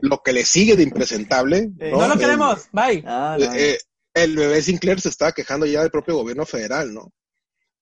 lo 0.00 0.18
que 0.22 0.34
le 0.34 0.44
sigue 0.44 0.76
de 0.76 0.82
impresentable. 0.82 1.70
Eh, 1.80 1.92
No, 1.92 2.06
lo 2.06 2.12
El- 2.12 2.20
queremos, 2.20 2.68
bye. 2.72 3.02
Ah, 3.06 3.38
no, 3.40 3.46
no. 3.46 3.54
eh, 3.54 3.78
el 4.12 4.36
bebé 4.36 4.60
Sinclair 4.60 5.00
se 5.00 5.08
estaba 5.08 5.32
quejando 5.32 5.64
ya 5.64 5.80
del 5.80 5.90
propio 5.90 6.16
gobierno 6.16 6.44
federal, 6.44 6.92
¿no? 6.92 7.10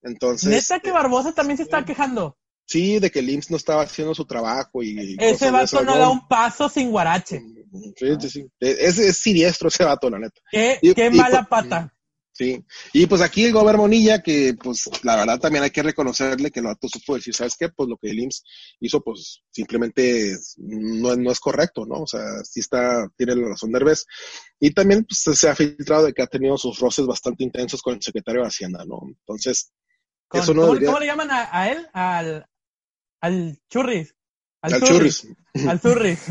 Entonces, 0.03 0.49
Neta 0.49 0.79
que 0.81 0.93
Barbosa 0.93 1.33
también 1.35 1.57
se 1.57 1.65
está 1.65 1.85
quejando. 1.85 2.37
Sí, 2.67 2.99
de 2.99 3.11
que 3.11 3.21
el 3.21 3.31
IMSS 3.31 3.51
no 3.53 3.57
estaba 3.57 3.83
haciendo 3.83 4.15
su 4.15 4.25
trabajo 4.27 4.83
y... 4.83 5.17
Ese 5.19 5.51
vato 5.51 5.83
no 5.83 5.97
da 5.97 6.09
un 6.11 6.27
paso 6.29 6.69
sin 6.69 6.91
guarache. 6.91 7.41
Sí, 7.97 8.07
sí, 8.21 8.31
sí. 8.31 8.47
Es, 8.61 8.99
es 8.99 9.17
siniestro 9.19 9.69
ese 9.69 9.85
vato, 9.85 10.11
la 10.11 10.19
neta. 10.19 10.41
Qué, 10.51 10.79
Y- 10.83 10.95
qué 10.95 11.07
y 11.07 11.11
mala 11.11 11.41
por- 11.41 11.49
pata. 11.49 11.93
Sí. 12.33 12.63
Y 12.93 13.07
pues 13.07 13.23
aquí 13.23 13.47
el 13.47 13.53
gobierno 13.55 13.81
Monilla, 13.85 14.21
que 14.23 14.55
pues 14.63 14.91
la 15.05 15.17
verdad 15.17 15.39
también 15.41 15.65
hay 15.65 15.71
que 15.71 15.83
reconocerle 15.83 16.51
que 16.51 16.61
el 16.61 16.67
vato 16.67 16.87
supo 16.87 17.15
decir, 17.15 17.35
¿sabes 17.35 17.57
qué? 17.59 17.71
Pues 17.71 17.89
lo 17.89 17.97
que 17.97 18.11
el 18.11 18.19
IMSS 18.19 18.45
hizo, 18.81 19.01
pues 19.01 19.41
simplemente 19.51 20.33
es- 20.33 20.55
no, 20.59 21.13
es- 21.13 21.19
no 21.19 21.31
es 21.33 21.41
correcto, 21.41 21.87
¿no? 21.87 22.03
O 22.03 22.07
sea, 22.07 22.21
sí 22.45 22.61
está, 22.61 23.09
tiene 23.17 23.37
la 23.37 23.49
razón 23.49 23.73
Derbez. 23.73 24.05
Y 24.61 24.71
también 24.73 25.07
pues, 25.07 25.39
se 25.39 25.49
ha 25.49 25.55
filtrado 25.55 26.05
de 26.05 26.13
que 26.13 26.21
ha 26.23 26.27
tenido 26.27 26.59
sus 26.59 26.79
roces 26.79 27.07
bastante 27.07 27.43
intensos 27.43 27.81
con 27.81 27.95
el 27.95 28.03
secretario 28.03 28.43
de 28.43 28.49
Hacienda, 28.49 28.85
¿no? 28.85 29.01
Entonces, 29.09 29.73
Con- 30.29 30.43
eso 30.43 30.53
no 30.53 30.61
¿cómo, 30.61 30.73
debería- 30.75 30.89
cómo 30.89 31.01
le 31.01 31.07
llaman 31.07 31.31
a, 31.31 31.49
a 31.59 31.71
él? 31.73 31.87
Al, 31.95 32.47
al 33.21 33.59
churris. 33.71 34.15
al 34.63 34.81
churris. 34.83 35.27
Al 35.67 35.81
churris. 35.81 36.21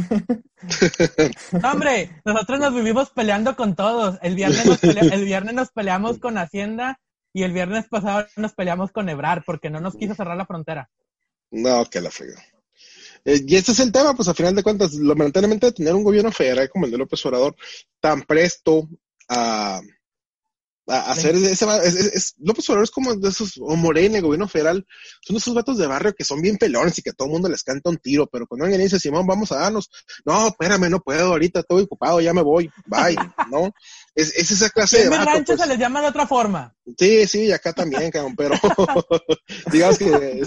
No, 1.61 1.71
hombre, 1.71 2.21
nosotros 2.25 2.59
nos 2.59 2.73
vivimos 2.73 3.11
peleando 3.11 3.55
con 3.55 3.75
todos. 3.75 4.17
El 4.23 4.33
viernes, 4.35 4.65
nos 4.65 4.79
pelea- 4.81 5.13
el 5.13 5.23
viernes 5.25 5.53
nos 5.53 5.71
peleamos 5.71 6.17
con 6.17 6.37
Hacienda 6.37 6.99
y 7.33 7.43
el 7.43 7.51
viernes 7.51 7.87
pasado 7.87 8.25
nos 8.37 8.53
peleamos 8.53 8.91
con 8.91 9.07
Ebrar 9.09 9.43
porque 9.45 9.69
no 9.69 9.79
nos 9.79 9.95
quiso 9.95 10.15
cerrar 10.15 10.37
la 10.37 10.45
frontera. 10.47 10.89
No, 11.51 11.85
que 11.85 12.01
la 12.01 12.09
frega. 12.09 12.43
Eh, 13.25 13.41
y 13.45 13.55
este 13.55 13.73
es 13.73 13.79
el 13.79 13.91
tema, 13.91 14.13
pues 14.15 14.27
a 14.27 14.33
final 14.33 14.55
de 14.55 14.63
cuentas, 14.63 14.93
lamentablemente 14.95 15.71
tener 15.71 15.93
un 15.93 16.03
gobierno 16.03 16.31
federal 16.31 16.69
como 16.69 16.85
el 16.85 16.91
de 16.91 16.97
López 16.97 17.23
Obrador 17.25 17.55
tan 17.99 18.23
presto 18.23 18.87
a, 19.29 19.81
a 20.87 21.11
hacer 21.11 21.35
ese, 21.35 21.51
es, 21.83 21.95
es- 21.95 22.13
es- 22.13 22.35
López 22.39 22.69
Obrador 22.69 22.83
es 22.83 22.91
como 22.91 23.15
de 23.15 23.29
esos, 23.29 23.53
o 23.59 23.75
Morena, 23.75 24.17
el 24.17 24.23
gobierno 24.23 24.47
federal, 24.47 24.85
son 25.21 25.35
esos 25.37 25.53
vatos 25.55 25.77
de 25.77 25.87
barrio 25.87 26.13
que 26.13 26.23
son 26.23 26.41
bien 26.41 26.57
pelones 26.57 26.97
y 26.97 27.01
que 27.01 27.09
a 27.09 27.13
todo 27.13 27.27
el 27.27 27.31
mundo 27.33 27.49
les 27.49 27.63
canta 27.63 27.89
un 27.89 27.97
tiro, 27.97 28.27
pero 28.27 28.45
cuando 28.45 28.65
alguien 28.65 28.81
dice, 28.81 28.99
Simón, 28.99 29.25
vamos 29.25 29.51
a 29.51 29.57
darnos, 29.57 29.89
no, 30.25 30.47
espérame, 30.47 30.89
no 30.89 30.99
puedo, 30.99 31.25
ahorita 31.27 31.61
estoy 31.61 31.83
ocupado, 31.83 32.21
ya 32.21 32.33
me 32.33 32.43
voy, 32.43 32.69
bye, 32.85 33.15
¿no? 33.51 33.71
Es, 34.13 34.35
es 34.35 34.51
esa 34.51 34.69
clase 34.69 35.03
de 35.03 35.09
vato, 35.09 35.25
rancho 35.25 35.43
pues. 35.55 35.59
se 35.61 35.67
les 35.67 35.77
llama 35.79 36.01
de 36.01 36.07
otra 36.07 36.27
forma. 36.27 36.73
Sí, 36.97 37.25
sí, 37.27 37.51
acá 37.51 37.73
también, 37.73 38.11
cabrón, 38.11 38.35
pero 38.35 38.55
digamos 39.71 39.97
que 39.97 40.45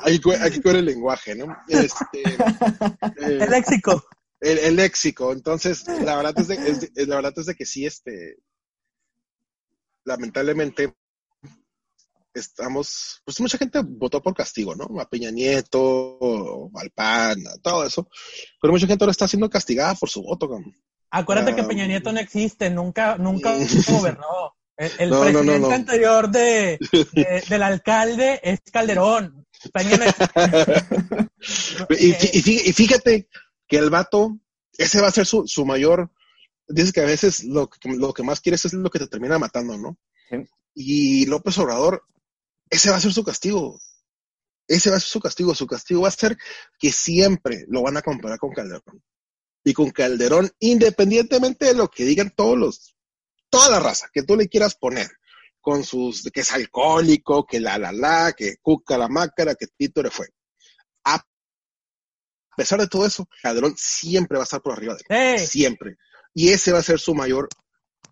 hay, 0.00 0.20
que 0.20 0.60
cuidar 0.62 0.76
el 0.76 0.84
lenguaje, 0.84 1.34
¿no? 1.34 1.46
Este, 1.68 2.22
eh, 2.22 3.38
El 3.40 3.50
léxico. 3.50 4.04
el, 4.40 4.58
el 4.58 4.76
léxico, 4.76 5.32
entonces, 5.32 5.84
la 6.02 6.16
verdad 6.16 6.34
es 6.38 6.48
de, 6.48 6.54
es 6.56 6.80
de- 6.94 7.06
la 7.06 7.16
verdad 7.16 7.32
es 7.36 7.46
de 7.46 7.54
que 7.54 7.66
sí, 7.66 7.86
este, 7.86 8.36
lamentablemente, 10.06 10.94
estamos, 12.34 13.20
pues 13.24 13.40
mucha 13.40 13.58
gente 13.58 13.80
votó 13.84 14.22
por 14.22 14.34
castigo, 14.34 14.74
¿no? 14.74 15.00
A 15.00 15.08
Peña 15.08 15.30
Nieto, 15.30 16.70
al 16.74 16.90
PAN, 16.90 17.36
todo 17.62 17.84
eso, 17.86 18.08
pero 18.60 18.72
mucha 18.72 18.86
gente 18.86 19.04
ahora 19.04 19.10
está 19.12 19.26
siendo 19.28 19.48
castigada 19.50 19.94
por 19.94 20.08
su 20.08 20.22
voto. 20.22 20.48
Acuérdate 21.10 21.54
que 21.54 21.62
Ah, 21.62 21.68
Peña 21.68 21.86
Nieto 21.86 22.12
no 22.12 22.20
existe, 22.20 22.70
nunca, 22.70 23.16
nunca 23.18 23.54
gobernó. 23.88 24.54
El, 24.78 24.92
el 24.98 25.10
No, 25.10 25.16
no, 25.16 25.24
no, 25.24 25.32
presidente 25.32 25.68
no. 25.68 25.74
anterior 25.74 26.30
de, 26.30 26.78
de- 27.12 27.44
del 27.48 27.62
alcalde 27.62 28.40
es 28.42 28.60
Calderón. 28.70 29.46
Peña 29.72 29.98
Y, 31.98 32.10
y 32.68 32.72
fíjate 32.74 33.28
que 33.66 33.78
el 33.78 33.88
vato, 33.88 34.38
ese 34.76 35.00
va 35.00 35.08
a 35.08 35.12
ser 35.12 35.24
su, 35.24 35.46
su 35.46 35.64
mayor. 35.64 36.10
Dices 36.68 36.92
que 36.92 37.00
a 37.00 37.06
veces 37.06 37.44
lo 37.44 37.68
que, 37.68 37.88
lo 37.90 38.12
que 38.12 38.22
más 38.22 38.40
quieres 38.40 38.64
es 38.64 38.72
lo 38.72 38.90
que 38.90 38.98
te 38.98 39.06
termina 39.06 39.38
matando, 39.38 39.76
¿no? 39.78 39.98
Sí. 40.28 40.36
Y 40.74 41.26
López 41.26 41.56
Obrador, 41.58 42.04
ese 42.68 42.90
va 42.90 42.96
a 42.96 43.00
ser 43.00 43.12
su 43.12 43.24
castigo. 43.24 43.80
Ese 44.68 44.90
va 44.90 44.96
a 44.96 45.00
ser 45.00 45.08
su 45.08 45.20
castigo. 45.20 45.54
Su 45.54 45.66
castigo 45.66 46.02
va 46.02 46.08
a 46.08 46.12
ser 46.12 46.36
que 46.78 46.92
siempre 46.92 47.64
lo 47.68 47.82
van 47.82 47.96
a 47.96 48.02
comparar 48.02 48.38
con 48.38 48.52
Calderón. 48.52 49.02
Y 49.64 49.72
con 49.72 49.90
Calderón, 49.90 50.50
independientemente 50.60 51.66
de 51.66 51.74
lo 51.74 51.88
que 51.88 52.04
digan 52.04 52.32
todos 52.36 52.56
los, 52.56 52.96
toda 53.48 53.70
la 53.70 53.80
raza 53.80 54.08
que 54.12 54.22
tú 54.22 54.36
le 54.36 54.48
quieras 54.48 54.76
poner, 54.76 55.08
con 55.60 55.82
sus, 55.82 56.30
que 56.32 56.40
es 56.40 56.52
alcohólico, 56.52 57.44
que 57.44 57.58
la 57.58 57.76
la 57.76 57.90
la, 57.90 58.32
que 58.32 58.56
cuca 58.62 58.96
la 58.96 59.08
mácara, 59.08 59.56
que 59.56 59.66
títere 59.66 60.10
fue. 60.10 60.28
A 61.04 61.24
pesar 62.56 62.80
de 62.80 62.86
todo 62.86 63.04
eso, 63.04 63.28
Calderón 63.42 63.74
siempre 63.76 64.38
va 64.38 64.44
a 64.44 64.44
estar 64.44 64.62
por 64.62 64.74
arriba 64.74 64.94
de 64.94 65.34
él. 65.34 65.38
Siempre. 65.40 65.96
Y 66.38 66.50
ese 66.50 66.70
va 66.70 66.80
a 66.80 66.82
ser 66.82 67.00
su 67.00 67.14
mayor 67.14 67.48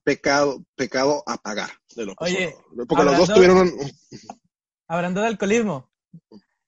pecado, 0.02 0.64
pecado 0.76 1.22
a 1.26 1.36
pagar 1.36 1.68
de 1.94 2.06
López 2.06 2.32
Oye. 2.32 2.56
Porque 2.88 3.04
los 3.04 3.18
dos 3.18 3.28
hablando- 3.28 3.34
tuvieron 3.34 3.58
un, 3.58 3.92
Hablando 4.88 5.20
de 5.20 5.26
alcoholismo. 5.26 5.90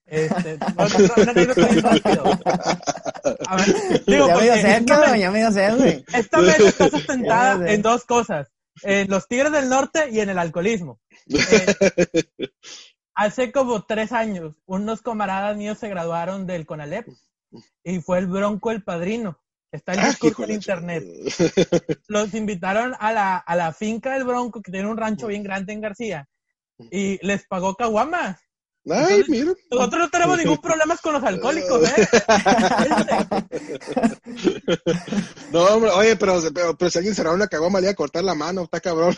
Este, 0.05 0.59
digo, 4.07 4.29
ya 4.29 4.37
me 4.37 4.43
sed, 4.61 4.69
esta, 4.69 4.85
cabrón, 4.85 5.13
mesa- 5.13 5.17
ya 5.19 5.31
me 5.31 5.39
dio 5.39 5.51
sed, 5.51 5.77
güey. 5.79 6.05
esta 6.13 6.39
mesa 6.41 6.69
está 6.69 6.89
sustentada 6.91 7.73
en 7.73 7.81
dos 7.83 8.05
cosas. 8.05 8.49
En 8.83 9.09
los 9.09 9.27
Tigres 9.27 9.53
del 9.53 9.71
Norte 9.71 10.11
y 10.11 10.21
en 10.21 10.29
el 10.31 10.39
alcoholismo. 10.39 11.01
Eh, 11.29 12.29
hace 13.15 13.51
como 13.51 13.85
tres 13.87 14.13
años, 14.13 14.55
unos 14.67 15.01
camaradas 15.01 15.57
míos 15.57 15.79
se 15.79 15.89
graduaron 15.89 16.47
del 16.47 16.67
CONALEP 16.67 17.09
y 17.83 18.01
fue 18.01 18.19
el 18.19 18.27
Bronco 18.27 18.71
el 18.71 18.85
padrino. 18.85 19.41
Está 19.73 19.93
el 19.93 19.99
Ah, 20.01 20.09
discurso 20.09 20.43
en 20.43 20.49
la 20.49 20.55
internet. 20.55 21.05
Los 22.09 22.35
invitaron 22.35 22.95
a 22.99 23.13
la, 23.13 23.37
a 23.37 23.57
la 23.57 23.73
finca 23.73 24.15
del 24.15 24.25
Bronco, 24.25 24.63
que 24.63 24.73
tiene 24.73 24.89
un 24.89 24.97
rancho 24.97 25.27
bien 25.27 25.43
grande 25.43 25.73
en 25.73 25.81
García, 25.81 26.27
y 26.91 27.19
les 27.27 27.47
pagó 27.47 27.75
caguamas. 27.75 28.39
Ay, 28.89 29.25
mira. 29.27 29.53
Nosotros 29.69 30.01
no 30.01 30.11
tenemos 30.11 30.39
ningún 30.39 30.59
problema 30.63 30.97
con 30.99 31.15
los 31.15 31.25
alcohólicos, 31.25 31.91
¿eh? 31.91 32.07
No, 35.53 35.65
hombre, 35.65 35.91
oye, 35.91 36.17
pero, 36.17 36.41
pero, 36.55 36.77
pero 36.77 36.91
si 36.91 36.99
alguien 36.99 37.15
da 37.17 37.33
una 37.33 37.49
cagoma, 37.49 37.81
le 37.81 37.87
iba 37.87 37.93
a 37.93 37.97
cortar 37.97 38.23
la 38.23 38.35
mano, 38.35 38.63
está 38.63 38.79
cabrón. 38.81 39.17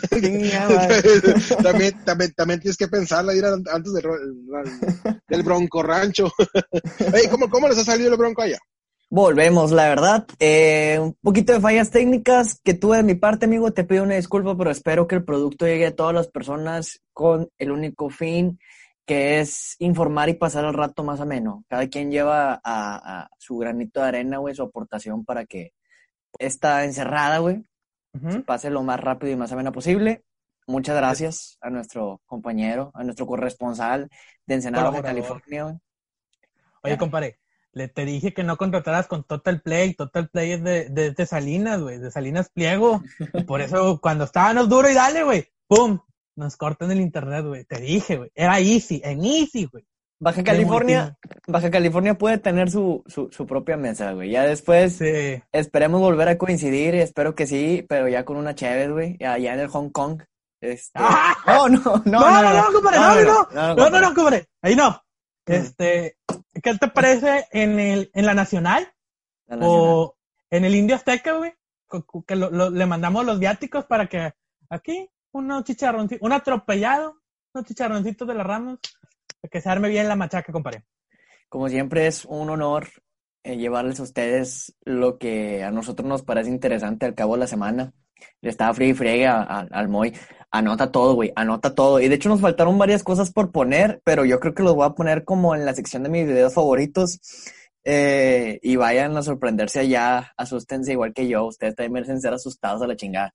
También, 1.62 2.02
también, 2.04 2.32
también 2.32 2.60
tienes 2.60 2.76
que 2.78 2.88
pensarla, 2.88 3.34
ir 3.34 3.44
antes 3.44 3.92
del, 3.92 4.04
del 5.28 5.42
bronco 5.42 5.82
rancho. 5.82 6.32
Oye, 7.12 7.28
¿cómo, 7.30 7.50
¿cómo 7.50 7.68
les 7.68 7.76
ha 7.78 7.84
salido 7.84 8.10
el 8.12 8.16
bronco 8.18 8.40
allá? 8.42 8.58
Volvemos, 9.10 9.72
la 9.72 9.88
verdad. 9.88 10.26
Eh, 10.38 10.98
un 11.00 11.14
poquito 11.22 11.54
de 11.54 11.60
fallas 11.60 11.90
técnicas 11.90 12.60
que 12.62 12.74
tuve 12.74 12.98
de 12.98 13.02
mi 13.02 13.14
parte, 13.14 13.46
amigo. 13.46 13.72
Te 13.72 13.84
pido 13.84 14.02
una 14.04 14.16
disculpa, 14.16 14.56
pero 14.56 14.70
espero 14.70 15.06
que 15.08 15.14
el 15.14 15.24
producto 15.24 15.66
llegue 15.66 15.86
a 15.86 15.96
todas 15.96 16.14
las 16.14 16.28
personas 16.28 17.00
con 17.14 17.48
el 17.58 17.70
único 17.70 18.10
fin 18.10 18.58
que 19.06 19.40
es 19.40 19.76
informar 19.78 20.28
y 20.28 20.34
pasar 20.34 20.66
el 20.66 20.74
rato 20.74 21.02
más 21.02 21.20
ameno. 21.20 21.64
Cada 21.66 21.88
quien 21.88 22.10
lleva 22.10 22.60
a, 22.62 23.22
a 23.22 23.30
su 23.38 23.56
granito 23.56 24.00
de 24.02 24.08
arena, 24.08 24.36
güey, 24.36 24.54
su 24.54 24.62
aportación 24.62 25.24
para 25.24 25.46
que 25.46 25.72
esta 26.38 26.84
encerrada, 26.84 27.38
güey, 27.38 27.64
Ujú. 28.12 28.44
pase 28.44 28.68
lo 28.68 28.82
más 28.82 29.00
rápido 29.00 29.32
y 29.32 29.36
más 29.36 29.50
ameno 29.50 29.72
posible. 29.72 30.24
Muchas 30.66 30.94
gracias 30.96 31.56
a 31.62 31.70
nuestro 31.70 32.20
compañero, 32.26 32.90
a 32.92 33.02
nuestro 33.02 33.26
corresponsal 33.26 34.10
de 34.44 34.54
Ensenada. 34.54 35.00
California, 35.00 35.64
güey. 35.64 35.76
Oye, 36.82 36.98
compadre, 36.98 37.38
le 37.78 37.88
te 37.88 38.04
dije 38.04 38.34
que 38.34 38.42
no 38.44 38.56
contrataras 38.58 39.06
con 39.06 39.24
Total 39.24 39.62
Play. 39.62 39.94
Total 39.94 40.28
Play 40.28 40.52
es 40.52 40.62
de, 40.62 40.88
de, 40.90 41.12
de 41.12 41.26
Salinas, 41.26 41.80
güey, 41.80 41.98
de 41.98 42.10
Salinas 42.10 42.50
Pliego. 42.50 43.02
Y 43.32 43.44
por 43.44 43.60
eso, 43.62 43.98
cuando 44.02 44.24
estábamos 44.24 44.68
duro 44.68 44.90
y 44.90 44.94
dale, 44.94 45.22
güey, 45.22 45.46
¡pum! 45.66 46.00
Nos 46.36 46.56
cortan 46.56 46.90
el 46.90 47.00
internet, 47.00 47.44
güey. 47.46 47.64
Te 47.64 47.80
dije, 47.80 48.16
güey. 48.18 48.30
Era 48.34 48.60
easy, 48.60 49.00
en 49.04 49.24
easy, 49.24 49.64
güey. 49.64 49.84
Baja 50.20 50.42
California, 50.42 51.16
Baja 51.46 51.70
California 51.70 52.14
puede 52.18 52.38
tener 52.38 52.70
su, 52.72 53.04
su, 53.06 53.28
su 53.30 53.46
propia 53.46 53.76
mesa, 53.76 54.12
güey. 54.12 54.30
Ya 54.30 54.42
después 54.42 54.96
Sí. 54.96 55.40
esperemos 55.52 56.00
volver 56.00 56.28
a 56.28 56.36
coincidir, 56.38 56.96
espero 56.96 57.36
que 57.36 57.46
sí, 57.46 57.86
pero 57.88 58.08
ya 58.08 58.24
con 58.24 58.36
una 58.36 58.54
chévere, 58.56 58.90
güey, 58.92 59.16
allá 59.24 59.54
en 59.54 59.60
el 59.60 59.68
Hong 59.68 59.90
Kong. 59.90 60.20
Este... 60.60 60.90
¡Ah! 61.00 61.36
No, 61.46 61.68
no, 61.68 61.80
no, 61.80 62.02
No, 62.04 62.42
no, 62.42 62.52
no, 62.52 62.72
compadre, 62.72 62.98
no, 62.98 63.14
no, 63.14 63.14
no, 63.14 63.48
no, 63.54 63.68
no, 63.68 63.76
compadre. 63.76 64.00
no, 64.00 64.14
compadre. 64.14 64.46
Ahí 64.60 64.74
no. 64.74 65.00
Este, 65.54 66.16
¿qué 66.62 66.74
te 66.76 66.88
parece 66.88 67.46
en 67.52 67.78
el, 67.80 68.10
en 68.14 68.26
la 68.26 68.34
nacional? 68.34 68.92
La 69.46 69.56
nacional. 69.56 69.78
O 69.80 70.16
en 70.50 70.64
el 70.64 70.74
Indio 70.74 70.96
Azteca, 70.96 71.32
güey, 71.32 71.52
que 72.26 72.36
lo- 72.36 72.50
lo- 72.50 72.70
le 72.70 72.86
mandamos 72.86 73.24
los 73.24 73.38
viáticos 73.38 73.84
para 73.86 74.06
que 74.06 74.32
aquí 74.70 75.08
unos 75.32 75.64
chicharroncitos, 75.64 76.24
un 76.24 76.32
atropellado, 76.32 77.16
unos 77.54 77.66
chicharroncitos 77.66 78.26
de 78.28 78.34
las 78.34 78.46
Ramos, 78.46 78.78
para 79.40 79.50
que 79.50 79.60
se 79.60 79.68
arme 79.68 79.88
bien 79.88 80.08
la 80.08 80.16
machaca, 80.16 80.52
compadre. 80.52 80.84
Como 81.48 81.68
siempre 81.68 82.06
es 82.06 82.24
un 82.24 82.50
honor 82.50 82.88
eh, 83.44 83.56
llevarles 83.56 84.00
a 84.00 84.02
ustedes 84.02 84.76
lo 84.84 85.16
que 85.18 85.62
a 85.64 85.70
nosotros 85.70 86.06
nos 86.08 86.22
parece 86.22 86.50
interesante 86.50 87.06
al 87.06 87.14
cabo 87.14 87.34
de 87.34 87.40
la 87.40 87.46
semana. 87.46 87.92
Le 88.40 88.50
estaba 88.50 88.74
frío 88.74 88.90
y 88.90 88.94
friegue 88.94 89.26
a- 89.26 89.42
a- 89.42 89.66
al 89.70 89.88
Moy. 89.88 90.12
Anota 90.50 90.90
todo, 90.90 91.14
güey, 91.14 91.32
anota 91.36 91.74
todo. 91.74 92.00
Y 92.00 92.08
de 92.08 92.14
hecho 92.14 92.28
nos 92.28 92.40
faltaron 92.40 92.78
varias 92.78 93.02
cosas 93.02 93.30
por 93.32 93.50
poner, 93.50 94.00
pero 94.04 94.24
yo 94.24 94.40
creo 94.40 94.54
que 94.54 94.62
los 94.62 94.74
voy 94.74 94.86
a 94.86 94.94
poner 94.94 95.24
como 95.24 95.54
en 95.54 95.66
la 95.66 95.74
sección 95.74 96.02
de 96.02 96.08
mis 96.08 96.26
videos 96.26 96.54
favoritos. 96.54 97.20
Eh, 97.84 98.58
y 98.62 98.76
vayan 98.76 99.16
a 99.16 99.22
sorprenderse 99.22 99.80
allá, 99.80 100.32
asústense 100.36 100.92
igual 100.92 101.14
que 101.14 101.28
yo. 101.28 101.46
Ustedes 101.46 101.74
también 101.74 101.92
merecen 101.92 102.20
ser 102.20 102.34
asustados 102.34 102.82
a 102.82 102.86
la 102.86 102.96
chingada. 102.96 103.32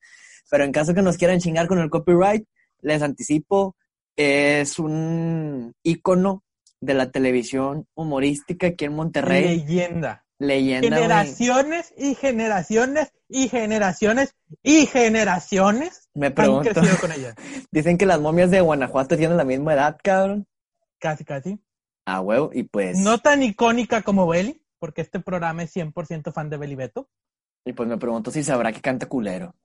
Pero 0.49 0.64
en 0.64 0.72
caso 0.72 0.93
que 0.93 1.01
nos 1.01 1.18
quieran 1.18 1.39
chingar 1.39 1.68
con 1.68 1.80
el 1.80 1.89
copyright, 1.89 2.45
les 2.82 3.01
anticipo, 3.01 3.76
es 4.16 4.78
un 4.80 5.74
ícono 5.84 6.43
de 6.82 6.93
la 6.93 7.11
televisión 7.11 7.88
humorística 7.95 8.68
aquí 8.68 8.86
en 8.86 8.95
Monterrey. 8.95 9.57
Leyenda. 9.57 10.26
Leyenda. 10.38 10.97
Generaciones 10.97 11.93
y 11.97 12.16
generaciones 12.16 13.11
y 13.30 13.47
generaciones 13.47 14.36
y 14.61 14.86
generaciones 14.86 16.03
Me 16.16 16.28
han 16.28 16.34
pregunto. 16.34 16.70
crecido 16.72 16.97
con 16.99 17.11
ella. 17.16 17.36
Dicen 17.72 17.97
que 17.97 18.05
las 18.05 18.20
momias 18.20 18.51
de 18.51 18.61
Guanajuato 18.61 19.18
tienen 19.18 19.38
la 19.38 19.43
misma 19.43 19.74
edad, 19.74 19.97
cabrón. 20.03 20.47
Casi, 20.99 21.24
casi. 21.26 21.59
Ah, 22.05 22.22
huevo, 22.22 22.49
y 22.53 22.64
pues, 22.64 22.97
No 22.97 23.18
tan 23.20 23.43
icónica 23.43 24.01
como 24.01 24.28
Belly, 24.28 24.61
porque 24.80 25.01
este 25.01 25.20
programa 25.20 25.64
es 25.64 25.76
100% 25.76 26.32
fan 26.34 26.49
de 26.49 26.57
Belly 26.57 26.76
Beto. 26.76 27.09
y 27.66 27.74
pues 27.74 27.88
me 27.88 27.97
pregunto 27.97 28.30
si 28.32 28.43
sabrá 28.43 28.72
que 28.72 28.82
canta 28.82 29.07
culero. 29.07 29.55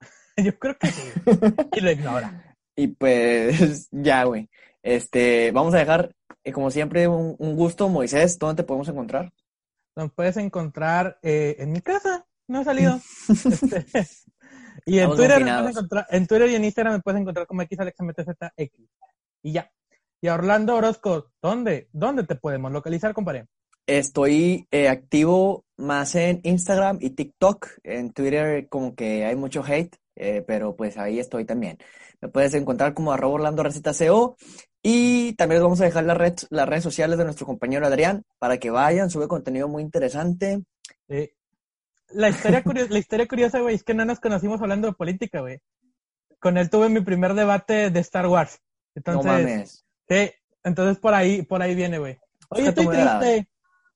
Yo 0.36 0.58
creo 0.58 0.78
que 0.78 0.88
sí. 0.88 1.02
Y 1.76 1.80
lo 1.80 1.90
ignora. 1.90 2.56
Y 2.76 2.88
pues, 2.88 3.88
ya, 3.90 4.24
güey. 4.24 4.48
Este, 4.82 5.50
vamos 5.52 5.74
a 5.74 5.78
dejar, 5.78 6.14
eh, 6.44 6.52
como 6.52 6.70
siempre, 6.70 7.08
un, 7.08 7.34
un 7.38 7.56
gusto, 7.56 7.88
Moisés. 7.88 8.38
¿Dónde 8.38 8.62
te 8.62 8.66
podemos 8.66 8.88
encontrar? 8.88 9.32
Nos 9.96 10.12
puedes 10.12 10.36
encontrar 10.36 11.18
eh, 11.22 11.56
en 11.58 11.72
mi 11.72 11.80
casa. 11.80 12.24
No 12.46 12.60
he 12.60 12.64
salido. 12.64 13.00
Este, 13.28 13.84
y 14.88 14.98
en 14.98 15.10
Twitter, 15.14 15.44
me 15.44 15.50
encontrar, 15.70 16.06
en 16.10 16.26
Twitter 16.26 16.50
y 16.50 16.54
en 16.54 16.64
Instagram 16.64 16.94
me 16.94 17.00
puedes 17.00 17.20
encontrar 17.20 17.46
como 17.46 17.62
XAlexMTZX. 17.62 18.72
Y 19.42 19.52
ya. 19.52 19.70
Y 20.20 20.28
a 20.28 20.34
Orlando 20.34 20.74
Orozco, 20.74 21.30
¿dónde? 21.40 21.88
¿Dónde 21.92 22.24
te 22.24 22.34
podemos 22.34 22.72
localizar, 22.72 23.14
compadre? 23.14 23.46
Estoy 23.86 24.66
eh, 24.70 24.88
activo 24.88 25.64
más 25.76 26.14
en 26.14 26.40
Instagram 26.42 26.98
y 27.00 27.10
TikTok. 27.10 27.68
En 27.84 28.12
Twitter 28.12 28.68
como 28.68 28.94
que 28.94 29.24
hay 29.24 29.36
mucho 29.36 29.62
hate, 29.64 29.96
eh, 30.16 30.44
pero 30.46 30.76
pues 30.76 30.98
ahí 30.98 31.20
estoy 31.20 31.44
también. 31.44 31.78
Me 32.20 32.28
puedes 32.28 32.52
encontrar 32.54 32.94
como 32.94 33.12
arroba 33.12 33.34
Orlando 33.34 33.62
Receta 33.62 33.92
CO 33.94 34.36
y 34.82 35.34
también 35.34 35.58
les 35.58 35.62
vamos 35.62 35.80
a 35.80 35.84
dejar 35.84 36.04
las, 36.04 36.18
red- 36.18 36.46
las 36.50 36.68
redes 36.68 36.82
sociales 36.82 37.16
de 37.16 37.24
nuestro 37.24 37.46
compañero 37.46 37.86
Adrián 37.86 38.24
para 38.38 38.58
que 38.58 38.70
vayan, 38.70 39.08
sube 39.08 39.28
contenido 39.28 39.68
muy 39.68 39.82
interesante. 39.82 40.62
Eh, 41.08 41.32
la, 42.10 42.28
historia 42.28 42.62
curiosa, 42.62 42.92
la 42.92 42.98
historia 42.98 43.26
curiosa, 43.26 43.60
güey, 43.60 43.74
es 43.74 43.82
que 43.84 43.94
no 43.94 44.04
nos 44.04 44.20
conocimos 44.20 44.60
hablando 44.60 44.88
de 44.88 44.94
política, 44.94 45.40
güey. 45.40 45.60
Con 46.40 46.56
él 46.56 46.70
tuve 46.70 46.88
mi 46.88 47.00
primer 47.00 47.34
debate 47.34 47.90
de 47.90 48.00
Star 48.00 48.26
Wars. 48.26 48.60
No 48.94 49.00
Entonces, 49.00 49.32
mames, 49.32 49.86
sí, 50.08 50.30
entonces 50.64 50.98
por 50.98 51.14
ahí, 51.14 51.42
por 51.42 51.62
ahí 51.62 51.74
viene, 51.74 51.98
güey. 51.98 52.18
Oye, 52.50 52.62
Sujeto 52.62 52.68
estoy 52.68 52.84
muy 52.86 52.94
triste. 52.94 53.10
agradable. 53.10 53.48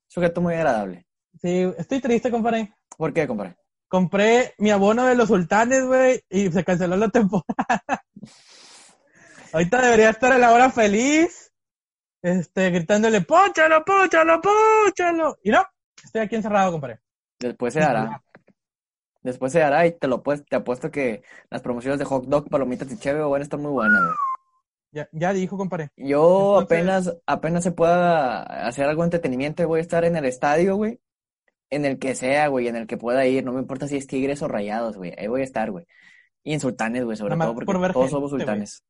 sujeto 0.07 0.41
muy 0.41 0.55
agradable. 0.55 1.07
Sí, 1.41 1.73
estoy 1.79 2.01
triste, 2.01 2.31
compadre. 2.31 2.75
¿Por 2.97 3.13
qué, 3.13 3.27
compadre? 3.27 3.57
Compré 3.89 4.55
mi 4.59 4.71
abono 4.71 5.07
de 5.07 5.15
los 5.15 5.29
sultanes, 5.29 5.85
güey, 5.85 6.23
y 6.31 6.51
se 6.51 6.65
canceló 6.65 6.97
la 6.97 7.09
temporada. 7.09 7.45
Ahorita 9.53 9.83
debería 9.83 10.11
estar 10.11 10.33
a 10.33 10.39
la 10.39 10.53
hora 10.53 10.71
feliz, 10.71 11.53
este, 12.23 12.71
gritándole, 12.71 13.21
póchalo, 13.23 13.85
póchalo, 13.85 14.41
póchalo. 14.41 15.39
Y 15.43 15.51
no, 15.51 15.65
estoy 16.03 16.23
aquí 16.23 16.37
encerrado, 16.37 16.73
compadre. 16.73 17.01
Después 17.43 17.75
se 17.75 17.81
dará. 17.81 18.23
Después 19.23 19.53
se 19.53 19.61
dará 19.61 19.87
y 19.87 19.93
te 19.93 20.09
lo 20.09 20.23
pues, 20.23 20.45
te 20.45 20.57
apuesto 20.57 20.91
que 20.91 21.23
las 21.51 21.63
promociones 21.63 21.99
de 21.99 22.05
hot 22.05 22.25
dog, 22.25 22.49
palomitas 22.49 22.91
y 22.91 22.99
chévere 22.99 23.25
van 23.25 23.41
a 23.41 23.45
estar 23.45 23.59
muy 23.59 23.71
buenas, 23.71 24.01
güey. 24.01 24.15
Ya, 24.91 25.09
ya 25.13 25.33
dijo, 25.33 25.57
compadre. 25.57 25.91
Yo 25.97 26.61
Entonces- 26.61 26.65
apenas, 26.65 27.17
apenas 27.27 27.65
se 27.65 27.73
pueda 27.73 28.43
hacer 28.67 28.87
algo 28.87 29.03
de 29.03 29.07
entretenimiento, 29.07 29.67
voy 29.67 29.79
a 29.79 29.83
estar 29.83 30.05
en 30.05 30.17
el 30.17 30.25
estadio, 30.25 30.77
güey. 30.77 31.01
En 31.71 31.87
el 31.87 31.99
que 31.99 32.15
sea, 32.15 32.49
güey, 32.49 32.69
en 32.69 32.77
el 32.77 32.87
que 32.87 32.99
pueda 32.99 33.25
ir. 33.27 33.45
No 33.45 33.53
me 33.53 33.61
importa 33.61 33.89
si 33.89 33.97
es 33.97 34.07
Tigres 34.07 34.43
o 34.43 34.49
Rayados, 34.49 34.99
güey. 34.99 35.15
Ahí 35.17 35.29
voy 35.29 35.41
a 35.41 35.45
estar, 35.45 35.71
güey. 35.71 35.87
Y 36.43 36.53
en 36.53 36.61
Sultanes, 36.61 37.05
güey, 37.05 37.17
sobre 37.17 37.37
todo, 37.37 37.55
porque 37.55 37.67
por 37.67 37.77
todos 37.77 37.95
gente, 37.95 38.11
somos. 38.11 38.31
Sultanes. 38.31 38.85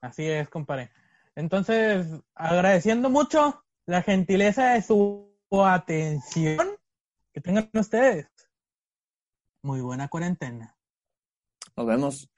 Así 0.00 0.26
es, 0.26 0.48
compadre. 0.48 0.90
Entonces, 1.34 2.06
agradeciendo 2.34 3.10
mucho 3.10 3.62
la 3.84 4.00
gentileza 4.00 4.72
de 4.72 4.82
su 4.82 5.30
atención 5.50 6.79
que 7.40 7.48
tengan 7.48 7.70
ustedes. 7.74 8.28
Muy 9.62 9.80
buena 9.80 10.08
cuarentena. 10.08 10.76
Nos 11.76 11.86
vemos. 11.86 12.30